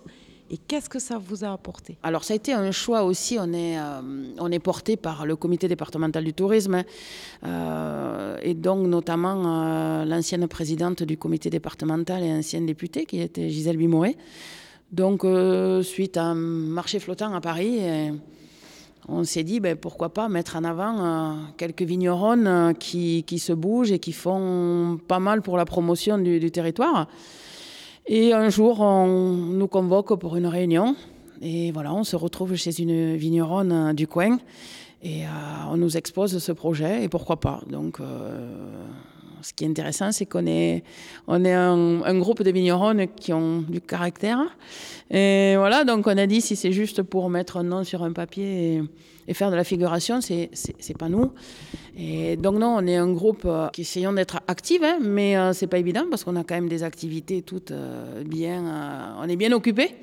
et 0.49 0.57
qu'est-ce 0.57 0.89
que 0.89 0.99
ça 0.99 1.17
vous 1.17 1.43
a 1.43 1.51
apporté? 1.51 1.97
Alors 2.03 2.23
ça 2.23 2.33
a 2.33 2.35
été 2.35 2.53
un 2.53 2.71
choix 2.71 3.03
aussi, 3.03 3.37
on 3.39 3.51
est, 3.53 3.77
euh, 3.77 4.59
porté 4.59 4.95
par 4.97 5.25
le 5.25 5.35
comité 5.35 5.67
départemental 5.67 6.23
du 6.23 6.33
tourisme 6.33 6.83
euh, 7.45 8.37
et 8.41 8.53
donc 8.53 8.87
notamment 8.87 9.43
euh, 9.45 10.05
l'ancienne 10.05 10.47
présidente 10.47 11.03
du 11.03 11.17
comité 11.17 11.49
départemental 11.49 12.23
et 12.23 12.31
ancienne 12.31 12.65
députée 12.65 13.05
qui 13.05 13.21
était 13.21 13.49
Gisèle 13.49 13.77
Bimoret. 13.77 14.15
Donc 14.91 15.25
suite 15.83 16.15
à 16.15 16.23
un 16.23 16.35
marché 16.35 16.99
flottant 16.99 17.33
à 17.33 17.41
Paris, 17.41 17.81
on 19.09 19.25
s'est 19.25 19.43
dit 19.43 19.59
ben, 19.59 19.75
pourquoi 19.75 20.13
pas 20.13 20.29
mettre 20.29 20.55
en 20.55 20.63
avant 20.63 21.35
quelques 21.57 21.81
vigneronnes 21.81 22.73
qui, 22.79 23.25
se 23.37 23.51
bougent 23.51 23.91
et 23.91 23.99
qui 23.99 24.13
font 24.13 24.97
pas 25.09 25.19
mal 25.19 25.41
pour 25.41 25.57
la 25.57 25.65
promotion 25.65 26.17
du 26.17 26.51
territoire. 26.51 27.07
Et 28.09 28.31
un 28.31 28.49
jour, 28.49 28.79
on 28.79 29.05
nous 29.05 29.67
convoque 29.67 30.17
pour 30.17 30.37
une 30.37 30.47
réunion. 30.47 30.95
Et 31.41 31.71
voilà, 31.71 31.93
on 31.93 32.05
se 32.05 32.15
retrouve 32.15 32.55
chez 32.55 32.81
une 32.81 33.17
vigneronne 33.17 33.71
euh, 33.71 33.93
du 33.93 34.07
coin. 34.07 34.37
Et 35.03 35.25
euh, 35.25 35.29
on 35.69 35.75
nous 35.75 35.97
expose 35.97 36.37
ce 36.37 36.51
projet. 36.53 37.03
Et 37.03 37.09
pourquoi 37.09 37.39
pas 37.41 37.61
Donc, 37.69 37.99
euh, 37.99 38.85
ce 39.41 39.53
qui 39.53 39.63
est 39.63 39.67
intéressant, 39.67 40.11
c'est 40.11 40.25
qu'on 40.25 40.45
est, 40.45 40.83
un, 41.27 42.19
groupe 42.19 42.43
de 42.43 42.51
vigneronnes 42.51 43.07
qui 43.07 43.33
ont 43.33 43.61
du 43.61 43.81
caractère. 43.81 44.39
Et 45.11 45.55
voilà, 45.57 45.83
donc 45.83 46.07
on 46.07 46.17
a 46.17 46.27
dit 46.27 46.41
si 46.41 46.55
c'est 46.55 46.71
juste 46.71 47.01
pour 47.01 47.29
mettre 47.29 47.57
un 47.57 47.63
nom 47.63 47.83
sur 47.83 48.03
un 48.03 48.11
papier 48.11 48.81
et, 49.27 49.33
faire 49.33 49.51
de 49.51 49.55
la 49.55 49.65
figuration, 49.65 50.21
c'est, 50.21 50.49
c'est, 50.53 50.75
c'est 50.79 50.97
pas 50.97 51.09
nous. 51.09 51.31
Et 51.97 52.37
donc 52.37 52.57
non, 52.59 52.77
on 52.77 52.87
est 52.87 52.95
un 52.95 53.11
groupe 53.11 53.43
euh, 53.45 53.67
qui 53.69 53.81
essayons 53.81 54.13
d'être 54.13 54.39
actifs, 54.47 54.81
hein, 54.83 54.99
mais 55.01 55.35
euh, 55.35 55.51
c'est 55.51 55.67
pas 55.67 55.79
évident 55.79 56.05
parce 56.09 56.23
qu'on 56.23 56.35
a 56.35 56.43
quand 56.43 56.55
même 56.55 56.69
des 56.69 56.83
activités 56.83 57.41
toutes 57.41 57.71
euh, 57.71 58.23
bien, 58.23 58.65
euh, 58.65 59.21
on 59.21 59.27
est 59.27 59.35
bien 59.35 59.51
occupés. 59.51 59.95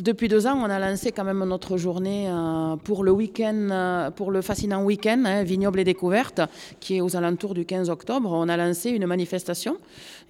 Depuis 0.00 0.26
deux 0.26 0.48
ans, 0.48 0.58
on 0.60 0.70
a 0.70 0.80
lancé 0.80 1.12
quand 1.12 1.22
même 1.22 1.44
notre 1.44 1.76
journée 1.76 2.26
euh, 2.28 2.74
pour 2.74 3.04
le 3.04 3.12
week-end, 3.12 3.68
euh, 3.70 4.10
pour 4.10 4.32
le 4.32 4.42
fascinant 4.42 4.82
week-end, 4.82 5.22
hein, 5.24 5.44
Vignoble 5.44 5.78
et 5.78 5.84
Découverte, 5.84 6.40
qui 6.80 6.96
est 6.96 7.00
aux 7.00 7.14
alentours 7.14 7.54
du 7.54 7.64
15 7.64 7.90
octobre. 7.90 8.28
On 8.32 8.48
a 8.48 8.56
lancé 8.56 8.90
une 8.90 9.06
manifestation 9.06 9.76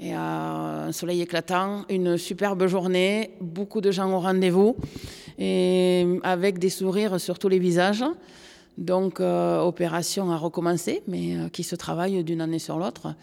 et 0.01 0.15
euh, 0.15 0.89
un 0.89 0.93
soleil 0.93 1.23
éclatant, 1.23 1.87
une 1.89 2.19
superbe 2.19 2.67
journée, 2.67 3.31
beaucoup 3.41 3.81
de 3.81 3.91
gens 3.91 4.13
au 4.13 4.21
rendez-vous 4.21 4.77
et 5.39 6.07
avec 6.25 6.59
des 6.59 6.69
sourires 6.69 7.19
sur 7.19 7.39
tous 7.39 7.49
les 7.49 7.59
visages. 7.59 8.05
Donc, 8.77 9.21
opération 9.21 10.31
à 10.31 10.37
recommencer, 10.37 11.03
mais 11.07 11.49
qui 11.53 11.63
se 11.63 11.77
travaille 11.77 12.23
d'une 12.25 12.41
année 12.41 12.59
sur 12.59 12.77
l'autre. 12.77 13.15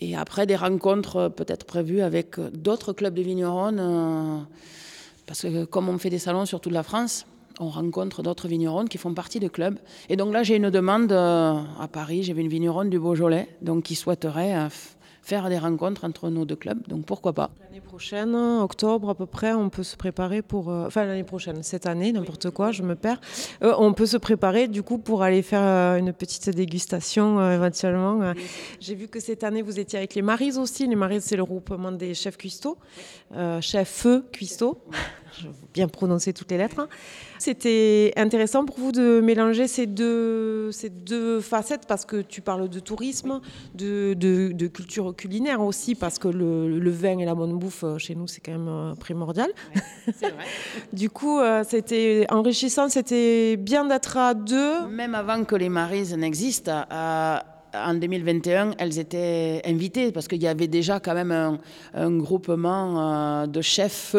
Et 0.00 0.14
après, 0.16 0.46
des 0.46 0.56
rencontres 0.56 1.28
peut-être 1.30 1.64
prévues 1.64 2.02
avec 2.02 2.38
d'autres 2.52 2.92
clubs 2.92 3.14
de 3.14 3.22
vignerons, 3.22 4.44
parce 5.26 5.42
que 5.42 5.64
comme 5.64 5.88
on 5.88 5.98
fait 5.98 6.10
des 6.10 6.18
salons 6.18 6.46
sur 6.46 6.60
toute 6.60 6.72
la 6.72 6.82
France, 6.82 7.26
on 7.60 7.68
rencontre 7.68 8.22
d'autres 8.22 8.48
vignerons 8.48 8.86
qui 8.86 8.98
font 8.98 9.14
partie 9.14 9.40
de 9.40 9.48
clubs. 9.48 9.78
Et 10.08 10.16
donc 10.16 10.32
là, 10.32 10.42
j'ai 10.42 10.56
une 10.56 10.70
demande 10.70 11.12
euh, 11.12 11.60
à 11.80 11.88
Paris, 11.88 12.22
vu 12.22 12.40
une 12.40 12.48
vigneronne 12.48 12.90
du 12.90 12.98
Beaujolais, 12.98 13.48
donc 13.60 13.84
qui 13.84 13.94
souhaiterait 13.94 14.56
euh, 14.56 14.68
faire 15.22 15.48
des 15.48 15.58
rencontres 15.58 16.04
entre 16.04 16.28
nos 16.30 16.44
deux 16.44 16.56
clubs. 16.56 16.86
Donc 16.88 17.04
pourquoi 17.06 17.32
pas 17.32 17.50
L'année 17.62 17.80
prochaine, 17.80 18.34
octobre 18.34 19.10
à 19.10 19.14
peu 19.14 19.26
près, 19.26 19.52
on 19.52 19.70
peut 19.70 19.84
se 19.84 19.96
préparer 19.96 20.42
pour... 20.42 20.70
euh, 20.70 20.86
Enfin, 20.86 21.04
l'année 21.04 21.22
prochaine, 21.24 21.62
cette 21.62 21.86
année, 21.86 22.10
n'importe 22.12 22.50
quoi, 22.50 22.72
je 22.72 22.82
me 22.82 22.94
perds. 22.96 23.20
Euh, 23.62 23.72
on 23.78 23.92
peut 23.92 24.06
se 24.06 24.16
préparer 24.16 24.66
du 24.68 24.82
coup 24.82 24.98
pour 24.98 25.22
aller 25.22 25.42
faire 25.42 25.62
euh, 25.62 25.96
une 25.96 26.12
petite 26.12 26.50
dégustation 26.50 27.40
éventuellement. 27.52 28.34
J'ai 28.80 28.94
vu 28.96 29.06
que 29.08 29.20
cette 29.20 29.44
année, 29.44 29.62
vous 29.62 29.78
étiez 29.78 29.98
avec 29.98 30.14
les 30.14 30.22
Maris 30.22 30.58
aussi. 30.58 30.86
Les 30.86 30.96
Maris, 30.96 31.20
c'est 31.20 31.36
le 31.36 31.44
groupement 31.44 31.92
des 31.92 32.14
chefs 32.14 32.36
cuistots. 32.36 32.76
Euh, 33.36 33.60
chef 33.60 33.88
feu 33.88 34.24
cuistot. 34.32 34.78
Je 35.38 35.46
vais 35.48 35.54
bien 35.72 35.88
prononcer 35.88 36.32
toutes 36.32 36.50
les 36.50 36.58
lettres. 36.58 36.80
hein. 36.80 36.88
C'était 37.42 38.12
intéressant 38.14 38.64
pour 38.64 38.78
vous 38.78 38.92
de 38.92 39.20
mélanger 39.20 39.66
ces 39.66 39.86
deux, 39.86 40.70
ces 40.70 40.90
deux 40.90 41.40
facettes 41.40 41.86
parce 41.88 42.04
que 42.04 42.22
tu 42.22 42.40
parles 42.40 42.68
de 42.68 42.78
tourisme, 42.78 43.40
de, 43.74 44.14
de, 44.14 44.52
de 44.52 44.66
culture 44.68 45.12
culinaire 45.16 45.60
aussi, 45.60 45.96
parce 45.96 46.20
que 46.20 46.28
le, 46.28 46.78
le 46.78 46.90
vin 46.92 47.18
et 47.18 47.24
la 47.24 47.34
bonne 47.34 47.58
bouffe 47.58 47.82
euh, 47.82 47.98
chez 47.98 48.14
nous, 48.14 48.28
c'est 48.28 48.40
quand 48.40 48.52
même 48.52 48.68
euh, 48.68 48.94
primordial. 48.94 49.50
C'est 50.04 50.30
vrai. 50.30 50.44
Du 50.92 51.10
coup, 51.10 51.40
euh, 51.40 51.64
c'était 51.68 52.26
enrichissant, 52.28 52.88
c'était 52.88 53.56
bien 53.56 53.86
d'être 53.86 54.16
à 54.16 54.34
deux. 54.34 54.86
Même 54.86 55.16
avant 55.16 55.42
que 55.42 55.56
les 55.56 55.68
Maris 55.68 56.16
n'existent, 56.16 56.84
euh, 56.92 57.38
en 57.74 57.94
2021, 57.94 58.72
elles 58.78 58.98
étaient 58.98 59.62
invitées 59.64 60.12
parce 60.12 60.28
qu'il 60.28 60.42
y 60.42 60.46
avait 60.46 60.68
déjà 60.68 61.00
quand 61.00 61.14
même 61.14 61.32
un, 61.32 61.58
un 61.94 62.16
groupement 62.16 63.42
euh, 63.42 63.46
de 63.46 63.60
chefs 63.60 64.16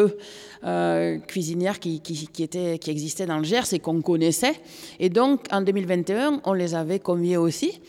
euh, 0.64 1.18
cuisinières 1.18 1.78
qui, 1.78 2.00
qui, 2.00 2.28
qui, 2.32 2.42
était, 2.42 2.78
qui 2.78 2.90
existait 2.90 3.26
dans 3.26 3.38
le 3.38 3.44
Gers 3.44 3.72
et 3.72 3.78
qu'on 3.78 4.00
connaissait. 4.02 4.54
Et 4.98 5.08
donc, 5.08 5.46
en 5.50 5.60
2021, 5.60 6.40
on 6.44 6.52
les 6.52 6.74
avait 6.74 6.98
conviés 6.98 7.36
aussi. 7.36 7.80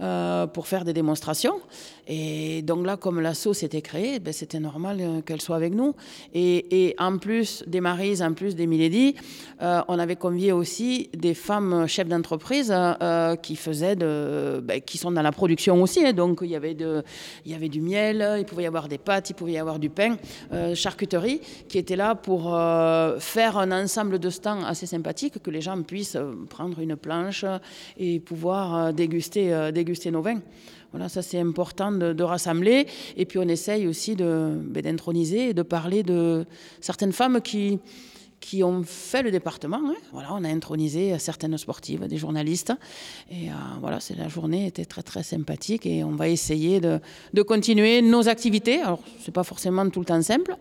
Euh, 0.00 0.48
pour 0.48 0.66
faire 0.66 0.84
des 0.84 0.92
démonstrations. 0.92 1.60
Et 2.08 2.62
donc 2.62 2.84
là, 2.84 2.96
comme 2.96 3.20
l'assaut 3.20 3.54
s'était 3.54 3.80
créé, 3.80 4.18
ben, 4.18 4.32
c'était 4.32 4.58
normal 4.58 4.98
euh, 5.00 5.20
qu'elle 5.20 5.40
soit 5.40 5.54
avec 5.54 5.72
nous. 5.72 5.94
Et, 6.34 6.96
en 6.98 7.18
plus 7.18 7.62
des 7.66 7.80
Maris, 7.80 8.20
en 8.20 8.34
plus 8.34 8.56
des 8.56 8.66
Milady, 8.66 9.14
euh, 9.62 9.82
on 9.88 9.98
avait 9.98 10.16
convié 10.16 10.50
aussi 10.50 11.10
des 11.16 11.34
femmes 11.34 11.86
chefs 11.86 12.08
d'entreprise 12.08 12.74
qui 13.42 13.56
faisaient 13.56 13.96
ben, 13.96 14.80
qui 14.84 14.98
sont 14.98 15.12
dans 15.12 15.22
la 15.22 15.32
production 15.32 15.80
aussi. 15.80 16.04
Hein. 16.04 16.12
Donc 16.12 16.40
il 16.42 16.50
y 16.50 16.56
avait 16.56 16.76
il 17.44 17.52
y 17.52 17.54
avait 17.54 17.68
du 17.68 17.80
miel, 17.80 18.36
il 18.38 18.44
pouvait 18.44 18.64
y 18.64 18.66
avoir 18.66 18.88
des 18.88 18.98
pâtes, 18.98 19.30
il 19.30 19.34
pouvait 19.34 19.52
y 19.52 19.58
avoir 19.58 19.78
du 19.78 19.90
pain, 19.90 20.16
charcuterie, 20.74 21.40
qui 21.68 21.78
étaient 21.78 21.96
là 21.96 22.14
pour 22.14 22.44
faire 23.20 23.58
un 23.58 23.70
ensemble 23.70 24.18
de 24.18 24.30
stands 24.30 24.64
assez 24.64 24.86
sympathique 24.86 25.42
que 25.42 25.50
les 25.50 25.60
gens 25.60 25.80
puissent 25.82 26.18
prendre 26.50 26.80
une 26.80 26.96
planche 26.96 27.44
et 27.96 28.20
pouvoir 28.20 28.64
euh, 28.74 28.92
déguster, 28.92 29.70
déguster 29.84 30.10
nos. 30.10 30.24
Voilà, 30.92 31.08
ça 31.08 31.22
c'est 31.22 31.38
important 31.38 31.92
de, 31.92 32.22
rassembler. 32.22 32.86
Et 33.16 33.26
puis 33.26 33.38
on 33.38 33.48
essaye 33.48 33.86
aussi 33.86 34.16
d'introniser 34.16 35.50
et 35.50 35.54
de 35.54 35.62
parler 35.62 36.02
de 36.02 36.46
certaines 36.80 37.12
femmes 37.12 37.40
qui, 37.42 37.78
qui 38.40 38.62
ont 38.62 38.82
fait 38.84 39.22
le 39.22 39.30
département. 39.30 39.80
Hein. 39.84 39.94
Voilà, 40.12 40.28
on 40.32 40.44
a 40.44 40.48
intronisé 40.48 41.18
certaines 41.18 41.58
sportives, 41.58 42.06
des 42.06 42.16
journalistes. 42.16 42.72
Et 43.30 43.50
euh, 43.50 43.54
voilà, 43.80 44.00
c'est 44.00 44.16
la 44.16 44.28
journée 44.28 44.66
était 44.66 44.84
très 44.84 45.02
très 45.02 45.22
sympathique 45.22 45.84
et 45.84 46.04
on 46.04 46.12
va 46.12 46.28
essayer 46.28 46.80
de, 46.80 47.00
de 47.32 47.42
continuer 47.42 48.00
nos 48.00 48.28
activités. 48.28 48.80
Alors 48.80 49.00
c'est 49.20 49.34
pas 49.34 49.44
forcément 49.44 49.88
tout 49.90 50.00
le 50.00 50.06
temps 50.06 50.22
simple, 50.22 50.56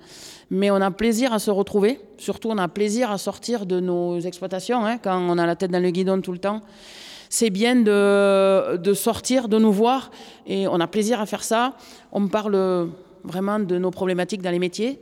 mais 0.50 0.72
on 0.72 0.82
a 0.82 0.92
plaisir 0.92 1.32
à 1.32 1.40
se 1.40 1.52
retrouver. 1.52 2.00
Surtout, 2.18 2.50
on 2.50 2.58
a 2.58 2.68
plaisir 2.68 3.12
à 3.12 3.18
sortir 3.18 3.66
de 3.66 3.80
nos 3.80 4.20
exploitations 4.20 4.86
hein, 4.86 4.98
quand 4.98 5.18
on 5.18 5.38
a 5.38 5.46
la 5.46 5.56
tête 5.56 5.72
dans 5.72 5.82
le 5.82 5.92
guidon 5.92 6.22
tout 6.22 6.34
le 6.34 6.40
temps 6.40 6.62
c'est 7.34 7.50
bien 7.50 7.76
de, 7.76 8.78
de, 8.78 8.94
sortir, 8.94 9.48
de 9.48 9.58
nous 9.58 9.72
voir, 9.72 10.12
et 10.46 10.68
on 10.68 10.80
a 10.80 10.86
plaisir 10.86 11.20
à 11.20 11.26
faire 11.26 11.44
ça. 11.44 11.74
On 12.12 12.28
parle 12.28 12.92
vraiment 13.24 13.60
de 13.60 13.80
nos 13.80 13.90
problématiques 13.90 14.44
dans 14.44 14.52
les 14.52 14.60
métiers. 14.60 15.02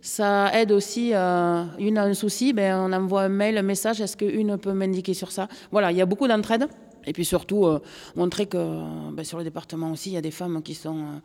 Ça 0.00 0.56
aide 0.56 0.70
aussi, 0.70 1.10
euh, 1.12 1.64
une 1.80 1.98
a 1.98 2.04
un 2.04 2.14
souci, 2.14 2.52
ben 2.52 2.76
on 2.78 2.92
envoie 2.92 3.22
un 3.22 3.28
mail, 3.28 3.58
un 3.58 3.62
message, 3.62 4.00
est-ce 4.00 4.16
qu'une 4.16 4.58
peut 4.58 4.72
m'indiquer 4.72 5.12
sur 5.12 5.32
ça? 5.32 5.48
Voilà, 5.72 5.90
il 5.90 5.98
y 5.98 6.00
a 6.00 6.06
beaucoup 6.06 6.28
d'entraide. 6.28 6.68
Et 7.04 7.12
puis 7.12 7.24
surtout, 7.24 7.66
euh, 7.66 7.80
montrer 8.14 8.46
que 8.46 9.10
ben 9.10 9.24
sur 9.24 9.38
le 9.38 9.44
département 9.44 9.90
aussi, 9.90 10.10
il 10.10 10.12
y 10.12 10.16
a 10.16 10.20
des 10.20 10.30
femmes 10.30 10.62
qui 10.62 10.74
sont, 10.74 10.98
euh, 10.98 11.18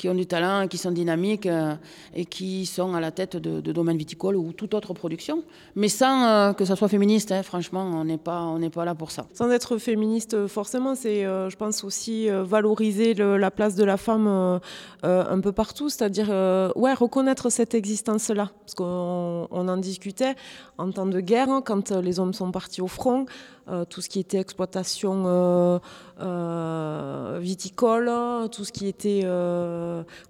qui 0.00 0.08
ont 0.08 0.14
du 0.14 0.24
talent, 0.24 0.66
qui 0.66 0.78
sont 0.78 0.92
dynamiques 0.92 1.44
euh, 1.44 1.74
et 2.14 2.24
qui 2.24 2.64
sont 2.64 2.94
à 2.94 3.00
la 3.00 3.10
tête 3.10 3.36
de, 3.36 3.60
domaines 3.60 3.98
viticoles 3.98 4.34
ou 4.34 4.54
toute 4.54 4.72
autre 4.72 4.94
production. 4.94 5.44
Mais 5.74 5.88
sans 5.88 6.24
euh, 6.24 6.52
que 6.54 6.64
ça 6.64 6.74
soit 6.74 6.88
féministe, 6.88 7.32
hein, 7.32 7.42
franchement, 7.42 7.82
on 7.82 8.04
n'est 8.04 8.16
pas, 8.16 8.56
pas 8.72 8.86
là 8.86 8.94
pour 8.94 9.10
ça. 9.10 9.26
Sans 9.34 9.50
être 9.50 9.76
féministe, 9.76 10.32
euh, 10.32 10.48
forcément, 10.48 10.94
c'est, 10.94 11.24
je 11.24 11.56
pense 11.56 11.84
aussi 11.84 12.28
valoriser 12.30 13.12
la 13.12 13.50
place 13.50 13.74
de 13.74 13.84
la 13.84 13.98
femme 13.98 14.60
un 15.02 15.40
peu 15.40 15.52
partout, 15.52 15.90
c'est-à-dire, 15.90 16.28
ouais, 16.76 16.94
reconnaître 16.94 17.50
cette 17.50 17.74
existence-là, 17.74 18.50
parce 18.60 18.74
qu'on 18.74 19.48
on 19.50 19.68
en 19.68 19.76
discutait 19.76 20.34
en 20.78 20.90
temps 20.90 21.06
de 21.06 21.20
guerre, 21.20 21.50
hein, 21.50 21.62
quand 21.62 21.90
les 21.90 22.20
hommes 22.20 22.32
sont 22.32 22.50
partis 22.50 22.80
au 22.80 22.88
front, 22.88 23.26
euh, 23.70 23.84
tout 23.84 24.00
ce 24.00 24.08
qui 24.08 24.18
était 24.18 24.38
exploitation 24.38 25.24
euh, 25.26 25.78
euh, 26.20 27.38
viticole, 27.40 28.10
tout 28.50 28.64
ce 28.64 28.72
qui 28.72 28.88
était, 28.88 29.24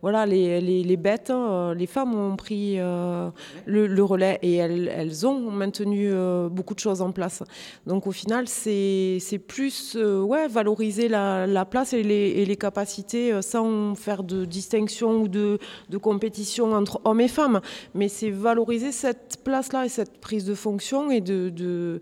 voilà, 0.02 0.26
les, 0.26 0.60
les, 0.60 0.82
les 0.82 0.96
bêtes, 0.96 1.30
hein, 1.30 1.74
les 1.74 1.86
femmes 1.86 2.14
ont 2.14 2.36
pris 2.36 2.76
le, 2.76 4.02
relais 4.02 4.38
et 4.42 4.56
elles, 4.56 4.88
elles 4.94 5.26
ont 5.26 5.50
maintenu 5.50 6.12
beaucoup 6.50 6.74
de 6.74 6.80
choses 6.80 7.02
en 7.02 7.12
place. 7.12 7.42
Donc 7.86 8.06
au 8.06 8.12
final, 8.12 8.46
c'est 8.46 9.42
plus 9.46 9.96
ouais, 9.96 10.48
valoriser 10.48 11.08
la, 11.08 11.46
la 11.46 11.64
place 11.64 11.92
et 11.92 12.02
les, 12.02 12.14
et 12.14 12.44
les 12.44 12.56
capacités 12.56 13.40
sans 13.42 13.94
faire 13.94 14.22
de 14.22 14.44
distinction 14.44 15.22
ou 15.22 15.28
de, 15.28 15.58
de 15.88 15.98
compétition 15.98 16.72
entre 16.72 17.00
hommes 17.04 17.20
et 17.20 17.28
femmes. 17.28 17.60
Mais 17.94 18.08
c'est 18.08 18.30
valoriser 18.30 18.92
cette 18.92 19.38
place-là 19.44 19.86
et 19.86 19.88
cette 19.88 20.20
prise 20.20 20.44
de 20.44 20.54
fonction 20.54 21.10
et 21.10 21.20
de, 21.20 22.00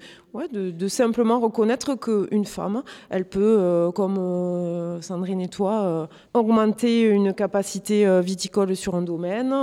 de, 0.53 0.89
simplement 0.89 1.41
reconnaître 1.41 1.95
qu'une 1.95 2.45
femme, 2.45 2.83
elle 3.11 3.25
peut, 3.25 3.57
euh, 3.59 3.91
comme 3.91 4.17
euh, 4.19 5.01
Sandrine 5.01 5.41
et 5.41 5.49
toi, 5.49 5.83
euh, 5.83 6.07
augmenter 6.35 7.03
une 7.03 7.33
capacité 7.33 8.07
viticole 8.21 8.77
sur 8.77 8.95
un 8.95 9.03
domaine, 9.03 9.55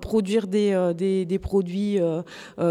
produire 0.00 0.46
des, 0.46 1.38
produits 1.42 1.98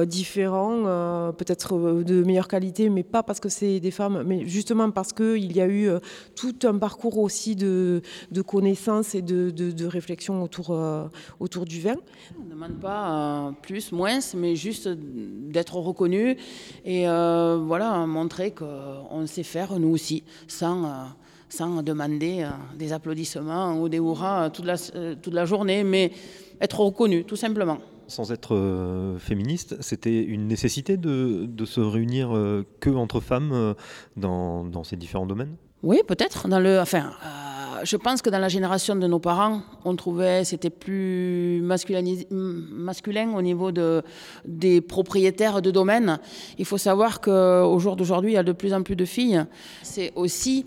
différents, 0.05 1.31
peut-être 1.33 2.03
de 2.03 2.23
meilleure 2.23 2.47
qualité, 2.47 2.89
mais 2.89 3.03
pas 3.03 3.23
parce 3.23 3.39
que 3.39 3.49
c'est 3.49 3.79
des 3.79 3.91
femmes, 3.91 4.23
mais 4.25 4.45
justement 4.47 4.89
parce 4.91 5.13
qu'il 5.13 5.55
y 5.55 5.61
a 5.61 5.67
eu 5.67 5.89
tout 6.35 6.55
un 6.63 6.77
parcours 6.77 7.17
aussi 7.17 7.55
de, 7.55 8.01
de 8.31 8.41
connaissances 8.41 9.15
et 9.15 9.21
de, 9.21 9.49
de, 9.49 9.85
réflexion 9.85 10.41
autour, 10.41 11.65
du 11.65 11.81
vin. 11.81 11.95
On 12.39 12.45
ne 12.45 12.49
demande 12.49 12.79
pas 12.79 13.53
plus, 13.61 13.91
moins, 13.91 14.19
mais 14.35 14.55
juste 14.55 14.87
d'être 14.89 15.75
reconnu 15.75 16.37
et 16.85 17.07
euh, 17.43 17.57
voilà, 17.57 18.05
montrer 18.05 18.51
qu'on 18.51 19.27
sait 19.27 19.43
faire 19.43 19.79
nous 19.79 19.89
aussi, 19.89 20.23
sans, 20.47 20.85
euh, 20.85 20.89
sans 21.49 21.83
demander 21.83 22.43
euh, 22.43 22.49
des 22.77 22.93
applaudissements 22.93 23.79
ou 23.79 23.89
des 23.89 23.97
hurrahs 23.97 24.49
toute 24.49 24.65
la, 24.65 24.77
toute 24.77 25.33
la 25.33 25.45
journée, 25.45 25.83
mais 25.83 26.11
être 26.61 26.79
reconnu, 26.79 27.23
tout 27.25 27.35
simplement. 27.35 27.77
Sans 28.07 28.31
être 28.31 28.53
féministe, 29.17 29.77
c'était 29.81 30.21
une 30.21 30.47
nécessité 30.47 30.97
de, 30.97 31.45
de 31.47 31.65
se 31.65 31.79
réunir 31.79 32.27
que 32.81 32.89
entre 32.89 33.21
femmes 33.21 33.75
dans, 34.17 34.65
dans 34.65 34.83
ces 34.83 34.97
différents 34.97 35.25
domaines? 35.25 35.55
Oui, 35.83 36.01
peut-être. 36.05 36.47
Dans 36.47 36.59
le, 36.59 36.79
enfin, 36.79 37.11
je 37.83 37.97
pense 37.97 38.21
que 38.21 38.29
dans 38.29 38.39
la 38.39 38.49
génération 38.49 38.95
de 38.95 39.07
nos 39.07 39.19
parents, 39.19 39.61
on 39.85 39.95
trouvait 39.95 40.43
c'était 40.43 40.69
plus 40.69 41.61
masculin 41.61 43.33
au 43.35 43.41
niveau 43.41 43.71
de, 43.71 44.03
des 44.45 44.81
propriétaires 44.81 45.61
de 45.61 45.71
domaines. 45.71 46.19
Il 46.57 46.65
faut 46.65 46.77
savoir 46.77 47.21
qu'au 47.21 47.79
jour 47.79 47.95
d'aujourd'hui, 47.95 48.31
il 48.31 48.35
y 48.35 48.37
a 48.37 48.43
de 48.43 48.51
plus 48.51 48.73
en 48.73 48.83
plus 48.83 48.95
de 48.95 49.05
filles. 49.05 49.43
C'est 49.81 50.11
aussi 50.15 50.65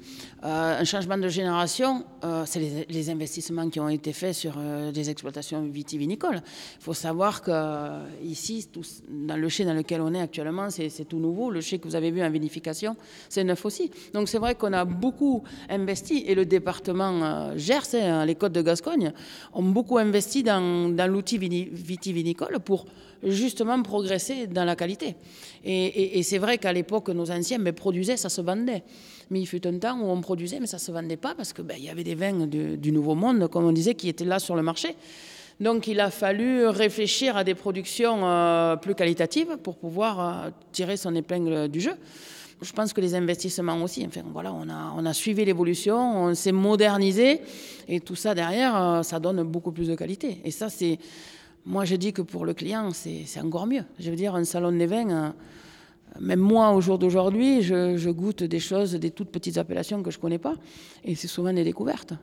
un 0.49 0.84
changement 0.84 1.18
de 1.18 1.28
génération. 1.28 2.05
Euh, 2.24 2.44
c'est 2.47 2.86
les, 2.88 3.11
investissements 3.11 3.68
qui 3.68 3.80
ont 3.80 3.88
été 3.88 4.12
faits 4.12 4.34
sur 4.34 4.55
euh, 4.59 4.92
des 4.92 5.11
exploitations 5.11 5.62
vitivinicoles. 5.62 6.40
Il 6.78 6.82
faut 6.82 6.94
savoir 6.94 7.42
que 7.42 7.51
euh, 7.53 8.05
ici, 8.22 8.68
dans 9.09 9.36
le 9.36 9.49
chai 9.49 9.64
dans 9.64 9.74
lequel 9.74 10.01
on 10.01 10.12
est 10.14 10.20
actuellement, 10.20 10.68
c'est 10.70 10.90
tout 11.09 11.18
nouveau. 11.18 11.51
Le 11.51 11.61
chai 11.61 11.78
que 11.78 11.88
vous 11.88 11.97
avez 11.97 12.11
vu 12.11 12.22
en 12.22 12.30
vinification, 12.30 12.97
c'est 13.28 13.44
neuf 13.44 13.64
aussi. 13.64 13.90
Donc 14.12 14.28
c'est 14.28 14.38
vrai 14.38 14.55
qu'on 14.55 14.72
a 14.72 14.84
beaucoup 14.84 15.42
investi 15.68 16.24
et 16.26 16.34
le 16.34 16.44
département 16.47 17.22
euh, 17.22 17.57
Gers, 17.57 18.24
les 18.24 18.34
Côtes 18.34 18.53
de 18.53 18.62
Gascogne, 18.62 19.12
ont 19.53 19.62
beaucoup 19.62 19.99
investi 19.99 20.42
dans, 20.42 20.61
l'outil 21.09 21.38
vini- 21.38 21.68
vitivinicole 21.72 22.61
pour 22.61 22.86
justement 23.22 23.80
progresser 23.82 24.47
dans 24.47 24.64
la 24.64 24.76
qualité. 24.76 25.16
Et, 25.64 26.18
et- 26.18 26.22
c'est 26.22 26.38
vrai 26.38 26.59
qu'à 26.59 26.72
l'époque, 26.72 27.09
nos 27.09 27.30
anciens 27.30 27.59
ben, 27.59 27.72
produisaient, 27.72 28.16
ça 28.16 28.28
se 28.28 28.40
vendait. 28.40 28.84
Mais 29.31 29.41
il 29.41 29.47
fut 29.47 29.66
un 29.66 29.79
temps 29.79 29.99
où 29.99 30.09
on 30.09 30.20
produisait, 30.20 30.61
mais 30.61 30.66
ça 30.66 30.77
ne 30.77 30.81
se 30.81 30.93
vendait 30.93 31.16
pas 31.16 31.35
parce 31.35 31.53
qu'il 31.53 31.64
ben, 31.64 31.79
y 31.79 31.89
avait 31.89 32.05
des 32.05 32.14
vins 32.14 32.47
du, 32.47 32.93
Nouveau 32.93 33.14
Monde, 33.14 33.49
comme 33.49 33.64
on 33.64 33.72
disait, 33.72 33.95
qui 33.95 34.09
étaient 34.09 34.24
là 34.24 34.39
sur 34.39 34.55
le 34.55 34.62
marché. 34.62 34.95
Donc 35.59 35.87
il 35.87 36.01
a 36.01 36.11
fallu 36.11 36.66
réfléchir 36.66 37.37
à 37.37 37.43
des 37.43 37.55
productions 37.55 38.27
euh, 38.27 38.77
plus 38.77 38.95
qualitatives 38.95 39.57
pour 39.62 39.77
pouvoir 39.79 40.20
euh, 40.20 40.51
tirer 40.70 40.97
son 40.97 41.14
épingle 41.14 41.68
du 41.68 41.81
jeu. 41.81 41.95
Je 42.62 42.72
pense 42.72 42.93
que 42.93 43.01
les 43.01 43.14
investissements 43.14 43.83
aussi, 43.83 44.07
enfin 44.07 44.22
voilà, 44.33 44.53
on 44.53 45.05
a, 45.05 45.12
suivi 45.12 45.45
l'évolution, 45.45 46.24
on 46.24 46.35
s'est 46.35 46.53
modernisé 46.53 47.41
et 47.87 48.01
tout 48.01 48.16
ça 48.16 48.35
derrière, 48.35 48.77
euh, 48.77 49.03
ça 49.03 49.18
donne 49.18 49.43
beaucoup 49.43 49.72
plus 49.72 49.89
de 49.89 49.95
qualité. 49.95 50.41
Et 50.45 50.51
ça, 50.51 50.70
c'est, 50.70 50.99
moi 51.64 51.85
je 51.85 51.97
dis 51.97 52.12
que 52.12 52.22
pour 52.22 52.45
le 52.45 52.55
client, 52.55 52.91
c'est 52.93 53.41
encore 53.41 53.66
mieux. 53.66 53.85
Je 53.99 54.11
veux 54.11 54.16
dire, 54.16 54.35
un 54.35 54.45
salon 54.45 54.72
des 54.72 54.87
vins, 54.87 55.35
même 56.21 56.41
moi 56.41 56.73
au 56.73 56.81
jour 56.81 56.99
d'aujourd'hui, 56.99 57.62
je, 57.62 58.11
goûte 58.11 58.43
des 58.43 58.61
choses, 58.61 58.93
des 58.95 59.11
toutes 59.11 59.31
petites 59.31 59.59
appellations 59.59 60.03
que 60.03 60.11
je 60.11 60.19
connais 60.19 60.39
pas 60.39 60.55
et 61.05 61.14
c'est 61.14 61.29
souvent 61.29 61.53
des 61.53 61.64
découvertes. 61.64 62.14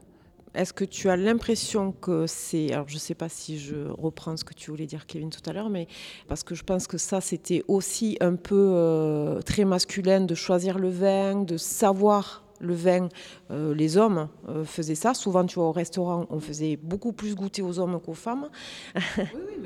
Est-ce 0.54 0.72
que 0.72 0.86
tu 0.86 1.10
as 1.10 1.18
l'impression 1.18 1.92
que 1.94 2.28
c'est... 2.28 2.72
Alors 2.72 2.88
je 2.88 2.94
ne 2.94 3.00
sais 3.00 3.16
pas 3.16 3.28
si 3.28 3.58
je 3.58 3.88
reprends 3.90 4.38
ce 4.38 4.44
que 4.44 4.54
tu 4.54 4.70
voulais 4.70 4.86
dire 4.86 5.08
Kevin 5.08 5.32
tout 5.32 5.42
à 5.50 5.54
l'heure, 5.54 5.70
mais 5.70 5.88
parce 6.28 6.44
que 6.44 6.54
je 6.54 6.64
pense 6.64 6.86
que 6.86 7.00
ça 7.00 7.22
c'était 7.22 7.64
aussi 7.68 8.18
un 8.22 8.36
peu 8.36 8.72
euh, 8.74 9.42
très 9.42 9.66
masculin 9.66 10.22
de 10.22 10.36
choisir 10.36 10.78
le 10.78 10.90
vin, 10.90 11.42
de 11.42 11.58
savoir 11.58 12.43
le 12.64 12.74
vin. 12.74 13.10
Euh, 13.52 13.76
les 13.76 13.98
hommes 13.98 14.28
euh, 14.50 14.64
faisaient 14.64 14.96
ça. 14.96 15.14
Souvent 15.14 15.46
tu 15.46 15.56
vois 15.56 15.68
au 15.68 15.72
restaurant, 15.72 16.26
on 16.30 16.40
faisait 16.40 16.78
beaucoup 16.82 17.12
plus 17.14 17.36
goûter 17.36 17.62
aux 17.62 17.78
hommes 17.80 18.00
qu'aux 18.04 18.14
femmes. 18.14 18.48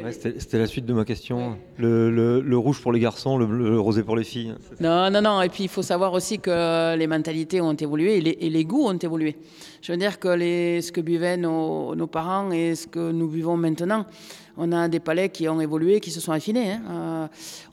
Ouais, 0.04 0.12
C'était 0.12 0.40
c'était 0.40 0.58
la 0.60 0.68
suite 0.68 0.86
de 0.86 0.94
ma 0.94 1.06
question. 1.06 1.58
Le, 1.78 2.10
le- 2.12 2.42
le 2.42 2.58
rouge 2.58 2.82
pour 2.82 2.92
les 2.92 3.00
garçons, 3.00 3.38
le, 3.38 3.46
bleu- 3.46 3.70
le 3.70 3.80
rosé 3.80 4.04
pour 4.04 4.16
les 4.16 4.24
filles. 4.24 4.54
Non, 4.80 5.10
non, 5.10 5.22
non. 5.22 5.42
Et 5.42 5.50
puis 5.50 5.64
il 5.64 5.70
faut 5.70 5.82
savoir 5.82 6.14
aussi 6.14 6.40
que 6.40 6.96
les 6.96 7.08
mentalités 7.08 7.62
ont 7.62 7.74
évolué 7.74 8.18
et 8.18 8.22
les, 8.22 8.38
et 8.42 8.50
les 8.50 8.66
goûts 8.66 8.86
ont 8.88 8.98
évolué. 8.98 9.38
Je 9.82 9.92
veux 9.92 9.98
dire 9.98 10.20
que 10.20 10.28
les, 10.30 10.82
ce 10.82 10.92
que 10.92 11.02
buvaient 11.02 11.38
nos, 11.38 11.96
nos 11.96 12.08
parents 12.08 12.52
et 12.52 12.76
ce 12.76 12.88
que 12.88 13.12
nous 13.12 13.28
buvons 13.28 13.58
maintenant, 13.58 14.06
on 14.58 14.72
a 14.72 14.88
des 14.88 15.00
palais 15.00 15.30
qui 15.30 15.48
ont 15.48 15.62
évolué, 15.62 16.00
qui 16.00 16.12
se 16.12 16.20
sont 16.20 16.32
affinés. 16.32 16.72
hein. 16.72 16.82
Euh, 16.90 17.28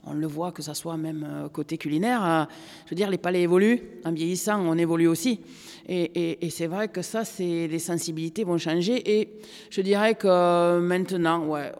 on 0.05 0.13
le 0.13 0.27
voit 0.27 0.51
que 0.51 0.61
ça 0.61 0.73
soit 0.73 0.97
même 0.97 1.25
euh, 1.27 1.49
côté 1.49 1.77
culinaire. 1.77 2.23
euh, 2.23 2.43
je 2.85 2.91
veux 2.91 2.95
dire, 2.95 3.09
les 3.09 3.17
palais 3.17 3.41
évoluent. 3.41 3.81
En 4.05 4.11
vieillissant, 4.11 4.61
on 4.61 4.77
évolue 4.77 5.07
aussi. 5.07 5.41
Et, 5.87 6.37
c'est 6.49 6.67
vrai 6.67 6.87
que 6.87 7.01
ça, 7.01 7.25
c'est 7.25 7.67
les 7.67 7.79
sensibilités 7.79 8.43
vont 8.43 8.57
changer. 8.57 9.19
Et 9.19 9.29
je 9.69 9.81
dirais 9.81 10.15
que 10.15 10.79
maintenant, 10.79 11.45
ouais. 11.47 11.71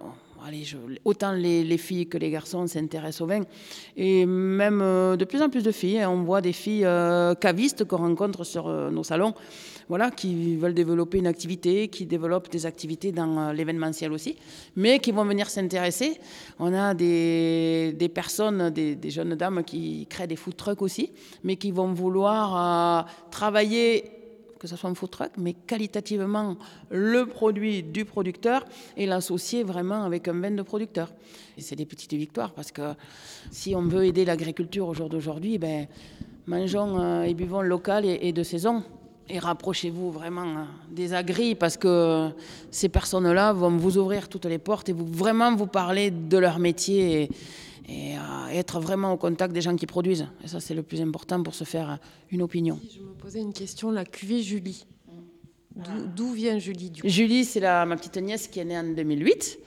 Allez, 0.47 0.63
autant 1.03 1.31
les, 1.31 1.63
les 1.63 1.77
filles 1.79 2.05
que 2.05 2.19
les 2.19 2.29
garçons 2.29 2.67
s'intéressent 2.67 3.21
au 3.21 3.25
vin. 3.25 3.41
Et 3.97 4.27
même 4.27 4.77
de 5.17 5.25
plus 5.25 5.41
en 5.41 5.49
plus 5.49 5.63
de 5.63 5.71
filles. 5.71 6.01
hein. 6.01 6.09
On 6.11 6.21
voit 6.21 6.41
des 6.41 6.53
filles 6.53 6.87
cavistes 7.41 7.85
qu'on 7.85 7.97
rencontre 7.97 8.43
sur 8.43 8.69
nos 8.91 9.03
salons, 9.03 9.33
voilà, 9.87 10.11
qui 10.11 10.55
veulent 10.55 10.73
développer 10.73 11.19
une 11.19 11.27
activité, 11.27 11.87
qui 11.87 12.05
développent 12.05 12.49
des 12.49 12.65
activités 12.65 13.11
dans 13.11 13.37
euh, 13.37 13.53
l'événementiel 13.53 14.11
aussi, 14.11 14.37
mais 14.75 14.99
qui 14.99 15.11
vont 15.11 15.25
venir 15.25 15.49
s'intéresser. 15.49 16.19
On 16.59 16.73
a 16.73 16.93
des, 16.93 18.11
personnes, 18.13 18.69
des, 18.69 19.09
jeunes 19.09 19.35
dames 19.35 19.63
qui 19.63 20.07
créent 20.09 20.27
des 20.27 20.35
food 20.35 20.55
trucks 20.55 20.81
aussi, 20.81 21.11
mais 21.43 21.55
qui 21.55 21.71
vont 21.71 21.93
vouloir 21.93 23.05
euh, 23.05 23.09
travailler 23.29 24.11
que 24.57 24.67
ce 24.67 24.77
soit 24.77 24.89
un 24.89 24.95
food 24.95 25.11
truck, 25.11 25.31
mais 25.37 25.53
qualitativement 25.53 26.57
le 26.89 27.25
produit 27.25 27.83
du 27.83 28.05
producteur 28.05 28.65
et 28.97 29.05
l'associer 29.05 29.63
vraiment 29.63 30.03
avec 30.05 30.27
un 30.27 30.39
vin 30.39 30.49
de 30.49 30.61
producteur. 30.61 31.13
Et 31.57 31.61
c'est 31.61 31.75
des 31.75 31.85
petites 31.85 32.13
victoires 32.13 32.51
parce 32.53 32.71
que 32.71 32.93
si 33.51 33.75
on 33.75 33.83
veut 33.83 34.05
aider 34.05 34.25
l'agriculture 34.25 34.87
au 34.87 34.93
jour 34.93 35.09
d'aujourd'hui, 35.09 35.59
ben, 35.59 35.87
mangeons 36.47 36.99
euh, 36.99 37.23
et 37.23 37.33
buvons 37.33 37.61
local 37.61 38.05
et 38.05 38.31
de 38.31 38.43
saison. 38.43 38.83
Et 39.27 39.39
rapprochez-vous 39.39 40.11
vraiment 40.11 40.43
euh, 40.45 40.63
des 40.91 41.13
agris 41.13 41.55
parce 41.55 41.77
que 41.77 42.29
ces 42.69 42.89
personnes-là 42.89 43.53
vont 43.53 43.75
vous 43.75 43.97
ouvrir 43.97 44.29
toutes 44.29 44.45
les 44.45 44.59
portes 44.59 44.89
et 44.89 44.93
vous, 44.93 45.05
vraiment 45.07 45.55
vous 45.55 45.65
parler 45.67 46.11
de 46.11 46.37
leur 46.37 46.59
métier 46.59 47.23
et, 47.23 47.29
et, 48.11 48.15
euh, 48.17 48.47
être 48.51 48.79
vraiment 48.79 49.13
au 49.13 49.17
contact 49.17 49.51
des 49.51 49.61
gens 49.61 49.75
qui 49.75 49.87
produisent. 49.87 50.27
Et 50.43 50.47
ça, 50.47 50.59
c'est 50.59 50.75
le 50.75 50.83
plus 50.83 51.01
important 51.01 51.41
pour 51.41 51.55
se 51.55 51.63
faire 51.63 51.89
euh, 51.91 51.95
une 52.31 52.43
opinion. 52.43 52.79
Je 52.93 52.99
me 53.01 53.13
posais 53.13 53.39
une 53.41 53.53
question, 53.53 53.89
la 53.91 54.05
cuvée 54.05 54.43
Julie. 54.43 54.85
D'où- 55.75 56.07
D'où 56.15 56.31
vient 56.33 56.57
Julie 56.59 56.91
du 56.91 57.01
coup? 57.01 57.07
Julie, 57.09 57.45
c'est 57.45 57.61
ma 57.61 57.95
petite 57.97 58.17
nièce 58.17 58.47
qui 58.47 58.59
est 58.59 58.65
née 58.65 58.77
en 58.77 58.83
2008. 58.83 59.59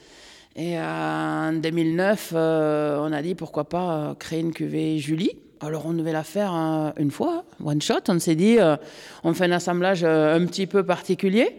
Et 0.56 0.78
en 0.78 1.52
2009, 1.52 2.32
euh, 2.34 2.98
on 3.00 3.12
a 3.12 3.22
dit 3.22 3.34
pourquoi 3.34 3.68
pas 3.68 4.14
créer 4.18 4.40
une 4.40 4.52
cuvée 4.52 4.98
Julie. 4.98 5.32
Alors 5.60 5.86
on 5.86 5.92
devait 5.92 6.12
la 6.12 6.22
faire 6.22 6.54
euh, 6.54 6.90
une 6.98 7.10
fois, 7.10 7.44
one 7.64 7.82
shot. 7.82 8.00
On 8.08 8.18
s'est 8.18 8.36
dit, 8.36 8.58
euh, 8.58 8.76
on 9.24 9.34
fait 9.34 9.46
un 9.46 9.52
assemblage 9.52 10.04
euh, 10.04 10.36
un 10.36 10.46
petit 10.46 10.66
peu 10.66 10.84
particulier. 10.84 11.56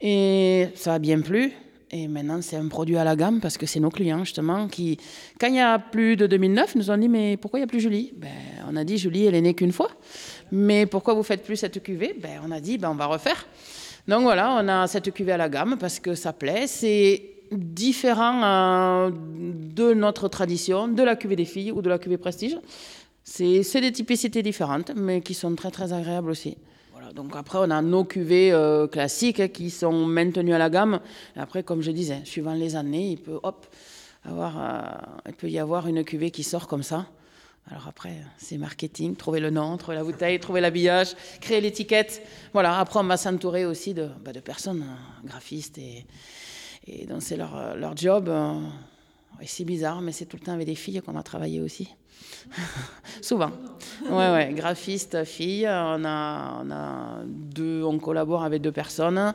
Et 0.00 0.68
ça 0.74 0.94
a 0.94 0.98
bien 0.98 1.20
plu. 1.20 1.52
Et 1.90 2.08
maintenant, 2.08 2.40
c'est 2.40 2.56
un 2.56 2.68
produit 2.68 2.96
à 2.96 3.04
la 3.04 3.14
gamme 3.14 3.40
parce 3.40 3.58
que 3.58 3.66
c'est 3.66 3.80
nos 3.80 3.90
clients, 3.90 4.24
justement, 4.24 4.66
qui, 4.66 4.96
quand 5.38 5.48
il 5.48 5.56
y 5.56 5.60
a 5.60 5.78
plus 5.78 6.16
de 6.16 6.26
2009, 6.26 6.76
nous 6.76 6.90
ont 6.90 6.96
dit 6.96 7.08
Mais 7.08 7.36
pourquoi 7.36 7.58
il 7.58 7.62
n'y 7.62 7.64
a 7.64 7.68
plus 7.68 7.80
Julie? 7.80 8.14
Ben, 8.16 8.30
On 8.66 8.76
a 8.76 8.84
dit 8.84 8.96
Julie, 8.96 9.26
elle 9.26 9.34
est 9.34 9.42
née 9.42 9.54
qu'une 9.54 9.72
fois. 9.72 9.90
Mais 10.50 10.86
pourquoi 10.86 11.12
vous 11.12 11.22
faites 11.22 11.44
plus 11.44 11.56
cette 11.56 11.82
cuvée? 11.82 12.16
Ben, 12.18 12.40
On 12.46 12.50
a 12.50 12.60
dit 12.60 12.78
ben, 12.78 12.90
On 12.90 12.94
va 12.94 13.06
refaire. 13.06 13.46
Donc 14.08 14.22
voilà, 14.22 14.56
on 14.58 14.66
a 14.68 14.86
cette 14.86 15.12
cuvée 15.12 15.32
à 15.32 15.36
la 15.36 15.50
gamme 15.50 15.76
parce 15.78 16.00
que 16.00 16.14
ça 16.14 16.32
plaît. 16.32 16.66
C'est 16.66 17.32
différent 17.52 19.10
de 19.10 19.92
notre 19.92 20.28
tradition, 20.28 20.88
de 20.88 21.02
la 21.02 21.16
cuvée 21.16 21.36
des 21.36 21.44
filles 21.44 21.72
ou 21.72 21.82
de 21.82 21.90
la 21.90 21.98
cuvée 21.98 22.16
prestige. 22.16 22.56
C'est 23.24 23.80
des 23.80 23.92
typicités 23.92 24.42
différentes, 24.42 24.92
mais 24.96 25.20
qui 25.20 25.34
sont 25.34 25.54
très 25.54 25.70
très 25.70 25.92
agréables 25.92 26.30
aussi. 26.30 26.56
Voilà, 26.92 27.12
donc 27.12 27.34
après, 27.36 27.58
on 27.60 27.70
a 27.70 27.80
nos 27.80 28.04
cuvées 28.04 28.52
euh, 28.52 28.86
classiques 28.86 29.40
hein, 29.40 29.48
qui 29.48 29.70
sont 29.70 30.06
maintenues 30.06 30.54
à 30.54 30.58
la 30.58 30.68
gamme. 30.70 31.00
Après, 31.36 31.62
comme 31.62 31.82
je 31.82 31.92
disais, 31.92 32.20
suivant 32.24 32.54
les 32.54 32.74
années, 32.76 33.10
il 33.10 33.18
peut, 33.18 33.38
hop, 33.42 33.66
avoir, 34.24 34.58
euh, 34.58 35.28
il 35.28 35.34
peut 35.34 35.48
y 35.48 35.58
avoir 35.58 35.86
une 35.86 36.04
cuvée 36.04 36.30
qui 36.30 36.42
sort 36.42 36.66
comme 36.66 36.82
ça. 36.82 37.06
Alors 37.70 37.86
après, 37.86 38.16
c'est 38.38 38.58
marketing, 38.58 39.14
trouver 39.14 39.38
le 39.38 39.50
nom, 39.50 39.76
trouver 39.76 39.96
la 39.96 40.02
bouteille, 40.02 40.40
trouver 40.40 40.60
l'habillage, 40.60 41.14
créer 41.40 41.60
l'étiquette. 41.60 42.26
Voilà, 42.52 42.80
après, 42.80 42.98
on 42.98 43.04
va 43.04 43.16
s'entourer 43.16 43.64
aussi 43.66 43.94
de, 43.94 44.08
bah, 44.24 44.32
personnes, 44.44 44.82
hein, 44.82 44.98
graphistes, 45.24 45.78
et, 45.78 46.04
donc 47.06 47.22
c'est 47.22 47.36
leur, 47.36 47.76
leur 47.76 47.96
job. 47.96 48.28
euh, 48.28 48.54
c'est 49.44 49.64
bizarre, 49.64 50.00
mais 50.00 50.12
c'est 50.12 50.26
tout 50.26 50.36
le 50.36 50.42
temps 50.44 50.52
avec 50.52 50.66
des 50.66 50.74
filles 50.74 51.00
qu'on 51.04 51.16
a 51.16 51.22
travaillé 51.22 51.60
aussi. 51.60 51.88
Souvent. 53.22 53.50
Ouais, 54.08 54.30
ouais, 54.30 54.52
graphiste, 54.54 55.24
fille. 55.24 55.66
On 55.66 56.04
a, 56.04 56.62
on 56.64 56.70
a 56.70 57.22
deux, 57.26 57.82
on 57.82 57.98
collabore 57.98 58.44
avec 58.44 58.62
deux 58.62 58.72
personnes. 58.72 59.34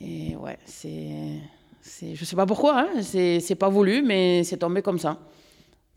Et 0.00 0.36
ouais, 0.36 0.58
c'est, 0.64 1.40
c'est, 1.82 2.14
je 2.14 2.24
sais 2.24 2.36
pas 2.36 2.46
pourquoi, 2.46 2.86
hein, 2.88 3.02
c'est 3.02 3.54
pas 3.58 3.68
voulu, 3.68 4.02
mais 4.02 4.44
c'est 4.44 4.58
tombé 4.58 4.82
comme 4.82 4.98
ça. 4.98 5.18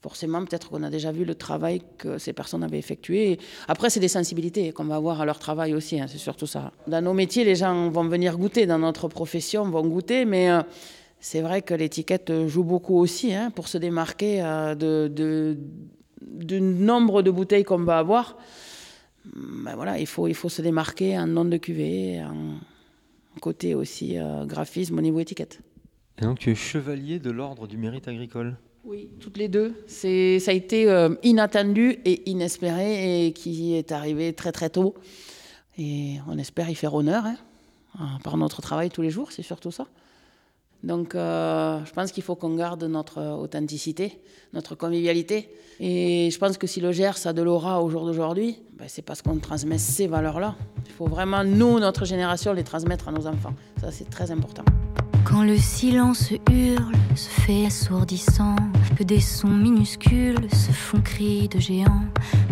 Forcément, 0.01 0.43
peut-être 0.43 0.69
qu'on 0.69 0.83
a 0.83 0.89
déjà 0.89 1.13
vu 1.13 1.23
le 1.23 1.33
travail 1.33 1.81
que 1.97 2.17
ces 2.17 2.33
personnes 2.33 2.61
avaient 2.61 2.77
effectué. 2.77 3.39
Après, 3.69 3.89
c'est 3.89 4.01
des 4.01 4.09
sensibilités 4.09 4.73
qu'on 4.73 4.83
va 4.83 4.95
avoir 4.95 5.21
à 5.21 5.25
leur 5.25 5.39
travail 5.39 5.73
aussi, 5.73 6.01
hein, 6.01 6.07
c'est 6.09 6.17
surtout 6.17 6.45
ça. 6.45 6.73
Dans 6.87 7.01
nos 7.01 7.13
métiers, 7.13 7.45
les 7.45 7.55
gens 7.55 7.89
vont 7.89 8.03
venir 8.09 8.37
goûter, 8.37 8.65
dans 8.65 8.79
notre 8.79 9.07
profession, 9.07 9.63
vont 9.69 9.87
goûter, 9.87 10.25
mais 10.25 10.51
euh, 10.51 10.61
c'est 11.23 11.41
vrai 11.41 11.61
que 11.61 11.73
l'étiquette 11.73 12.31
joue 12.47 12.65
beaucoup 12.65 12.97
aussi 12.97 13.33
hein, 13.33 13.49
pour 13.49 13.69
se 13.69 13.77
démarquer 13.77 14.43
euh, 14.43 14.75
de, 14.75 15.07
de- 15.07 15.57
du 16.21 16.59
nombre 16.59 17.21
de 17.21 17.31
bouteilles 17.31 17.63
qu'on 17.63 17.83
va 17.83 17.97
avoir. 17.99 18.37
Ben 19.33 19.73
voilà, 19.75 19.99
il 19.99 20.05
faut, 20.05 20.27
il 20.27 20.33
faut 20.35 20.49
se 20.49 20.61
démarquer 20.61 21.17
en 21.17 21.27
nom 21.27 21.45
de 21.45 21.55
cuvée, 21.55 22.21
en 22.21 22.59
côté 23.39 23.73
aussi 23.73 24.17
euh, 24.17 24.45
graphisme 24.45 24.97
au 24.97 25.01
niveau 25.01 25.21
étiquette. 25.21 25.61
Et 26.19 26.23
donc 26.23 26.39
tu 26.39 26.51
es 26.51 26.55
chevalier 26.55 27.19
de 27.19 27.31
l'ordre 27.31 27.67
du 27.67 27.77
mérite 27.77 28.09
agricole? 28.09 28.57
Oui, 28.83 29.09
toutes 29.21 29.37
les 29.37 29.47
deux. 29.47 29.75
C'est, 29.87 30.39
ça 30.39 30.51
a 30.51 30.53
été 30.53 30.89
euh, 30.89 31.15
inattendu 31.23 31.99
et 32.03 32.29
inespéré 32.29 33.27
et 33.27 33.31
qui 33.31 33.75
est 33.75 33.93
arrivé 33.93 34.33
très 34.33 34.51
très 34.51 34.69
tôt. 34.69 34.93
Et 35.77 36.17
on 36.27 36.37
espère 36.37 36.69
y 36.69 36.75
faire 36.75 36.93
honneur 36.93 37.23
hein, 37.25 38.19
par 38.25 38.35
notre 38.35 38.61
travail 38.61 38.89
tous 38.89 39.01
les 39.01 39.09
jours, 39.09 39.31
c'est 39.31 39.41
surtout 39.41 39.71
ça. 39.71 39.87
Donc 40.83 41.15
euh, 41.15 41.79
je 41.85 41.91
pense 41.93 42.11
qu'il 42.11 42.23
faut 42.23 42.35
qu'on 42.35 42.55
garde 42.55 42.83
notre 42.83 43.21
authenticité, 43.37 44.19
notre 44.53 44.75
convivialité. 44.75 45.49
Et 45.79 46.29
je 46.31 46.37
pense 46.37 46.57
que 46.57 46.67
si 46.67 46.81
le 46.81 46.91
Gers 46.91 47.25
a 47.25 47.33
de 47.33 47.41
l'aura 47.41 47.81
au 47.81 47.89
jour 47.89 48.05
d'aujourd'hui, 48.05 48.57
ben, 48.77 48.85
c'est 48.87 49.01
parce 49.01 49.21
qu'on 49.21 49.37
transmet 49.37 49.77
ces 49.77 50.07
valeurs-là. 50.07 50.55
Il 50.85 50.91
faut 50.91 51.07
vraiment, 51.07 51.43
nous, 51.43 51.79
notre 51.79 52.05
génération, 52.05 52.53
les 52.53 52.63
transmettre 52.63 53.07
à 53.07 53.11
nos 53.11 53.27
enfants. 53.27 53.53
Ça, 53.79 53.91
c'est 53.91 54.09
très 54.09 54.29
important. 54.29 54.63
Quand 55.33 55.41
le 55.41 55.57
silence 55.57 56.29
hurle, 56.51 56.91
se 57.15 57.27
fait 57.27 57.65
assourdissant, 57.65 58.55
que 58.95 59.03
des 59.03 59.19
sons 59.19 59.47
minuscules 59.47 60.47
se 60.51 60.71
font 60.71 61.01
cris 61.01 61.47
de 61.47 61.59
géants. 61.59 62.03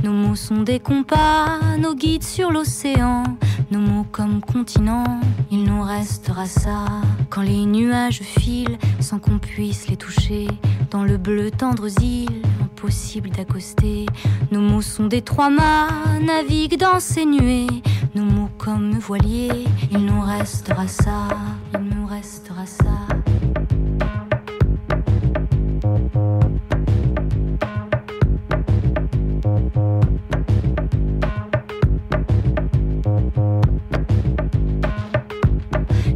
Nos 0.04 0.14
mots 0.14 0.36
sont 0.36 0.64
des 0.64 0.80
compas, 0.80 1.60
nos 1.78 1.94
guides 1.94 2.24
sur 2.24 2.50
l'océan, 2.50 3.22
nos 3.70 3.82
mots 3.82 4.08
comme 4.12 4.42
continents, 4.42 5.22
il 5.52 5.64
nous 5.64 5.84
restera 5.84 6.48
ça. 6.48 6.86
Quand 7.30 7.44
les 7.44 7.68
nuages 7.68 8.24
filent 8.24 8.80
sans 9.00 9.20
qu'on 9.20 9.38
puisse 9.38 9.88
les 9.88 9.96
toucher, 9.96 10.48
dans 10.90 11.04
le 11.04 11.18
bleu 11.18 11.52
tendres 11.52 12.02
îles, 12.02 12.42
impossible 12.64 13.30
d'accoster. 13.30 14.08
Nos 14.52 14.62
mots 14.62 14.82
sont 14.82 15.06
des 15.06 15.22
trois 15.22 15.52
mâts, 15.52 15.88
naviguent 16.20 16.80
dans 16.80 17.00
ces 17.00 17.28
nuées, 17.28 17.68
nos 18.16 18.24
mots 18.24 18.50
comme 18.58 18.98
voiliers, 18.98 19.66
il 19.92 20.00
nous 20.00 20.22
restera 20.22 20.88
ça, 20.88 21.28
restera 22.12 22.66
ça. 22.66 23.08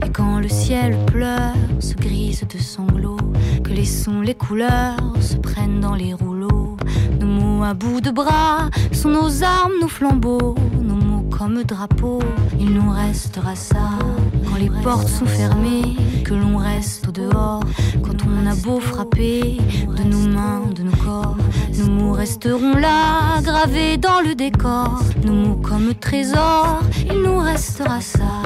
Et 0.04 0.10
quand 0.10 0.40
le 0.40 0.50
ciel 0.50 0.98
pleure, 1.06 1.54
se 1.80 1.94
grise 1.94 2.44
de 2.48 2.58
sanglots, 2.58 3.18
que 3.64 3.72
les 3.72 3.86
sons, 3.86 4.22
les 4.22 4.36
couleurs 4.36 4.98
se 5.22 5.38
prennent 5.38 5.80
dans 5.80 5.96
les 5.96 6.14
rouleaux. 6.14 6.76
Nos 7.20 7.28
mots 7.28 7.64
à 7.64 7.74
bout 7.74 8.02
de 8.02 8.12
bras 8.12 8.70
sont 8.92 9.10
nos 9.10 9.44
armes, 9.44 9.74
nos 9.82 9.88
flambeaux, 9.88 10.56
nos 10.82 10.96
mots 10.96 11.30
comme 11.30 11.64
drapeaux. 11.64 12.20
Il 12.60 12.74
nous 12.74 12.92
restera 12.92 13.56
ça 13.56 13.90
quand 14.56 14.62
les 14.62 14.70
portes 14.84 15.08
sont 15.08 15.26
fermées, 15.26 15.96
que 16.24 16.34
l'on 16.34 16.58
reste 16.58 17.08
au 17.08 17.12
dehors. 17.12 17.62
Quand 18.04 18.16
on 18.26 18.48
a 18.48 18.56
beau 18.56 18.80
frapper 18.80 19.58
de 19.98 20.04
nos 20.04 20.28
mains, 20.30 20.64
de 20.74 20.84
nos 20.84 20.96
corps, 20.96 21.36
nos 21.78 21.92
mots 21.92 22.14
resteront 22.14 22.78
là, 22.78 23.42
gravés 23.42 23.98
dans 23.98 24.22
le 24.22 24.34
décor. 24.36 25.02
Nos 25.26 25.34
mots 25.34 25.56
comme 25.62 25.94
trésors, 25.96 26.82
il 27.10 27.22
nous 27.22 27.38
restera 27.38 28.00
ça. 28.00 28.44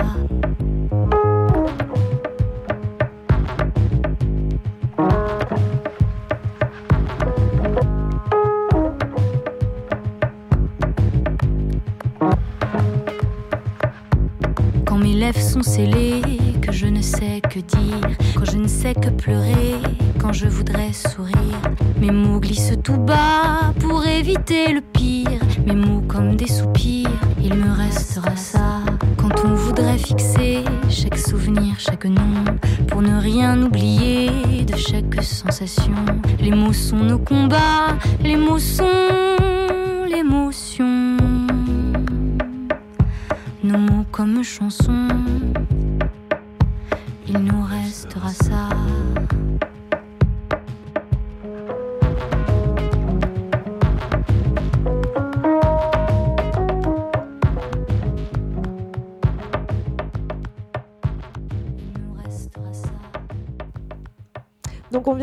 Sont 15.35 15.61
scellées, 15.61 16.21
que 16.61 16.71
je 16.71 16.87
ne 16.87 17.01
sais 17.01 17.39
que 17.41 17.59
dire, 17.59 18.17
quand 18.35 18.45
je 18.45 18.57
ne 18.57 18.67
sais 18.67 18.93
que 18.93 19.09
pleurer, 19.09 19.75
quand 20.19 20.33
je 20.33 20.47
voudrais 20.47 20.91
sourire. 20.91 21.61
Mes 22.01 22.11
mots 22.11 22.39
glissent 22.39 22.73
tout 22.83 22.97
bas 22.97 23.73
pour 23.79 24.05
éviter 24.05 24.73
le 24.73 24.81
pire, 24.81 25.39
mes 25.65 25.75
mots 25.75 26.01
comme 26.07 26.35
des 26.35 26.47
soupirs, 26.47 27.09
il 27.41 27.53
me 27.53 27.71
restera 27.71 28.35
ça. 28.35 28.81
Quand 29.17 29.45
on 29.45 29.53
voudrait 29.53 29.97
fixer 29.97 30.63
chaque 30.89 31.17
souvenir, 31.17 31.79
chaque 31.79 32.05
nom, 32.05 32.43
pour 32.87 33.01
ne 33.01 33.19
rien 33.19 33.61
oublier 33.61 34.65
de 34.65 34.75
chaque 34.75 35.23
sensation. 35.23 35.95
Les 36.39 36.51
mots 36.51 36.73
sont 36.73 36.97
nos 36.97 37.19
combats, 37.19 37.97
les 38.21 38.35
mots 38.35 38.59
sont 38.59 39.37
l'émotion 40.09 41.17
nos 43.69 43.77
mots 43.77 44.05
comme 44.11 44.43
chansons. 44.43 45.18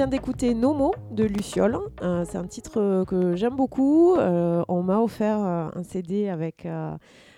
D'écouter 0.08 0.54
Nos 0.54 0.72
mots 0.72 0.94
de 1.10 1.24
Luciole. 1.24 1.78
Euh, 2.02 2.24
c'est 2.28 2.38
un 2.38 2.46
titre 2.46 2.80
euh, 2.80 3.04
que 3.04 3.34
j'aime 3.34 3.56
beaucoup. 3.56 4.14
Euh, 4.16 4.62
on 4.68 4.82
m'a 4.82 5.00
offert 5.00 5.38
un 5.38 5.82
CD 5.82 6.28
avec 6.28 6.66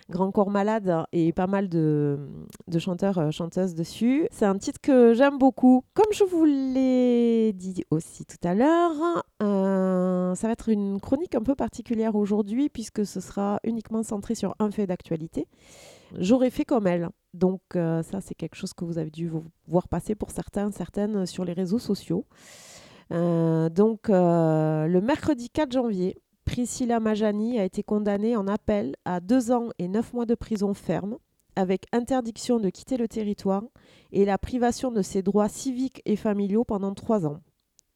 Grand 0.09 0.31
Corps 0.31 0.49
Malade 0.49 1.05
et 1.11 1.33
pas 1.33 1.47
mal 1.47 1.69
de, 1.69 2.19
chanteurs, 2.77 3.31
chanteuses 3.31 3.73
dessus. 3.75 4.27
C'est 4.31 4.45
un 4.45 4.57
titre 4.57 4.79
que 4.81 5.13
j'aime 5.13 5.37
beaucoup. 5.37 5.83
Comme 5.93 6.11
je 6.11 6.23
vous 6.23 6.45
l'ai 6.45 7.53
dit 7.53 7.83
aussi 7.89 8.25
tout 8.25 8.47
à 8.47 8.53
l'heure, 8.53 9.23
ça 9.39 10.47
va 10.47 10.53
être 10.53 10.69
une 10.69 10.99
chronique 10.99 11.35
un 11.35 11.43
peu 11.43 11.55
particulière 11.55 12.15
aujourd'hui 12.15 12.69
puisque 12.69 13.05
ce 13.05 13.19
sera 13.19 13.59
uniquement 13.63 14.03
centré 14.03 14.35
sur 14.35 14.55
un 14.59 14.69
fait 14.69 14.85
d'actualité. 14.85 15.47
J'aurais 16.17 16.49
fait 16.49 16.65
comme 16.65 16.87
elle. 16.87 17.09
Donc 17.33 17.61
euh, 17.75 18.01
ça, 18.03 18.21
c'est 18.21 18.35
quelque 18.35 18.55
chose 18.55 18.73
que 18.73 18.85
vous 18.85 18.97
avez 18.97 19.11
dû 19.11 19.27
vo- 19.29 19.43
voir 19.67 19.87
passer 19.87 20.15
pour 20.15 20.31
certains, 20.31 20.71
certaines 20.71 21.25
sur 21.25 21.45
les 21.45 21.53
réseaux 21.53 21.79
sociaux. 21.79 22.25
Euh, 23.11 23.69
donc 23.69 24.09
euh, 24.09 24.87
le 24.87 25.01
mercredi 25.01 25.49
4 25.49 25.71
janvier, 25.71 26.15
Priscilla 26.45 26.99
Majani 26.99 27.59
a 27.59 27.63
été 27.65 27.83
condamnée 27.83 28.35
en 28.35 28.47
appel 28.47 28.95
à 29.05 29.19
deux 29.19 29.51
ans 29.51 29.69
et 29.77 29.87
neuf 29.87 30.13
mois 30.13 30.25
de 30.25 30.35
prison 30.35 30.73
ferme 30.73 31.17
avec 31.55 31.85
interdiction 31.91 32.59
de 32.59 32.69
quitter 32.69 32.97
le 32.97 33.07
territoire 33.07 33.63
et 34.11 34.25
la 34.25 34.37
privation 34.37 34.91
de 34.91 35.01
ses 35.01 35.21
droits 35.21 35.49
civiques 35.49 36.01
et 36.05 36.15
familiaux 36.15 36.63
pendant 36.63 36.93
trois 36.93 37.25
ans. 37.25 37.39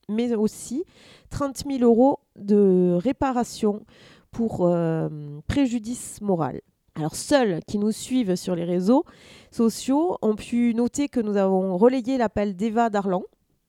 Mais 0.10 0.34
aussi 0.36 0.84
30 1.30 1.64
000 1.66 1.80
euros 1.84 2.20
de 2.36 2.94
réparation 3.02 3.86
pour 4.32 4.66
euh, 4.68 5.10
préjudice 5.48 6.20
moral. 6.22 6.62
Alors 6.96 7.16
seuls 7.16 7.60
qui 7.68 7.80
nous 7.80 7.92
suivent 7.92 8.36
sur 8.36 8.56
les 8.56 8.66
réseaux 8.66 9.04
sociaux 9.52 10.18
ont 10.22 10.36
pu 10.36 10.74
noter 10.76 11.10
que 11.10 11.20
nous 11.20 11.38
avons 11.38 11.76
relayé 11.78 12.18
l'appel 12.18 12.56
d'Eva 12.56 12.90
Darlan, 12.90 13.24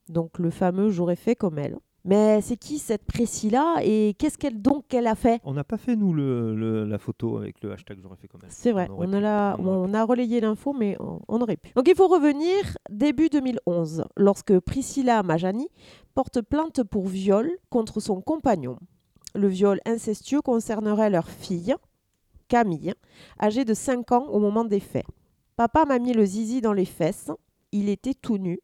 donc 0.09 0.39
le 0.39 0.51
fameux 0.51 0.91
J'aurais 0.91 1.17
fait 1.17 1.35
comme 1.35 1.59
elle. 1.59 1.79
Mais 2.07 2.43
c'est 2.43 2.59
qui 2.59 2.79
cette 2.79 3.07
Priscilla 3.07 3.77
et 3.83 4.15
qu'est-ce 4.19 4.37
qu'elle 4.37 4.61
donc 4.61 4.87
qu'elle 4.89 5.07
a 5.07 5.15
fait? 5.15 5.41
On 5.43 5.55
n'a 5.55 5.65
pas 5.65 5.79
fait, 5.79 5.97
nous, 5.97 6.13
le, 6.13 6.55
le- 6.55 6.85
la 6.85 6.99
photo 6.99 7.39
avec 7.39 7.63
le 7.63 7.73
hashtag 7.73 7.99
J'aurais 8.03 8.19
fait 8.19 8.29
comme 8.29 8.43
elle. 8.45 8.51
C'est 8.51 8.73
vrai, 8.73 8.89
on, 8.95 9.11
a, 9.15 9.21
la- 9.21 9.57
On 9.59 9.67
on 9.91 9.95
a 9.95 10.05
relayé 10.05 10.43
l'info, 10.43 10.75
mais 10.79 10.99
on, 11.01 11.21
on 11.27 11.41
aurait 11.41 11.57
pu. 11.57 11.73
Donc 11.75 11.89
il 11.89 11.95
faut 11.95 12.09
revenir 12.09 12.77
début 12.91 13.31
2011, 13.31 14.05
lorsque 14.19 14.59
Priscilla 14.61 15.23
Majani 15.23 15.69
porte 16.15 16.43
plainte 16.43 16.83
pour 16.83 17.07
viol 17.07 17.51
contre 17.71 18.01
son 18.01 18.21
compagnon. 18.21 18.77
Le 19.35 19.49
viol 19.49 19.81
incestueux 19.87 20.43
concernerait 20.43 21.09
leur 21.09 21.31
fille, 21.31 21.75
Camille, 22.49 22.95
âgée 23.41 23.65
de 23.65 23.75
5 23.75 24.13
ans 24.13 24.27
au 24.27 24.39
moment 24.39 24.65
des 24.65 24.81
faits. 24.81 25.07
Papa 25.57 25.85
m'a 25.85 25.99
mis 25.99 26.13
le 26.13 26.25
zizi 26.25 26.61
dans 26.61 26.73
les 26.73 26.85
fesses, 26.85 27.31
il 27.73 27.89
était 27.89 28.15
tout 28.15 28.39
nu, 28.39 28.61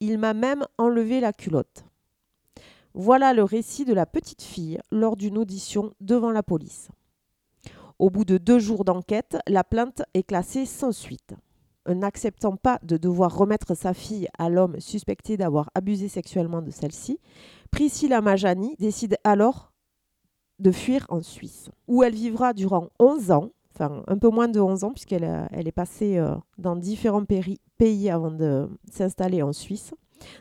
il 0.00 0.18
m'a 0.18 0.34
même 0.34 0.64
enlevé 0.78 1.20
la 1.20 1.32
culotte. 1.32 1.84
Voilà 2.94 3.34
le 3.34 3.42
récit 3.42 3.84
de 3.84 3.92
la 3.92 4.06
petite 4.06 4.42
fille 4.42 4.78
lors 4.92 5.16
d'une 5.16 5.38
audition 5.38 5.92
devant 6.00 6.30
la 6.30 6.42
police. 6.42 6.88
Au 7.98 8.10
bout 8.10 8.24
de 8.24 8.38
deux 8.38 8.58
jours 8.58 8.84
d'enquête, 8.84 9.36
la 9.46 9.64
plainte 9.64 10.02
est 10.14 10.22
classée 10.22 10.66
sans 10.66 10.92
suite. 10.92 11.34
N'acceptant 11.86 12.56
pas 12.56 12.78
de 12.82 12.96
devoir 12.96 13.36
remettre 13.36 13.74
sa 13.74 13.94
fille 13.94 14.28
à 14.38 14.48
l'homme 14.48 14.80
suspecté 14.80 15.36
d'avoir 15.36 15.70
abusé 15.74 16.08
sexuellement 16.08 16.62
de 16.62 16.70
celle-ci, 16.70 17.20
Priscilla 17.70 18.20
Majani 18.20 18.74
décide 18.78 19.18
alors 19.24 19.73
de 20.58 20.70
fuir 20.70 21.06
en 21.08 21.20
Suisse, 21.22 21.70
où 21.88 22.02
elle 22.02 22.14
vivra 22.14 22.52
durant 22.52 22.88
11 23.00 23.30
ans, 23.30 23.50
enfin 23.74 24.02
un 24.06 24.18
peu 24.18 24.28
moins 24.28 24.48
de 24.48 24.60
11 24.60 24.84
ans, 24.84 24.92
puisqu'elle 24.92 25.24
a- 25.24 25.48
elle 25.52 25.66
est 25.68 25.72
passée 25.72 26.16
euh, 26.18 26.34
dans 26.58 26.76
différents 26.76 27.24
pays 27.76 28.08
avant 28.10 28.30
de 28.30 28.68
s'installer 28.90 29.42
en 29.42 29.52
Suisse, 29.52 29.92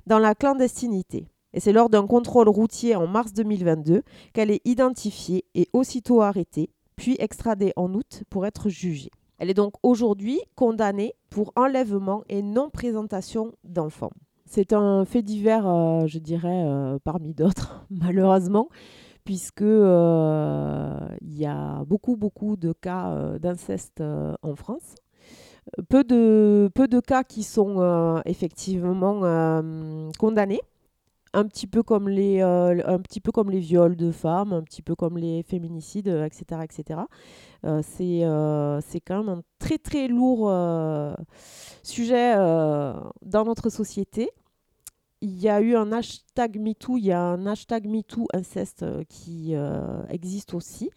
dans 0.05 0.19
la 0.19 0.35
clandestinité. 0.35 1.27
Et 1.53 1.59
c'est 1.59 1.73
lors 1.73 1.89
d'un 1.89 2.07
contrôle 2.07 2.49
routier 2.49 2.95
en 2.95 3.05
mars 3.07 3.33
2022 3.33 4.01
qu'elle 4.33 4.49
est 4.51 4.61
identifiée 4.65 5.45
et 5.55 5.67
aussitôt 5.73 6.21
arrêtée, 6.21 6.69
puis 6.95 7.15
extradée 7.19 7.73
en 7.75 7.93
août 7.93 8.23
pour 8.29 8.45
être 8.45 8.69
jugée. 8.69 9.11
Elle 9.39 9.49
est 9.49 9.55
donc 9.55 9.73
aujourd'hui 9.83 10.39
condamnée 10.55 11.13
pour 11.29 11.51
enlèvement 11.55 12.23
et 12.29 12.41
non-présentation 12.41 13.51
d'enfants. 13.63 14.11
C'est 14.45 14.73
un 14.73 15.05
fait 15.05 15.21
divers, 15.23 15.67
euh, 15.67 16.05
je 16.07 16.19
dirais, 16.19 16.63
euh, 16.65 16.97
parmi 17.03 17.33
d'autres, 17.33 17.85
malheureusement, 17.89 18.69
puisque 19.23 19.61
euh, 19.61 20.99
il 21.21 21.37
y 21.37 21.45
a 21.45 21.83
beaucoup, 21.85 22.15
beaucoup 22.15 22.55
de 22.55 22.73
cas 22.73 23.11
euh, 23.11 23.39
d'inceste 23.39 24.01
euh, 24.01 24.33
en 24.41 24.55
France. 24.55 24.95
Peu 25.89 26.03
de, 26.03 26.69
peu 26.75 26.89
de 26.89 26.99
cas 26.99 27.23
qui 27.23 27.41
sont 27.41 28.21
effectivement 28.25 29.21
condamnés 30.19 30.59
un 31.31 31.45
petit 31.45 31.67
peu 31.67 31.83
comme 31.83 32.09
les 32.09 32.41
un 32.41 32.99
petit 32.99 33.21
peu 33.21 33.31
comme 33.31 33.49
les 33.49 33.59
viols 33.59 33.95
de 33.95 34.11
femmes, 34.11 34.51
un 34.51 34.61
petit 34.61 34.81
peu 34.81 34.93
comme 34.93 35.17
les 35.17 35.41
féminicides, 35.41 36.09
etc., 36.09 36.63
etc. 36.65 36.99
C'est 37.81 38.25
c'est 38.85 38.99
quand 38.99 39.23
même 39.23 39.29
un 39.29 39.41
très 39.57 39.77
très 39.77 40.09
lourd 40.09 40.51
sujet 41.81 42.35
dans 42.35 43.45
notre 43.45 43.69
société. 43.69 44.31
Il 45.25 45.39
y 45.39 45.47
a 45.47 45.61
eu 45.61 45.73
un 45.77 45.93
hashtag 45.93 46.59
MeToo, 46.59 46.97
il 46.97 47.05
y 47.05 47.13
a 47.13 47.21
un 47.21 47.45
hashtag 47.45 47.87
MeToo 47.87 48.27
inceste 48.33 48.83
euh, 48.83 49.05
qui 49.07 49.55
euh, 49.55 50.05
existe 50.09 50.53
aussi. 50.53 50.89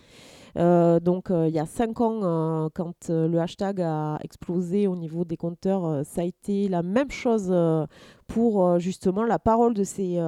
Euh, 0.59 0.99
donc 0.99 1.29
il 1.31 1.55
y 1.55 1.61
a 1.61 1.67
cinq 1.67 2.01
ans, 2.01 2.69
quand 2.75 3.09
le 3.09 3.39
hashtag 3.39 3.83
a 3.83 4.19
explosé 4.25 4.89
au 4.89 4.97
niveau 4.97 5.25
des 5.25 5.37
compteurs, 5.37 6.05
ça 6.05 6.23
a 6.23 6.25
été 6.25 6.67
la 6.67 6.83
même 6.83 7.13
chose 7.13 7.55
pour 8.27 8.81
justement 8.81 9.23
la 9.23 9.39
parole 9.39 9.75
de 9.75 9.85
ces, 9.85 10.19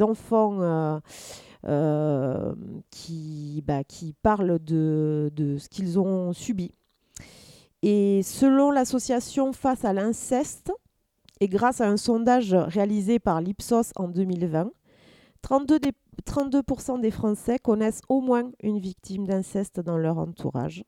enfants 0.00 1.00
qui, 2.90 3.62
bah, 3.66 3.84
qui 3.84 4.14
parlent 4.22 4.58
de 4.58 5.56
ce 5.58 5.68
qu'ils 5.68 5.98
ont 5.98 6.32
subi. 6.32 6.70
Et 7.82 8.22
selon 8.22 8.70
l'association 8.70 9.52
Face 9.52 9.84
à 9.84 9.92
l'inceste, 9.92 10.72
et 11.40 11.48
grâce 11.48 11.80
à 11.80 11.88
un 11.88 11.96
sondage 11.96 12.54
réalisé 12.54 13.18
par 13.18 13.40
l'Ipsos 13.40 13.92
en 13.96 14.08
2020, 14.08 14.70
32, 15.42 15.78
des, 15.78 15.92
32% 16.26 17.00
des 17.00 17.10
Français 17.10 17.58
connaissent 17.58 18.00
au 18.08 18.20
moins 18.20 18.50
une 18.62 18.78
victime 18.78 19.26
d'inceste 19.26 19.80
dans 19.80 19.96
leur 19.96 20.18
entourage. 20.18 20.84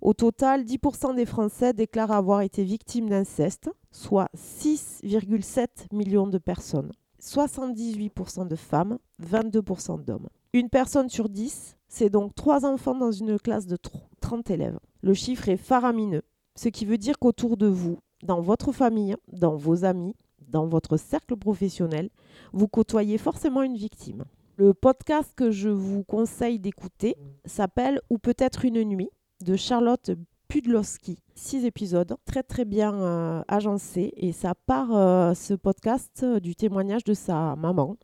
Au 0.00 0.14
total, 0.14 0.64
10% 0.64 1.14
des 1.14 1.26
Français 1.26 1.72
déclarent 1.72 2.12
avoir 2.12 2.42
été 2.42 2.64
victimes 2.64 3.08
d'inceste, 3.08 3.70
soit 3.90 4.28
6,7 4.36 5.68
millions 5.92 6.26
de 6.26 6.38
personnes. 6.38 6.92
78% 7.20 8.46
de 8.46 8.56
femmes, 8.56 8.98
22% 9.22 10.04
d'hommes. 10.04 10.28
Une 10.52 10.70
personne 10.70 11.08
sur 11.08 11.28
10, 11.28 11.76
c'est 11.88 12.10
donc 12.10 12.34
3 12.34 12.64
enfants 12.64 12.94
dans 12.94 13.10
une 13.10 13.38
classe 13.38 13.66
de 13.66 13.76
30 14.20 14.50
élèves. 14.50 14.78
Le 15.02 15.14
chiffre 15.14 15.48
est 15.48 15.56
faramineux, 15.56 16.22
ce 16.54 16.68
qui 16.68 16.84
veut 16.84 16.98
dire 16.98 17.18
qu'autour 17.18 17.56
de 17.56 17.66
vous, 17.66 17.98
dans 18.22 18.40
votre 18.40 18.72
famille, 18.72 19.16
dans 19.32 19.56
vos 19.56 19.84
amis, 19.84 20.14
dans 20.48 20.66
votre 20.66 20.96
cercle 20.96 21.36
professionnel, 21.36 22.10
vous 22.52 22.68
côtoyez 22.68 23.18
forcément 23.18 23.62
une 23.62 23.76
victime. 23.76 24.24
Le 24.56 24.74
podcast 24.74 25.32
que 25.36 25.50
je 25.50 25.68
vous 25.68 26.02
conseille 26.02 26.58
d'écouter 26.58 27.16
s'appelle 27.44 28.00
Ou 28.10 28.18
peut-être 28.18 28.64
une 28.64 28.82
nuit 28.82 29.10
de 29.44 29.54
Charlotte 29.54 30.10
Pudlowski. 30.48 31.22
Six 31.34 31.64
épisodes, 31.64 32.16
très 32.24 32.42
très 32.42 32.64
bien 32.64 32.94
euh, 32.94 33.42
agencés. 33.48 34.12
Et 34.16 34.32
ça 34.32 34.54
part, 34.66 34.96
euh, 34.96 35.34
ce 35.34 35.54
podcast, 35.54 36.22
euh, 36.22 36.40
du 36.40 36.56
témoignage 36.56 37.04
de 37.04 37.14
sa 37.14 37.54
maman, 37.54 37.96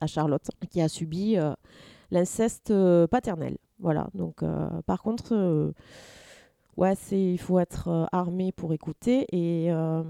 à 0.00 0.06
Charlotte, 0.06 0.50
qui 0.68 0.82
a 0.82 0.88
subi 0.88 1.36
l'inceste 2.10 2.72
paternel. 3.06 3.56
Voilà, 3.78 4.08
donc 4.14 4.44
par 4.84 5.00
contre, 5.00 5.72
ouais, 6.82 6.94
il 7.12 7.38
faut 7.38 7.58
être 7.60 7.88
euh, 7.88 8.04
armé 8.12 8.52
pour 8.52 8.72
écouter. 8.72 9.26
Et, 9.32 9.72
euh, 9.72 10.02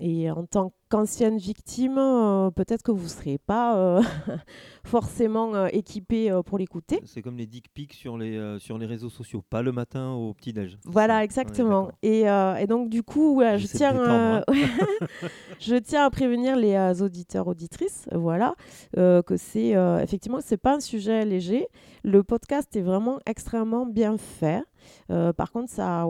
et 0.00 0.30
en 0.30 0.44
tant 0.44 0.72
qu'ancienne 0.90 1.38
victime, 1.38 1.98
euh, 1.98 2.50
peut-être 2.50 2.82
que 2.82 2.92
vous 2.92 3.04
ne 3.04 3.08
serez 3.08 3.38
pas 3.38 4.00
forcément 4.84 5.66
équipé 5.66 6.38
pour 6.44 6.58
l'écouter. 6.58 7.00
C'est 7.04 7.22
comme 7.22 7.36
les 7.36 7.46
dick 7.46 7.72
pics 7.72 7.94
sur 7.94 8.18
les, 8.18 8.58
sur 8.58 8.76
les 8.76 8.86
réseaux 8.86 9.08
sociaux, 9.08 9.42
pas 9.48 9.62
le 9.62 9.72
matin 9.72 10.12
au 10.12 10.34
petit-déj. 10.34 10.78
Voilà, 10.84 11.24
exactement. 11.24 11.90
Et, 12.02 12.22
et 12.22 12.66
donc, 12.66 12.90
du 12.90 13.02
coup, 13.02 13.36
ouais, 13.36 13.58
je, 13.58 13.66
tiens, 13.66 13.92
détendre, 13.92 14.44
je 15.60 15.76
tiens 15.76 16.04
à 16.04 16.10
prévenir 16.10 16.56
les 16.56 17.02
auditeurs, 17.02 17.46
auditrices, 17.46 18.08
voilà, 18.12 18.54
que 18.96 19.36
c'est 19.36 19.76
effectivement, 20.02 20.40
c'est 20.40 20.56
pas 20.56 20.74
un 20.74 20.80
sujet 20.80 21.24
léger. 21.24 21.68
Le 22.02 22.22
podcast 22.24 22.74
est 22.76 22.82
vraiment 22.82 23.20
extrêmement 23.26 23.86
bien 23.86 24.16
fait. 24.16 24.64
Euh, 25.10 25.32
par 25.32 25.50
contre, 25.50 25.70
ça, 25.70 26.04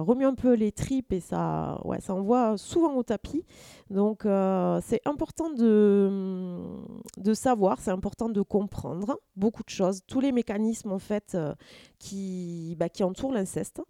remue 0.00 0.24
un 0.24 0.34
peu 0.34 0.54
les 0.54 0.72
tripes 0.72 1.12
et 1.12 1.20
ça, 1.20 1.80
envoie 2.08 2.56
souvent 2.56 2.94
au 2.94 3.02
tapis. 3.02 3.44
Donc, 3.90 4.26
euh, 4.26 4.80
c'est 4.84 5.00
important 5.04 5.50
de, 5.50 6.60
de 7.16 7.34
savoir, 7.34 7.78
c'est 7.80 7.90
important 7.90 8.28
de 8.28 8.42
comprendre 8.42 9.18
beaucoup 9.36 9.62
de 9.62 9.70
choses, 9.70 10.00
tous 10.06 10.20
les 10.20 10.32
mécanismes 10.32 10.92
en 10.92 10.98
fait 10.98 11.32
euh, 11.34 11.54
qui, 11.98 12.76
bah, 12.78 12.88
qui 12.88 13.04
entourent 13.04 13.32
l'inceste. 13.32 13.80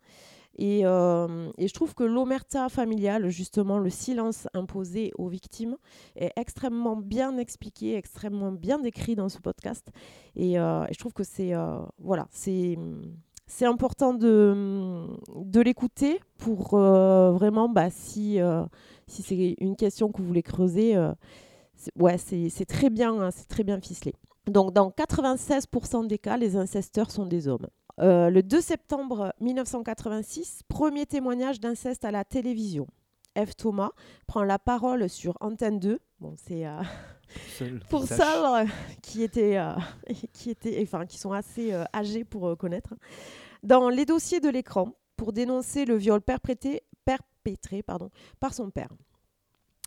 Et, 0.61 0.83
je 0.83 1.73
trouve 1.73 1.95
que 1.95 2.03
l'omerta 2.03 2.69
familiale, 2.69 3.29
justement, 3.29 3.79
le 3.79 3.91
silence 3.91 4.49
imposé 4.55 5.13
aux 5.17 5.29
victimes, 5.29 5.77
est 6.17 6.33
extrêmement 6.35 6.97
bien 6.97 7.39
expliqué, 7.39 7.95
extrêmement 7.95 8.51
bien 8.51 8.81
décrit 8.81 9.15
dans 9.15 9.29
ce 9.29 9.39
podcast. 9.39 9.89
Et, 10.35 10.55
je 10.55 10.99
trouve 10.99 11.13
que 11.13 11.23
c'est 11.23 11.53
voilà, 12.01 12.27
c'est 12.33 12.77
c'est 13.49 13.65
important 13.65 14.13
de, 14.15 15.09
l'écouter 15.61 16.21
pour 16.37 16.75
euh, 16.75 17.33
vraiment, 17.33 17.69
bah, 17.69 17.91
si, 17.91 18.41
euh, 18.41 18.65
si 19.07 19.23
c'est 19.23 19.57
une 19.59 19.75
question 19.75 20.13
que 20.13 20.19
vous 20.19 20.29
voulez 20.29 20.43
creuser, 20.43 20.95
euh, 20.95 21.13
ouais, 21.99 22.19
c'est 22.19 22.67
très 22.67 22.91
bien, 22.91 23.19
hein, 23.19 23.31
c'est 23.31 23.49
très 23.49 23.65
bien 23.65 23.81
ficelé. 23.81 24.15
Donc, 24.47 24.73
dans 24.73 24.91
96% 24.91 26.07
des 26.07 26.19
cas, 26.19 26.37
les 26.37 26.57
incesteurs 26.57 27.11
sont 27.11 27.27
des 27.27 27.49
hommes. 27.49 27.67
Le 28.01 28.43
2 28.43 28.61
septembre 28.61 29.35
1986, 29.41 30.61
premier 30.69 31.05
témoignage 31.05 31.59
d'inceste 31.59 32.05
à 32.05 32.13
la 32.13 32.25
télévision. 32.25 32.87
F. 33.37 33.57
Thomas 33.57 33.91
prend 34.27 34.45
la 34.45 34.59
parole 34.61 35.09
sur 35.09 35.37
Antenne 35.41 35.81
2. 35.81 35.99
Bon, 36.21 36.35
c'est 36.37 36.65
Seul, 37.57 37.81
pour 37.91 38.05
sache. 38.05 38.19
ça 38.19 38.65
qui 39.03 39.23
étaient, 39.23 39.59
euh, 39.59 39.75
qui 40.33 40.51
étaient, 40.51 40.81
enfin, 40.83 41.07
qui 41.07 41.19
sont 41.19 41.33
assez 41.33 41.73
euh, 41.73 41.85
âgés 41.95 42.25
pour 42.25 42.49
euh, 42.49 42.57
connaître. 42.57 42.95
Dans 43.63 43.89
les 43.89 44.05
dossiers 44.05 44.41
de 44.41 44.49
l'écran, 44.49 44.93
pour 45.17 45.33
dénoncer 45.33 45.85
le 45.85 45.97
viol 45.97 46.21
perpétré, 46.21 46.83
perpétré 47.05 47.83
pardon, 47.83 48.11
par 48.41 48.55
son 48.55 48.71
père. 48.71 48.93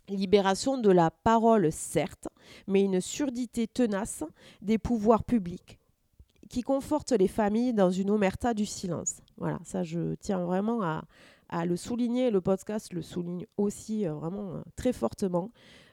Libération 0.08 0.78
de 0.78 0.90
la 0.90 1.10
parole, 1.10 1.70
certes, 1.70 2.28
mais 2.66 2.82
une 2.82 3.00
surdité 3.00 3.68
tenace 3.68 4.24
des 4.60 4.78
pouvoirs 4.78 5.24
publics 5.24 5.78
qui 6.50 6.60
conforte 6.60 7.12
les 7.12 7.28
familles 7.28 7.72
dans 7.72 7.90
une 7.90 8.10
omerta 8.10 8.52
du 8.52 8.66
silence. 8.66 9.22
Voilà, 9.38 9.58
ça 9.64 9.82
je 9.84 10.14
tiens 10.16 10.44
vraiment 10.44 10.82
à, 10.82 11.02
à 11.52 11.64
le 11.66 11.76
souligner. 11.76 12.30
Le 12.30 12.40
podcast 12.40 12.92
le 12.92 13.02
souligne 13.02 13.46
aussi 13.56 14.06
euh, 14.06 14.14
vraiment 14.14 14.54
euh, 14.54 14.62
très 14.74 14.92
fortement. 14.92 15.50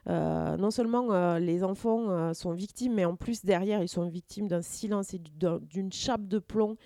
Euh, 0.08 0.56
non 0.56 0.70
seulement 0.70 1.36
les 1.38 1.62
enfants 1.62 2.32
sont 2.32 2.52
victimes, 2.52 2.94
mais 2.94 3.04
en 3.04 3.16
plus 3.16 3.44
derrière, 3.44 3.82
ils 3.82 3.88
sont 3.88 4.08
victimes 4.08 4.48
d'un 4.48 4.62
silence 4.62 5.12
et 5.14 5.18
du- 5.18 5.30
d'un- 5.32 5.58
d'une 5.60 5.92
chape 5.92 6.26
de 6.26 6.38
plomb 6.38 6.76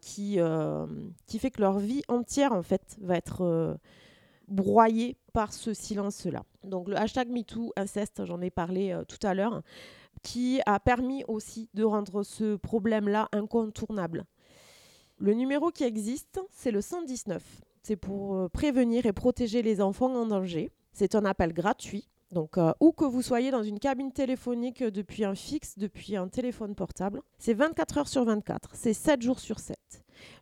qui, 0.00 0.38
qui 1.26 1.38
fait 1.38 1.50
que 1.50 1.60
leur 1.60 1.78
vie 1.78 2.02
entière, 2.08 2.52
en 2.54 2.62
fait, 2.62 2.96
va 3.02 3.16
être 3.16 3.76
broyée 4.48 5.18
par 5.34 5.52
ce 5.52 5.74
silence-là. 5.74 6.44
Donc 6.64 6.88
le 6.88 6.96
hashtag 6.98 7.28
MeToo 7.28 7.72
inceste, 7.76 8.24
j'en 8.24 8.40
ai 8.40 8.50
parlé 8.50 8.98
tout 9.06 9.24
à 9.24 9.34
l'heure, 9.34 9.62
qui 10.22 10.60
a 10.64 10.80
permis 10.80 11.24
aussi 11.28 11.68
de 11.74 11.84
rendre 11.84 12.22
ce 12.22 12.56
problème-là 12.56 13.28
incontournable. 13.32 14.24
Le 15.18 15.34
numéro 15.34 15.70
qui 15.70 15.84
existe, 15.84 16.40
c'est 16.50 16.70
le 16.70 16.80
119. 16.80 17.42
C'est 17.86 17.94
pour 17.94 18.34
euh, 18.34 18.48
prévenir 18.48 19.06
et 19.06 19.12
protéger 19.12 19.62
les 19.62 19.80
enfants 19.80 20.12
en 20.12 20.26
danger. 20.26 20.72
C'est 20.92 21.14
un 21.14 21.24
appel 21.24 21.52
gratuit. 21.52 22.08
Donc, 22.32 22.58
euh, 22.58 22.72
où 22.80 22.90
que 22.90 23.04
vous 23.04 23.22
soyez 23.22 23.52
dans 23.52 23.62
une 23.62 23.78
cabine 23.78 24.10
téléphonique 24.10 24.82
euh, 24.82 24.90
depuis 24.90 25.24
un 25.24 25.36
fixe, 25.36 25.78
depuis 25.78 26.16
un 26.16 26.26
téléphone 26.26 26.74
portable, 26.74 27.22
c'est 27.38 27.54
24 27.54 27.98
heures 27.98 28.08
sur 28.08 28.24
24, 28.24 28.70
c'est 28.74 28.92
7 28.92 29.22
jours 29.22 29.38
sur 29.38 29.60
7. 29.60 29.78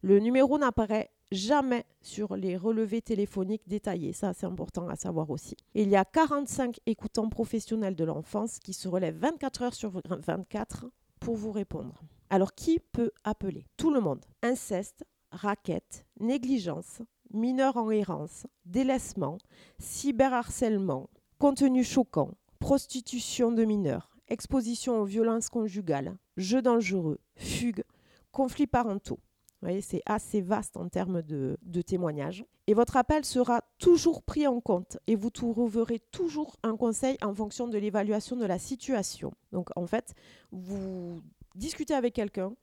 Le 0.00 0.20
numéro 0.20 0.56
n'apparaît 0.56 1.10
jamais 1.32 1.84
sur 2.00 2.34
les 2.34 2.56
relevés 2.56 3.02
téléphoniques 3.02 3.68
détaillés. 3.68 4.14
Ça, 4.14 4.32
c'est 4.32 4.46
important 4.46 4.88
à 4.88 4.96
savoir 4.96 5.28
aussi. 5.28 5.54
Il 5.74 5.90
y 5.90 5.96
a 5.96 6.06
45 6.06 6.78
écoutants 6.86 7.28
professionnels 7.28 7.94
de 7.94 8.04
l'enfance 8.04 8.58
qui 8.58 8.72
se 8.72 8.88
relèvent 8.88 9.18
24 9.18 9.62
heures 9.64 9.74
sur 9.74 9.92
24 10.08 10.86
pour 11.20 11.36
vous 11.36 11.52
répondre. 11.52 12.00
Alors, 12.30 12.54
qui 12.54 12.78
peut 12.78 13.10
appeler? 13.22 13.66
Tout 13.76 13.92
le 13.92 14.00
monde. 14.00 14.24
Inceste, 14.42 15.04
raquette, 15.30 16.06
négligence, 16.20 17.02
mineurs 17.34 17.76
en 17.76 17.90
errance, 17.90 18.46
délaissement, 18.64 19.38
cyberharcèlement, 19.78 21.10
contenu 21.38 21.84
choquant, 21.84 22.30
prostitution 22.58 23.52
de 23.52 23.64
mineurs, 23.64 24.16
exposition 24.28 25.00
aux 25.00 25.04
violences 25.04 25.48
conjugales, 25.48 26.16
jeux 26.36 26.62
dangereux, 26.62 27.18
fugue, 27.36 27.84
conflits 28.32 28.66
parentaux. 28.66 29.18
Vous 29.60 29.68
voyez, 29.68 29.80
c'est 29.80 30.02
assez 30.06 30.40
vaste 30.40 30.76
en 30.76 30.88
termes 30.88 31.22
de, 31.22 31.56
de 31.62 31.82
témoignages. 31.82 32.44
Et 32.66 32.74
votre 32.74 32.96
appel 32.96 33.24
sera 33.24 33.62
toujours 33.78 34.22
pris 34.22 34.46
en 34.46 34.60
compte 34.60 34.98
et 35.06 35.16
vous 35.16 35.30
trouverez 35.30 36.00
toujours 36.10 36.56
un 36.62 36.76
conseil 36.76 37.16
en 37.22 37.34
fonction 37.34 37.68
de 37.68 37.78
l'évaluation 37.78 38.36
de 38.36 38.46
la 38.46 38.58
situation. 38.58 39.32
Donc 39.52 39.68
en 39.76 39.86
fait, 39.86 40.14
vous 40.50 41.20
discutez 41.54 41.94
avec 41.94 42.14
quelqu'un 42.14 42.54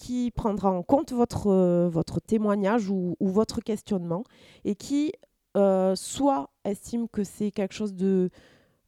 qui 0.00 0.30
prendra 0.30 0.70
en 0.70 0.82
compte 0.82 1.12
votre, 1.12 1.48
euh, 1.48 1.88
votre 1.88 2.20
témoignage 2.20 2.88
ou, 2.88 3.14
votre 3.20 3.60
questionnement 3.60 4.24
et 4.64 4.74
qui 4.74 5.12
euh, 5.58 5.94
soit 5.94 6.48
estime 6.64 7.06
que 7.06 7.22
c'est 7.22 7.50
quelque 7.50 7.74
chose 7.74 7.94
de 7.94 8.30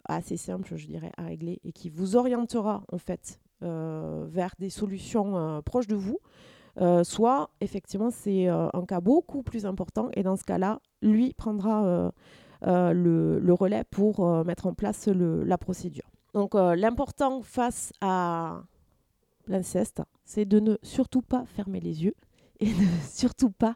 assez 0.06 0.38
simple, 0.38 0.74
je 0.74 0.86
dirais, 0.86 1.12
à 1.18 1.24
régler 1.24 1.60
et 1.64 1.72
qui 1.72 1.90
vous 1.90 2.16
orientera 2.16 2.82
en 2.90 2.98
fait 2.98 3.40
euh, 3.62 4.24
vers 4.28 4.54
des 4.58 4.70
solutions 4.70 5.62
proches 5.64 5.86
de 5.86 5.94
vous, 5.94 6.18
soit 7.04 7.50
effectivement 7.60 8.10
c'est 8.10 8.48
un 8.48 8.84
cas 8.88 9.00
beaucoup 9.00 9.42
plus 9.42 9.66
important 9.66 10.08
et 10.14 10.22
dans 10.22 10.36
ce 10.36 10.44
cas-là, 10.44 10.80
lui 11.02 11.34
prendra 11.34 12.10
le, 12.62 13.52
relais 13.52 13.84
pour 13.90 14.26
mettre 14.44 14.66
en 14.66 14.74
place 14.74 15.06
la 15.06 15.58
procédure. 15.58 16.10
Donc 16.34 16.54
l'important 16.54 17.42
face 17.42 17.92
à 18.00 18.62
l'inceste, 19.47 20.03
c'est 20.24 20.45
de 20.45 20.61
ne 20.61 20.76
surtout 20.82 21.22
pas 21.22 21.45
fermer 21.47 21.80
les 21.80 22.05
yeux 22.05 22.14
et 22.61 22.66
de 22.66 22.84
surtout 23.11 23.51
pas 23.51 23.74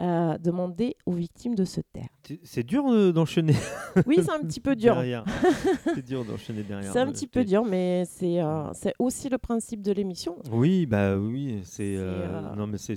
euh, 0.00 0.38
demander 0.38 0.96
aux 1.04 1.12
victimes 1.12 1.54
de 1.54 1.66
se 1.66 1.82
taire. 1.82 2.08
C'est- 2.44 2.62
dur 2.62 2.86
euh, 2.88 3.12
d'enchaîner. 3.12 3.52
Oui, 4.06 4.20
c'est 4.22 4.30
un 4.30 4.40
petit 4.40 4.58
peu 4.60 4.74
dur. 4.74 4.96
c'est 5.94 6.02
dur 6.04 6.24
d'enchaîner 6.24 6.62
derrière. 6.62 6.90
C'est 6.90 6.98
un 6.98 7.12
petit 7.12 7.26
peu 7.26 7.44
dur, 7.44 7.62
mais 7.66 8.04
c'est 8.06 8.40
euh, 8.40 8.72
c'est 8.72 8.94
aussi 8.98 9.28
le 9.28 9.36
principe 9.36 9.82
de 9.82 9.92
l'émission. 9.92 10.36
Oui, 10.50 10.86
bah 10.86 11.18
oui, 11.18 11.60
c'est 11.64 11.96
euh, 11.98 12.54
non 12.56 12.66
mais 12.66 12.78
c'est 12.78 12.96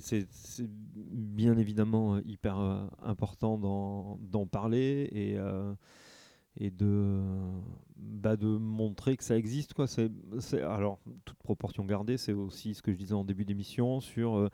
bien 0.95 1.57
évidemment 1.57 2.17
hyper 2.25 2.57
important 3.03 3.57
d'en 3.57 4.45
parler 4.47 5.09
et 5.11 5.37
et 6.57 6.71
de 6.71 7.21
bah, 7.97 8.35
de 8.35 8.47
montrer 8.47 9.17
que 9.17 9.23
ça 9.23 9.37
existe 9.37 9.73
quoi. 9.73 9.87
C'est 9.87 10.09
alors 10.61 10.99
toute 11.25 11.37
proportion 11.37 11.85
gardée, 11.85 12.17
c'est 12.17 12.33
aussi 12.33 12.73
ce 12.73 12.81
que 12.81 12.91
je 12.91 12.97
disais 12.97 13.13
en 13.13 13.23
début 13.23 13.45
d'émission 13.45 13.99
sur 13.99 14.37
euh, 14.37 14.49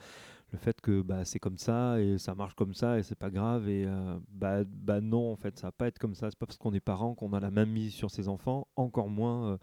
le 0.52 0.58
fait 0.58 0.82
que 0.82 1.02
bah, 1.02 1.24
c'est 1.24 1.40
comme 1.40 1.58
ça 1.58 2.00
et 2.02 2.18
ça 2.18 2.36
marche 2.36 2.56
comme 2.56 2.74
ça 2.74 3.00
et 3.00 3.04
c'est 3.04 3.16
pas 3.18 3.30
grave 3.30 3.70
et 3.70 3.86
euh, 3.86 4.18
bah, 4.30 4.64
bah 4.66 5.00
non 5.00 5.32
en 5.32 5.36
fait 5.38 5.58
ça 5.58 5.68
va 5.68 5.72
pas 5.72 5.88
être 5.88 5.98
comme 5.98 6.14
ça 6.14 6.30
c'est 6.30 6.38
pas 6.38 6.46
parce 6.46 6.58
qu'on 6.58 6.74
est 6.74 6.82
parent 6.82 7.16
qu'on 7.16 7.32
a 7.34 7.40
la 7.40 7.52
même 7.52 7.70
mise 7.72 7.94
sur 7.94 8.12
ses 8.12 8.28
enfants 8.28 8.68
encore 8.76 9.08
moins 9.10 9.52
euh, 9.54 9.58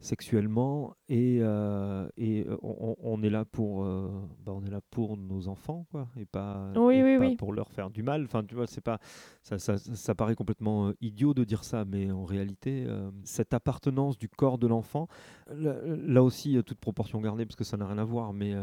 sexuellement 0.00 0.94
et, 1.08 1.38
euh, 1.42 2.08
et 2.16 2.46
on, 2.62 2.94
on 3.02 3.22
est 3.22 3.30
là 3.30 3.44
pour 3.44 3.84
bah, 3.84 4.52
on 4.54 4.64
est 4.64 4.70
là 4.70 4.80
pour 4.90 5.16
nos 5.16 5.48
enfants 5.48 5.86
quoi 5.90 6.08
et 6.16 6.24
pas, 6.24 6.70
Oui, 6.76 6.96
et 6.96 7.02
oui, 7.02 7.18
pas 7.18 7.26
oui. 7.26 7.36
pour 7.36 7.52
leur 7.52 7.72
faire 7.72 7.90
du 7.90 8.02
mal 8.04 8.22
enfin 8.24 8.44
tu 8.44 8.54
vois 8.54 8.66
c'est 8.68 8.80
pas 8.80 8.98
ça, 9.42 9.58
ça, 9.58 9.76
ça 9.78 10.14
paraît 10.14 10.36
complètement 10.36 10.92
idiot 11.00 11.34
de 11.34 11.42
dire 11.44 11.64
ça 11.64 11.84
mais 11.84 12.10
en 12.12 12.24
réalité 12.24 12.86
cette 13.24 13.54
appartenance 13.54 14.16
du 14.18 14.28
corps 14.28 14.58
de 14.58 14.66
l'enfant 14.68 15.08
là, 15.52 15.74
là 15.84 16.22
aussi 16.22 16.62
toute 16.64 16.78
proportion 16.78 17.20
gardée 17.20 17.44
parce 17.44 17.56
que 17.56 17.64
ça 17.64 17.76
n'a 17.76 17.86
rien 17.88 17.98
à 17.98 18.04
voir 18.04 18.32
mais 18.32 18.54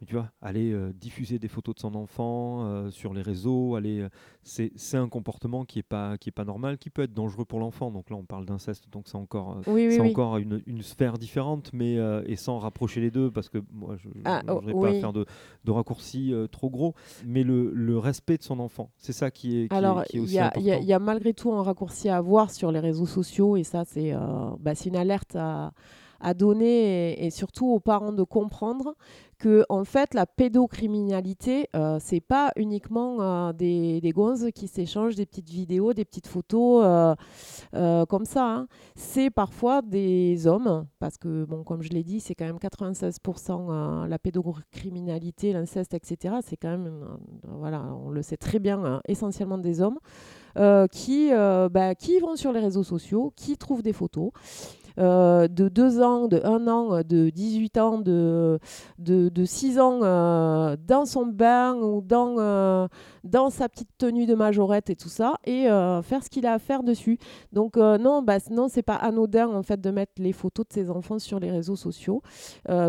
mais 0.00 0.06
tu 0.06 0.14
vois, 0.14 0.30
aller 0.40 0.72
euh, 0.72 0.92
diffuser 0.94 1.38
des 1.38 1.48
photos 1.48 1.74
de 1.74 1.80
son 1.80 1.94
enfant 1.94 2.64
euh, 2.64 2.90
sur 2.90 3.12
les 3.14 3.22
réseaux, 3.22 3.74
aller, 3.74 4.00
euh, 4.00 4.08
c'est 4.42 4.70
c'est 4.76 4.96
un 4.96 5.08
comportement 5.08 5.64
qui 5.64 5.78
est 5.78 5.82
pas 5.82 6.16
qui 6.18 6.28
est 6.28 6.32
pas 6.32 6.44
normal, 6.44 6.78
qui 6.78 6.90
peut 6.90 7.02
être 7.02 7.14
dangereux 7.14 7.44
pour 7.44 7.58
l'enfant. 7.60 7.90
Donc 7.90 8.10
là, 8.10 8.16
on 8.16 8.24
parle 8.24 8.46
d'inceste, 8.46 8.84
donc 8.92 9.08
c'est 9.08 9.16
encore 9.16 9.58
Oui, 9.66 9.86
oui, 9.88 9.92
c'est 9.92 10.00
oui. 10.00 10.10
encore 10.10 10.38
une, 10.38 10.62
une 10.66 10.82
sphère 10.82 11.18
différente, 11.18 11.70
mais 11.72 11.96
et 12.26 12.36
sans 12.36 12.58
rapprocher 12.58 13.00
les 13.00 13.10
deux, 13.10 13.30
parce 13.30 13.48
que 13.48 13.58
moi, 13.72 13.96
je 13.96 14.08
ne 14.08 14.12
Ah, 14.24 14.42
oh, 14.48 14.54
voudrais 14.54 14.72
oui. 14.74 14.80
pas 14.94 15.00
faire 15.00 15.12
de, 15.12 15.26
de 15.64 15.70
raccourcis 15.70 16.32
trop 16.52 16.70
gros, 16.70 16.94
mais 17.26 17.42
le, 17.42 17.70
le 17.74 17.98
respect 17.98 18.36
de 18.38 18.42
son 18.42 18.60
enfant, 18.60 18.90
c'est 18.98 19.12
ça 19.12 19.30
qui 19.30 19.58
est, 19.62 19.68
qui 19.68 19.74
est- 19.74 19.76
Alors, 19.76 20.02
il 20.12 20.20
aussi 20.20 20.34
y, 20.34 20.38
a- 20.38 20.46
important. 20.46 20.60
il 20.60 20.66
y 20.66 20.72
a- 20.72 20.78
il 20.78 20.86
y 20.86 20.92
a 20.92 20.98
malgré 20.98 21.34
tout 21.34 21.52
un 21.52 21.62
raccourci 21.62 22.08
à 22.08 22.16
avoir 22.16 22.50
sur 22.50 22.70
les 22.72 22.80
réseaux 22.80 23.06
sociaux, 23.06 23.56
et 23.56 23.64
ça, 23.64 23.84
c'est 23.84 24.12
bah, 24.60 24.74
c'est 24.74 24.88
une 24.88 24.96
alerte 24.96 25.34
à, 25.36 25.72
à 26.20 26.34
donner, 26.34 27.24
et, 27.24 27.30
surtout 27.30 27.66
aux 27.66 27.80
parents 27.80 28.12
de 28.12 28.22
comprendre 28.22 28.94
que, 29.38 29.64
en 29.68 29.84
fait, 29.84 30.14
la 30.14 30.26
pédocriminalité, 30.26 31.68
euh, 31.76 31.98
c'est 32.00 32.20
pas 32.20 32.50
uniquement 32.56 33.20
euh, 33.20 33.52
des, 33.52 34.00
des 34.00 34.10
gonzes 34.10 34.48
qui 34.52 34.66
s'échangent 34.66 35.14
des 35.14 35.26
petites 35.26 35.48
vidéos, 35.48 35.92
des 35.92 36.04
petites 36.04 36.26
photos 36.26 36.82
euh, 36.84 37.14
euh, 37.74 38.04
comme 38.06 38.24
ça. 38.24 38.44
hein. 38.44 38.68
C'est 38.96 39.30
parfois 39.30 39.80
des 39.80 40.48
hommes, 40.48 40.86
parce 40.98 41.18
que, 41.18 41.44
bon, 41.44 41.62
comme 41.62 41.82
je 41.82 41.90
l'ai 41.90 42.02
dit, 42.02 42.18
c'est 42.18 42.34
quand 42.34 42.46
même 42.46 42.56
96% 42.56 43.68
euh, 43.70 44.06
la 44.08 44.18
pédocriminalité, 44.18 45.52
l'inceste, 45.52 45.94
etc. 45.94 46.36
C'est 46.44 46.56
quand 46.56 46.70
même, 46.70 47.04
voilà, 47.44 47.84
on 48.04 48.10
le 48.10 48.22
sait 48.22 48.36
très 48.36 48.58
bien, 48.58 48.84
euh, 48.84 48.98
essentiellement 49.06 49.58
des 49.58 49.80
hommes 49.80 49.98
qui, 50.90 51.30
bah, 51.30 51.94
qui 51.94 52.18
vont 52.18 52.34
sur 52.34 52.52
les 52.52 52.58
réseaux 52.58 52.82
sociaux, 52.82 53.32
qui 53.36 53.56
trouvent 53.56 53.82
des 53.82 53.92
photos. 53.92 54.32
Euh, 54.98 55.48
de 55.48 55.68
2 55.68 56.02
ans, 56.02 56.28
de 56.28 56.40
1 56.42 56.66
an, 56.66 57.02
de 57.02 57.30
18 57.30 57.78
ans, 57.78 57.98
de, 57.98 58.58
de, 58.98 59.28
de 59.28 59.44
6 59.44 59.78
ans 59.78 60.00
euh, 60.02 60.76
dans 60.86 61.04
son 61.04 61.26
bain 61.26 61.74
ou 61.74 62.00
dans, 62.00 62.36
euh, 62.38 62.88
dans 63.24 63.50
sa 63.50 63.68
petite 63.68 63.90
tenue 63.98 64.26
de 64.26 64.34
majorette 64.34 64.90
et 64.90 64.96
tout 64.96 65.08
ça, 65.08 65.34
et 65.44 65.64
faire 66.02 66.22
ce 66.24 66.30
qu'il 66.30 66.46
a 66.46 66.54
à 66.54 66.58
faire 66.58 66.82
dessus. 66.82 67.18
Donc 67.52 67.76
non, 67.76 68.22
bah, 68.22 68.38
non, 68.50 68.68
c'est 68.68 68.82
pas 68.82 68.94
anodin 68.94 69.48
en 69.48 69.62
fait 69.62 69.80
de 69.80 69.90
mettre 69.90 70.12
les 70.18 70.32
photos 70.32 70.66
de 70.68 70.72
ses 70.72 70.90
enfants 70.90 71.18
sur 71.18 71.38
les 71.38 71.50
réseaux 71.50 71.76
sociaux, 71.76 72.22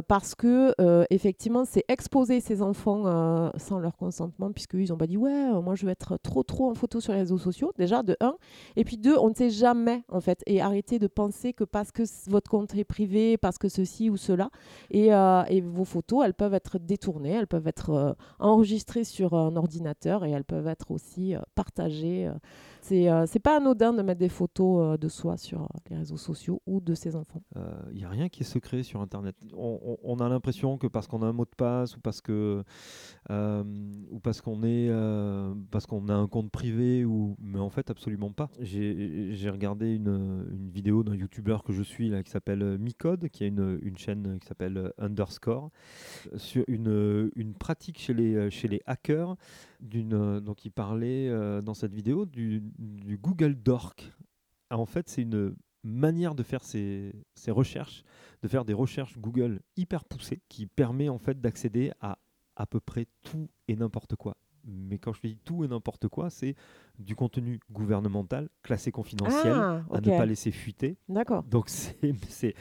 parce 0.07 0.35
que 0.35 0.73
effectivement, 1.09 1.65
c'est 1.65 1.83
exposer 1.87 2.39
ses 2.39 2.61
enfants 2.61 3.51
sans 3.57 3.79
leur 3.79 3.97
consentement, 3.97 4.51
puisque 4.51 4.75
ils 4.75 4.93
ont 4.93 4.97
pas 4.97 5.07
dit 5.07 5.17
ouais, 5.17 5.51
moi 5.61 5.75
je 5.75 5.85
vais 5.85 5.91
être 5.91 6.17
trop 6.23 6.43
trop 6.43 6.69
en 6.69 6.75
photo 6.75 6.99
sur 6.99 7.13
les 7.13 7.19
réseaux 7.19 7.37
sociaux. 7.37 7.71
Déjà 7.77 8.03
de 8.03 8.15
un, 8.21 8.35
et 8.75 8.83
puis 8.83 8.97
deux, 8.97 9.17
on 9.17 9.29
ne 9.29 9.35
sait 9.35 9.49
jamais 9.49 10.03
en 10.09 10.21
fait, 10.21 10.41
et 10.45 10.61
arrêtez 10.61 10.99
de 10.99 11.07
penser 11.07 11.53
que 11.53 11.63
parce 11.63 11.91
que 11.91 11.98
votre 12.27 12.49
compte 12.49 12.75
est 12.75 12.83
privé, 12.83 13.37
parce 13.37 13.57
que 13.57 13.69
ceci 13.69 14.09
ou 14.09 14.17
cela, 14.17 14.49
et, 14.91 15.13
euh, 15.13 15.43
vos 15.63 15.85
photos, 15.85 16.23
elles 16.25 16.33
peuvent 16.33 16.53
être 16.53 16.77
détournées, 16.79 17.31
elles 17.31 17.47
peuvent 17.47 17.67
être 17.67 17.89
euh, 17.91 18.13
enregistrées 18.39 19.03
sur 19.03 19.33
un 19.33 19.55
ordinateur 19.55 20.25
et 20.25 20.31
elles 20.31 20.43
peuvent 20.43 20.67
être 20.67 20.91
aussi 20.91 21.35
euh, 21.35 21.39
partagées 21.55 22.29
C'est 22.81 23.09
euh, 23.09 23.25
c'est 23.25 23.39
pas 23.39 23.57
anodin 23.57 23.93
de 23.93 24.01
mettre 24.01 24.19
des 24.19 24.29
photos 24.29 24.93
euh, 24.93 24.97
de 24.97 25.07
soi 25.07 25.37
sur 25.37 25.63
euh, 25.63 25.67
les 25.89 25.97
réseaux 25.97 26.17
sociaux 26.17 26.61
ou 26.65 26.79
de 26.79 26.93
ses 26.93 27.15
enfants. 27.15 27.41
Il 27.91 27.97
n'y 27.97 28.05
a 28.05 28.09
rien 28.09 28.29
qui 28.29 28.43
est 28.43 28.45
secret 28.45 28.83
sur 28.83 29.01
Internet. 29.01 29.35
On, 29.55 30.19
a 30.19 30.29
l'impression 30.29 30.77
que 30.77 30.87
parce 30.87 31.07
qu'on 31.07 31.21
a 31.21 31.25
un 31.25 31.33
mot 31.33 31.45
de 31.45 31.55
passe 31.55 31.97
ou 31.97 31.99
parce 31.99 32.21
que 32.21 32.63
ou 33.29 34.19
parce 34.19 34.41
qu'on 34.41 34.63
est 34.63 34.91
parce 35.71 35.85
qu'on 35.85 36.07
a 36.09 36.13
un 36.13 36.27
compte 36.27 36.51
privé 36.51 37.05
ou 37.05 37.35
mais 37.39 37.59
en 37.59 37.69
fait 37.69 37.89
absolument 37.89 38.31
pas. 38.31 38.49
J'ai 38.59 39.49
regardé 39.49 39.95
une, 39.95 40.45
une 40.51 40.69
vidéo 40.69 41.03
d'un 41.03 41.15
youtubeur 41.15 41.63
que 41.63 41.73
je 41.73 41.83
suis 41.83 42.09
là 42.09 42.23
qui 42.23 42.31
s'appelle 42.31 42.77
Micode 42.77 43.29
qui 43.29 43.43
a 43.43 43.47
une, 43.47 43.79
une 43.81 43.97
chaîne 43.97 44.39
qui 44.39 44.47
s'appelle 44.47 44.93
Underscore 44.97 45.69
sur 46.35 46.63
une, 46.67 47.31
une 47.35 47.53
pratique 47.53 47.99
chez 47.99 48.13
les 48.13 48.49
chez 48.49 48.67
les 48.67 48.81
hackers 48.85 49.35
d'une 49.79 50.13
euh, 50.13 50.39
donc 50.39 50.65
il 50.65 50.71
parlait 50.71 51.29
euh, 51.29 51.61
dans 51.61 51.73
cette 51.73 51.93
vidéo 51.93 52.25
du, 52.25 52.63
Google 53.21 53.55
Dork. 53.55 54.11
En 54.69 54.85
fait, 54.85 55.09
c'est 55.09 55.21
une 55.23 55.55
manière 55.83 56.35
de 56.35 56.43
faire 56.43 56.63
ses, 56.63 57.13
ses 57.35 57.51
recherches, 57.51 58.03
de 58.43 58.47
faire 58.47 58.65
des 58.65 58.73
recherches 58.73 59.17
Google 59.17 59.61
hyper 59.77 60.05
poussées, 60.05 60.41
qui 60.49 60.65
permet 60.67 61.09
en 61.09 61.17
fait 61.17 61.39
d'accéder 61.41 61.91
à 62.01 62.19
à 62.59 62.65
peu 62.65 62.81
près 62.81 63.07
tout 63.23 63.49
et 63.69 63.75
n'importe 63.77 64.15
quoi. 64.17 64.35
Mais 64.65 64.97
quand 64.97 65.13
je 65.13 65.21
dis 65.21 65.37
tout 65.43 65.63
et 65.63 65.67
n'importe 65.67 66.07
quoi, 66.07 66.29
c'est 66.29 66.55
du 66.99 67.15
contenu 67.15 67.59
gouvernemental 67.71 68.49
classé 68.61 68.91
confidentiel 68.91 69.53
Ah, 69.55 69.81
à 69.91 70.01
ne 70.01 70.09
pas 70.17 70.25
laisser 70.25 70.51
fuiter. 70.51 70.97
D'accord. 71.07 71.43
Donc 71.43 71.69
c'est- 71.69 72.55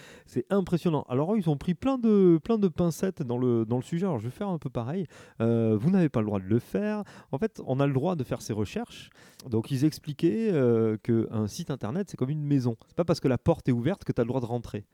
impressionnant. 0.51 1.05
Alors 1.09 1.37
ils 1.37 1.49
ont 1.51 1.57
pris 1.57 1.75
plein 1.75 1.99
de, 1.99 2.39
plein 2.43 2.59
de 2.59 2.69
pincettes 2.69 3.23
dans 3.23 3.39
le, 3.39 3.65
dans 3.65 3.77
le 3.77 3.83
sujet. 3.83 4.07
Alors 4.07 4.19
je 4.19 4.25
vais 4.25 4.31
faire 4.31 4.49
un 4.49 4.59
peu 4.59 4.71
pareil. 4.71 5.07
Euh, 5.41 5.77
vous 5.81 5.91
n'avez 5.91 6.09
pas 6.09 6.21
le 6.21 6.27
droit 6.27 6.39
de 6.41 6.47
le 6.47 6.59
faire. 6.59 7.03
En 7.33 7.39
fait, 7.39 7.61
on 7.67 7.81
a 7.81 7.87
le 7.87 7.93
droit 7.93 8.15
de 8.17 8.25
faire 8.25 8.41
ses 8.43 8.53
recherches. 8.53 9.11
Donc 9.49 9.71
ils 9.71 9.85
expliquaient 9.85 10.51
euh, 10.53 10.97
qu'un 10.99 11.47
site 11.49 11.71
internet, 11.71 12.09
c'est 12.11 12.17
comme 12.17 12.31
une 12.31 12.45
maison. 12.45 12.77
C'est 12.87 12.97
pas 12.97 13.05
parce 13.05 13.21
que 13.21 13.29
la 13.29 13.39
porte 13.39 13.69
est 13.69 13.73
ouverte 13.73 14.05
que 14.05 14.13
tu 14.13 14.21
as 14.21 14.25
le 14.25 14.29
droit 14.29 14.41
de 14.41 14.47
rentrer. 14.47 14.85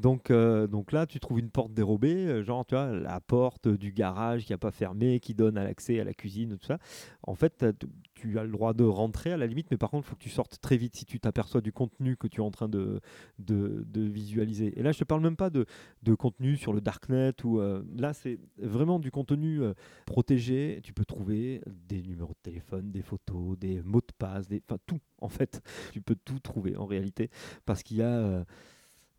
Donc, 0.00 0.30
euh, 0.30 0.66
donc 0.66 0.92
là, 0.92 1.06
tu 1.06 1.20
trouves 1.20 1.38
une 1.38 1.50
porte 1.50 1.74
dérobée, 1.74 2.26
euh, 2.26 2.42
genre 2.42 2.64
tu 2.64 2.74
vois, 2.74 2.86
la 2.86 3.20
porte 3.20 3.68
du 3.68 3.92
garage 3.92 4.46
qui 4.46 4.52
n'a 4.52 4.58
pas 4.58 4.70
fermé, 4.70 5.20
qui 5.20 5.34
donne 5.34 5.58
à 5.58 5.64
l'accès 5.64 6.00
à 6.00 6.04
la 6.04 6.14
cuisine, 6.14 6.56
tout 6.56 6.66
ça. 6.66 6.78
En 7.22 7.34
fait, 7.34 7.66
tu 8.14 8.38
as 8.38 8.44
le 8.44 8.50
droit 8.50 8.72
de 8.72 8.84
rentrer 8.84 9.30
à 9.30 9.36
la 9.36 9.46
limite, 9.46 9.70
mais 9.70 9.76
par 9.76 9.90
contre, 9.90 10.06
il 10.06 10.10
faut 10.10 10.16
que 10.16 10.22
tu 10.22 10.30
sortes 10.30 10.58
très 10.60 10.78
vite 10.78 10.96
si 10.96 11.04
tu 11.04 11.20
t'aperçois 11.20 11.60
du 11.60 11.70
contenu 11.70 12.16
que 12.16 12.26
tu 12.26 12.40
es 12.40 12.44
en 12.44 12.50
train 12.50 12.68
de, 12.68 13.00
de, 13.38 13.84
visualiser. 13.94 14.78
Et 14.78 14.82
là, 14.82 14.92
je 14.92 14.98
te 14.98 15.04
parle 15.04 15.20
même 15.20 15.36
pas 15.36 15.50
de, 15.50 15.66
de 16.02 16.14
contenu 16.14 16.56
sur 16.56 16.72
le 16.72 16.80
darknet 16.80 17.34
ou 17.44 17.60
euh, 17.60 17.82
là, 17.96 18.14
c'est 18.14 18.38
vraiment 18.58 18.98
du 18.98 19.10
contenu 19.10 19.62
euh, 19.62 19.74
protégé. 20.06 20.80
Tu 20.82 20.94
peux 20.94 21.04
trouver 21.04 21.60
des 21.66 22.02
numéros 22.02 22.32
de 22.32 22.50
téléphone, 22.50 22.90
des 22.90 23.02
photos, 23.02 23.58
des 23.58 23.82
mots 23.82 24.00
de 24.00 24.12
passe, 24.18 24.48
des, 24.48 24.62
enfin 24.66 24.78
tout 24.86 25.00
en 25.20 25.28
fait. 25.28 25.60
Tu 25.92 26.00
peux 26.00 26.16
tout 26.16 26.38
trouver 26.38 26.76
en 26.76 26.86
réalité 26.86 27.30
parce 27.66 27.82
qu'il 27.82 27.98
y 27.98 28.02
a 28.02 28.44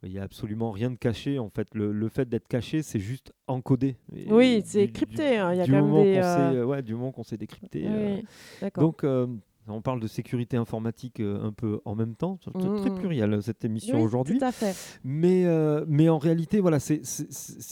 il 0.04 0.12
y 0.12 0.20
a 0.20 0.24
absolument 0.24 0.72
rien 0.72 0.90
de 0.90 0.96
caché 0.96 1.38
en 1.40 1.50
fait. 1.50 1.68
Le, 1.74 1.92
le 1.92 2.10
fait 2.10 2.28
d'être 2.28 2.48
caché, 2.48 2.82
c'est 2.82 3.00
juste 3.00 3.34
encodé. 3.48 3.98
Et 4.16 4.32
Oui, 4.32 4.62
c'est 4.66 4.88
du- 4.88 4.94
crypté, 4.94 5.38
hein, 5.38 5.54
y 5.54 5.62
a 5.62 5.66
du 5.66 5.72
quand 5.72 5.78
même 5.78 5.86
moment 5.86 6.04
des, 6.04 6.18
euh, 6.18 6.22
sait, 6.24 6.58
euh, 6.58 6.66
ouais, 6.66 6.82
du 6.82 6.94
moment 6.96 7.12
qu'on 7.12 7.24
sait 7.24 7.38
décrypter. 7.38 7.86
euh, 7.88 8.16
Oui, 8.18 8.26
d'accord. 8.62 8.84
donc, 8.84 9.04
euh, 9.04 9.28
on 9.68 9.82
parle 9.82 10.00
de 10.00 10.08
sécurité 10.08 10.58
informatique 10.58 11.20
euh, 11.20 11.42
un 11.44 11.52
peu 11.52 11.80
en 11.86 11.96
même 11.96 12.16
temps. 12.16 12.40
C'est 12.44 12.52
très 12.52 12.90
Mhm. 12.90 12.96
pluriel 12.98 13.34
euh, 13.34 13.42
cette 13.42 13.64
émission 13.64 13.98
Oui, 13.98 14.04
aujourd'hui. 14.04 14.40
Tout 14.40 14.46
à 14.46 14.52
fait. 14.52 14.76
Mais, 15.04 15.46
euh, 15.46 15.86
mais 15.88 16.10
en 16.10 16.18
réalité, 16.18 16.60
voilà, 16.60 16.80
c'est- 16.80 17.02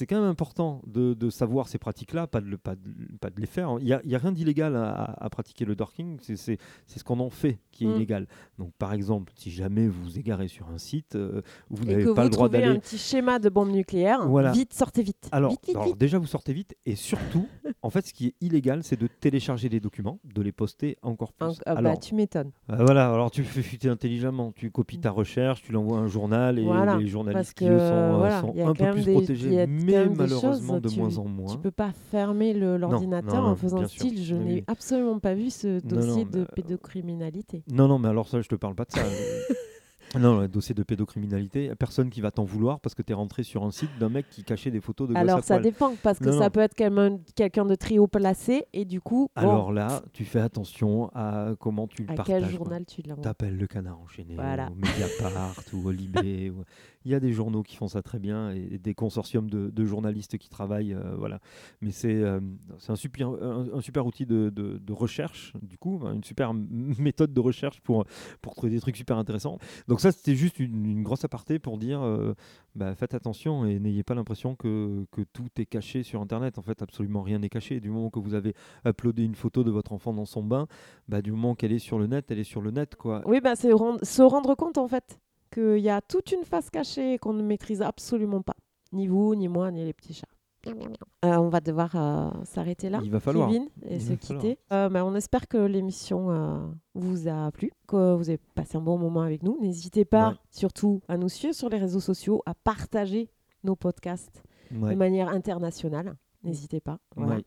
quand 0.07 0.19
même 0.19 0.29
important 0.29 0.81
de, 0.87 1.13
de 1.13 1.29
savoir 1.29 1.67
ces 1.67 1.77
pratiques-là, 1.77 2.27
pas 2.27 2.41
de, 2.41 2.47
le- 2.47 2.57
pas, 2.57 2.75
de, 2.75 2.81
pas 3.19 3.29
de 3.29 3.39
les 3.41 3.47
faire. 3.47 3.75
Il 3.79 3.85
n'y 3.85 4.15
a, 4.15 4.17
rien 4.17 4.31
d'illégal 4.31 4.75
à, 4.75 4.89
à- 4.91 5.25
à 5.25 5.29
pratiquer 5.29 5.65
le 5.65 5.75
dorking, 5.75 6.17
c'est 6.21 6.35
ce 6.37 7.03
qu'on 7.03 7.19
en 7.19 7.29
fait 7.29 7.59
qui 7.71 7.85
est 7.85 7.87
Mm. 7.87 7.95
illégal. 7.95 8.27
Donc, 8.57 8.71
par 8.77 8.93
exemple, 8.93 9.31
si 9.35 9.51
jamais 9.51 9.87
vous 9.87 10.03
vous 10.03 10.19
égarez 10.19 10.47
sur 10.47 10.69
un 10.69 10.77
site, 10.77 11.15
euh, 11.15 11.41
vous 11.69 11.85
n'avez 11.85 12.05
pas 12.05 12.13
vous 12.13 12.21
le 12.21 12.29
droit 12.29 12.49
d'aller. 12.49 12.65
un 12.65 12.79
petit 12.79 12.97
schéma 12.97 13.39
de 13.39 13.49
bombe 13.49 13.69
nucléaire, 13.71 14.27
Voilà. 14.27 14.51
vite, 14.51 14.73
sortez 14.73 15.01
vite. 15.03 15.27
Alors, 15.31 15.51
vite, 15.51 15.61
vite, 15.65 15.75
alors 15.75 15.87
vite. 15.87 15.97
déjà, 15.97 16.17
vous 16.19 16.27
sortez 16.27 16.53
vite 16.53 16.75
et 16.85 16.95
surtout, 16.95 17.47
en 17.81 17.89
fait, 17.89 18.05
ce 18.07 18.13
qui 18.13 18.27
est 18.27 18.35
illégal, 18.41 18.83
c'est 18.83 18.99
de 18.99 19.07
télécharger 19.07 19.69
les 19.69 19.79
documents, 19.79 20.19
de 20.23 20.41
les 20.41 20.51
poster 20.51 20.97
encore 21.01 21.33
plus. 21.33 21.59
Ah 21.65 21.75
bah, 21.81 21.89
alors, 21.89 21.99
tu 21.99 22.15
m'étonnes. 22.15 22.51
euh, 22.71 22.75
voilà, 22.83 23.11
alors 23.11 23.31
tu 23.31 23.43
fais 23.43 23.61
fuiter 23.61 23.89
intelligemment, 23.89 24.51
tu 24.51 24.71
copies 24.71 24.99
ta 24.99 25.11
recherche, 25.11 25.61
tu 25.63 25.71
l'envoies 25.71 25.97
à 25.99 26.01
un 26.01 26.07
journal 26.07 26.59
et 26.59 26.63
Voilà, 26.63 26.97
les 26.97 27.07
journalistes 27.07 27.53
que 27.53 27.63
qui 27.65 27.69
eux 27.69 27.79
sont, 27.79 27.95
euh, 27.95 28.17
voilà, 28.17 28.41
sont 28.41 28.55
un 28.59 28.73
peu 28.73 28.91
plus 28.91 29.05
des- 29.05 29.11
protégés, 29.11 29.65
mais 29.67 30.07
malheureusement 30.09 30.73
choses, 30.75 30.81
de 30.81 30.89
tu- 30.89 30.99
moins 30.99 31.17
en 31.17 31.25
moins. 31.25 31.53
Tu 31.55 31.57
peux 31.59 31.71
pas 31.71 31.91
fermer 32.11 32.53
l'ordinateur 32.53 33.43
en 33.45 33.55
faisant 33.55 33.85
style. 33.87 34.23
Je 34.23 34.35
Oui, 34.35 34.43
n'ai 34.43 34.63
absolument 34.67 35.19
pas 35.19 35.33
vu 35.33 35.49
ce 35.49 35.79
dossier 35.79 36.25
non, 36.25 36.31
de 36.31 36.39
euh, 36.41 36.45
pédocriminalité. 36.55 37.63
Non, 37.71 37.87
non, 37.87 37.99
mais 37.99 38.09
alors 38.09 38.27
ça, 38.27 38.41
je 38.41 38.47
te 38.49 38.55
parle 38.55 38.75
pas 38.75 38.85
de 38.85 38.91
ça. 38.91 39.01
non, 40.17 40.39
le 40.39 40.47
dossier 40.47 40.73
de 40.73 40.81
pédocriminalité, 40.81 41.71
personne 41.77 42.09
qui 42.09 42.21
va 42.21 42.31
t'en 42.31 42.43
vouloir 42.43 42.79
parce 42.79 42.95
que 42.95 43.01
tu 43.01 43.11
es 43.11 43.15
rentré 43.15 43.43
sur 43.43 43.63
un 43.63 43.71
site 43.71 43.89
d'un 43.99 44.09
mec 44.09 44.27
qui 44.29 44.43
cachait 44.43 44.71
des 44.71 44.81
photos 44.81 45.07
de 45.09 45.15
Alors 45.15 45.37
à 45.39 45.41
ça 45.41 45.55
poil. 45.55 45.63
dépend 45.63 45.93
parce 46.01 46.17
que 46.19 46.29
Non, 46.29 46.37
ça 46.39 46.45
non. 46.45 46.49
peut 46.49 46.61
être 46.61 46.73
quelqu'un 46.73 47.17
quelqu'un 47.35 47.65
de 47.65 47.75
très 47.75 47.97
haut 47.99 48.07
placé 48.07 48.65
et 48.73 48.85
du 48.85 49.01
coup, 49.01 49.29
bon, 49.35 49.41
Alors 49.41 49.71
là, 49.73 50.01
tu 50.13 50.25
fais 50.25 50.39
attention 50.39 51.09
à 51.13 51.51
comment 51.59 51.87
tu 51.87 52.03
le 52.03 52.11
à 52.11 52.15
partages. 52.15 52.35
quel 52.41 52.43
quoi. 52.49 52.51
journal 52.57 52.85
tu 52.85 53.01
l'envoies 53.03 53.23
T'appelles 53.23 53.57
le 53.57 53.67
canard 53.67 53.99
enchaîné, 53.99 54.35
Voilà. 54.35 54.69
au 54.71 54.75
Mediapart 54.75 55.55
ou 55.73 55.87
au 55.87 55.91
Libé. 55.91 56.49
ou- 56.55 56.63
Il 57.05 57.11
y 57.11 57.15
a 57.15 57.19
des 57.19 57.31
journaux 57.31 57.63
qui 57.63 57.75
font 57.75 57.87
ça 57.87 58.01
très 58.01 58.19
bien 58.19 58.51
et 58.51 58.77
des 58.77 58.93
consortiums 58.93 59.49
de, 59.49 59.85
journalistes 59.85 60.37
qui 60.37 60.49
travaillent. 60.49 60.93
euh, 60.93 61.15
voilà. 61.17 61.39
Mais 61.81 61.91
c'est 61.91 62.13
euh, 62.13 62.39
un, 62.87 62.95
super, 62.95 64.05
outil 64.05 64.25
de, 64.25 64.91
recherche, 64.91 65.53
du 65.61 65.77
coup, 65.77 66.01
une 66.05 66.23
super 66.23 66.53
méthode 66.99 67.33
de 67.33 67.39
recherche 67.39 67.81
pour, 67.81 68.05
trouver 68.41 68.71
des 68.71 68.79
trucs 68.79 68.97
super 68.97 69.17
intéressants. 69.17 69.59
Donc 69.87 70.01
ça, 70.01 70.11
c'était 70.11 70.35
juste 70.35 70.59
une, 70.59 71.03
grosse 71.03 71.23
aparté 71.23 71.59
pour 71.59 71.77
dire, 71.77 72.01
euh, 72.01 72.33
bah, 72.75 72.93
faites 72.95 73.13
attention 73.13 73.65
et 73.65 73.79
n'ayez 73.79 74.03
pas 74.03 74.15
l'impression 74.15 74.55
que, 74.55 75.05
tout 75.33 75.47
est 75.57 75.65
caché 75.65 76.03
sur 76.03 76.21
Internet. 76.21 76.57
En 76.57 76.61
fait, 76.61 76.81
absolument 76.81 77.21
rien 77.21 77.39
n'est 77.39 77.49
caché. 77.49 77.79
Du 77.79 77.89
moment 77.89 78.09
que 78.09 78.19
vous 78.19 78.33
avez 78.33 78.53
uploadé 78.85 79.23
une 79.23 79.35
photo 79.35 79.63
de 79.63 79.71
votre 79.71 79.93
enfant 79.93 80.13
dans 80.13 80.25
son 80.25 80.43
bain, 80.43 80.67
bah, 81.07 81.21
du 81.21 81.31
moment 81.31 81.55
qu'elle 81.55 81.71
est 81.71 81.79
sur 81.79 81.99
le 81.99 82.07
net, 82.07 82.29
elle 82.31 82.39
est 82.39 82.43
sur 82.43 82.61
le 82.61 82.71
net. 82.71 82.95
Quoi. 82.95 83.21
Oui, 83.25 83.39
bah, 83.41 83.55
c'est 83.55 83.69
se 83.69 84.21
rendre 84.21 84.55
compte 84.55 84.77
en 84.77 84.87
fait 84.87 85.19
qu'il 85.49 85.79
y 85.79 85.89
a 85.89 86.01
toute 86.01 86.31
une 86.31 86.43
face 86.43 86.69
cachée 86.69 87.17
qu'on 87.19 87.33
ne 87.33 87.43
maîtrise 87.43 87.81
absolument 87.81 88.41
pas. 88.41 88.55
Ni 88.91 89.07
vous, 89.07 89.35
ni 89.35 89.47
moi, 89.47 89.71
ni 89.71 89.83
les 89.85 89.93
petits 89.93 90.13
chats. 90.13 90.27
Euh, 90.67 91.37
on 91.37 91.47
va 91.47 91.61
devoir 91.61 91.91
euh, 91.95 92.29
s'arrêter 92.43 92.89
là, 92.89 92.99
Il 93.03 93.09
va 93.11 93.19
falloir. 93.21 93.47
Kevin, 93.49 93.67
et 93.87 93.95
Il 93.95 94.01
se 94.01 94.13
quitter. 94.13 94.57
Euh, 94.73 94.89
bah, 94.89 95.05
on 95.05 95.15
espère 95.15 95.47
que 95.47 95.57
l'émission 95.57 96.29
euh, 96.31 96.59
vous 96.95 97.27
a 97.29 97.49
plu, 97.51 97.71
que 97.87 98.13
vous 98.15 98.29
avez 98.29 98.39
passé 98.55 98.75
un 98.77 98.81
bon 98.81 98.97
moment 98.97 99.21
avec 99.21 99.41
nous. 99.41 99.57
N'hésitez 99.61 100.03
pas, 100.03 100.29
Ouais. 100.31 100.35
surtout, 100.51 101.01
à 101.07 101.17
nous 101.17 101.29
suivre 101.29 101.53
sur 101.55 101.69
les 101.69 101.77
réseaux 101.77 102.01
sociaux, 102.01 102.41
à 102.45 102.53
partager 102.53 103.29
nos 103.63 103.75
podcasts 103.77 104.43
Ouais. 104.71 104.91
de 104.91 104.95
manière 104.95 105.29
internationale. 105.29 106.15
N'hésitez 106.43 106.79
pas. 106.79 106.99
Voilà. 107.17 107.41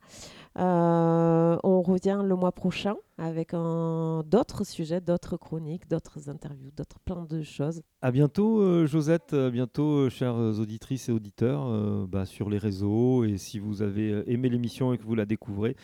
Euh, 0.59 1.57
on 1.64 1.80
revient 1.80 2.20
le 2.24 2.36
mois 2.36 2.53
prochain 2.53 2.95
avec 3.16 3.55
un- 3.55 4.22
d'autres 4.26 4.64
sujets, 4.64 5.01
d'autres 5.01 5.36
chroniques, 5.38 5.88
d'autres 5.88 6.28
interviews, 6.28 6.70
d'autres 6.76 6.99
plein 7.05 7.24
de 7.24 7.40
choses. 7.43 7.82
À 8.03 8.11
bientôt, 8.11 8.61
euh, 8.61 8.86
Josette. 8.86 9.32
À 9.32 9.51
bientôt, 9.51 9.97
euh, 9.97 10.09
chères 10.11 10.34
auditrices 10.36 11.09
et 11.09 11.12
auditeurs, 11.12 11.66
euh, 11.68 12.05
bah, 12.07 12.26
sur 12.26 12.51
les 12.51 12.59
réseaux. 12.59 13.24
Et 13.24 13.38
si 13.38 13.59
vous 13.59 13.80
avez 13.80 14.22
aimé 14.30 14.49
l'émission 14.51 14.93
et 14.93 14.99
que 14.99 15.05
vous 15.05 15.14
la 15.14 15.24
découvrez, 15.24 15.74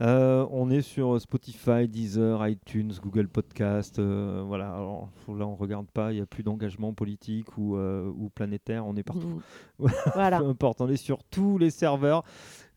euh, 0.00 0.46
on 0.50 0.70
est 0.70 0.80
sur 0.80 1.20
Spotify, 1.20 1.86
Deezer, 1.86 2.46
iTunes, 2.48 2.92
Google 3.02 3.28
Podcast. 3.28 3.98
euh, 3.98 4.42
voilà. 4.46 4.72
Alors, 4.72 5.10
là, 5.28 5.46
on 5.46 5.54
regarde 5.54 5.86
pas. 5.90 6.12
Il 6.12 6.16
n'y 6.16 6.20
a 6.22 6.26
plus 6.26 6.42
d'engagement 6.42 6.94
politique 6.94 7.58
ou, 7.58 7.76
euh, 7.76 8.10
ou 8.16 8.30
planétaire. 8.30 8.86
On 8.86 8.96
est 8.96 9.02
partout. 9.02 9.42
Voilà. 10.14 10.38
Peu 10.38 10.46
importe. 10.46 10.80
On 10.80 10.88
est 10.88 10.96
sur 10.96 11.22
tous 11.24 11.58
les 11.58 11.70
serveurs. 11.70 12.24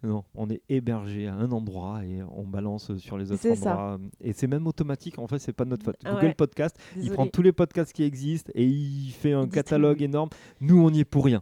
Non, 0.03 0.25
on 0.35 0.49
est 0.49 0.61
hébergé 0.67 1.27
à 1.27 1.35
un 1.35 1.51
endroit 1.53 2.03
et 2.03 2.21
on 2.35 2.43
balance 2.43 2.93
sur 2.97 3.17
les 3.17 3.31
autres 3.31 3.41
C'est 3.41 3.55
ça. 3.55 3.71
endroits. 3.71 3.99
Et 4.19 4.33
c'est 4.33 4.47
même 4.47 4.67
automatique. 4.67 5.17
En 5.17 5.27
fait, 5.27 5.39
c'est 5.39 5.53
pas 5.53 5.63
de 5.63 5.69
notre 5.69 5.85
faute. 5.85 5.95
Ah 6.03 6.11
Google 6.11 6.25
ouais. 6.25 6.33
Podcast, 6.33 6.77
il 6.97 7.09
prend 7.11 7.25
tous 7.27 7.41
les 7.41 7.53
podcasts 7.53 7.93
qui 7.93 8.03
existent 8.03 8.51
et 8.53 8.65
il 8.65 9.11
fait 9.11 9.31
un 9.31 9.47
catalogue 9.47 10.01
énorme. 10.01 10.29
Nous, 10.59 10.77
on 10.77 10.91
n'y 10.91 10.99
est 10.99 11.05
pour 11.05 11.23
rien. 11.23 11.41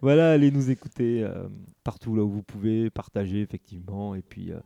Voilà, 0.00 0.32
allez 0.32 0.50
nous 0.50 0.70
écouter 0.70 1.22
euh, 1.22 1.46
partout 1.84 2.14
là 2.16 2.22
où 2.22 2.28
vous 2.28 2.42
pouvez, 2.42 2.90
partager 2.90 3.40
effectivement, 3.40 4.14
et 4.14 4.22
puis, 4.22 4.52
euh, 4.52 4.58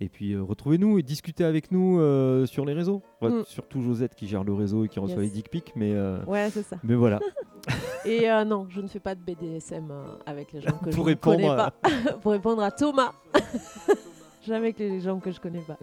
et 0.00 0.08
puis 0.08 0.32
euh, 0.32 0.42
retrouvez-nous 0.42 0.98
et 0.98 1.02
discutez 1.02 1.44
avec 1.44 1.70
nous 1.72 1.98
euh, 2.00 2.46
sur 2.46 2.64
les 2.64 2.72
réseaux. 2.72 3.02
Ouais, 3.22 3.30
Mm. 3.30 3.44
Surtout 3.46 3.80
Josette 3.82 4.14
qui 4.14 4.26
gère 4.26 4.44
le 4.44 4.52
réseau 4.52 4.84
et 4.84 4.88
qui 4.88 4.98
reçoit 4.98 5.22
Yes. 5.22 5.30
les 5.32 5.36
dick 5.36 5.50
pics, 5.50 5.72
mais, 5.76 5.92
euh, 5.92 6.22
Ouais, 6.26 6.48
c'est 6.50 6.62
ça. 6.62 6.76
mais 6.84 6.94
voilà. 6.94 7.20
Et 8.04 8.30
euh, 8.30 8.44
non, 8.44 8.66
je 8.68 8.80
ne 8.82 8.86
fais 8.88 9.00
pas 9.00 9.14
de 9.14 9.20
BDSM 9.20 9.90
avec 10.26 10.52
les 10.52 10.60
gens 10.60 10.72
que 10.72 10.90
je 10.90 11.00
ne 11.00 11.14
connais 11.14 11.46
pas. 11.46 11.70
Pour 12.22 12.32
répondre 12.32 12.62
à 12.62 12.70
Thomas. 12.70 13.12
Jamais 14.46 14.58
avec 14.58 14.78
les 14.78 15.00
gens 15.00 15.18
que 15.20 15.30
je 15.32 15.40
connais 15.40 15.60
pas. 15.62 15.78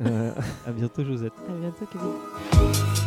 À 0.67 0.71
bientôt 0.71 1.03
Josette. 1.03 1.33
À 1.49 1.53
bientôt, 1.59 1.85
Kevin. 1.91 3.00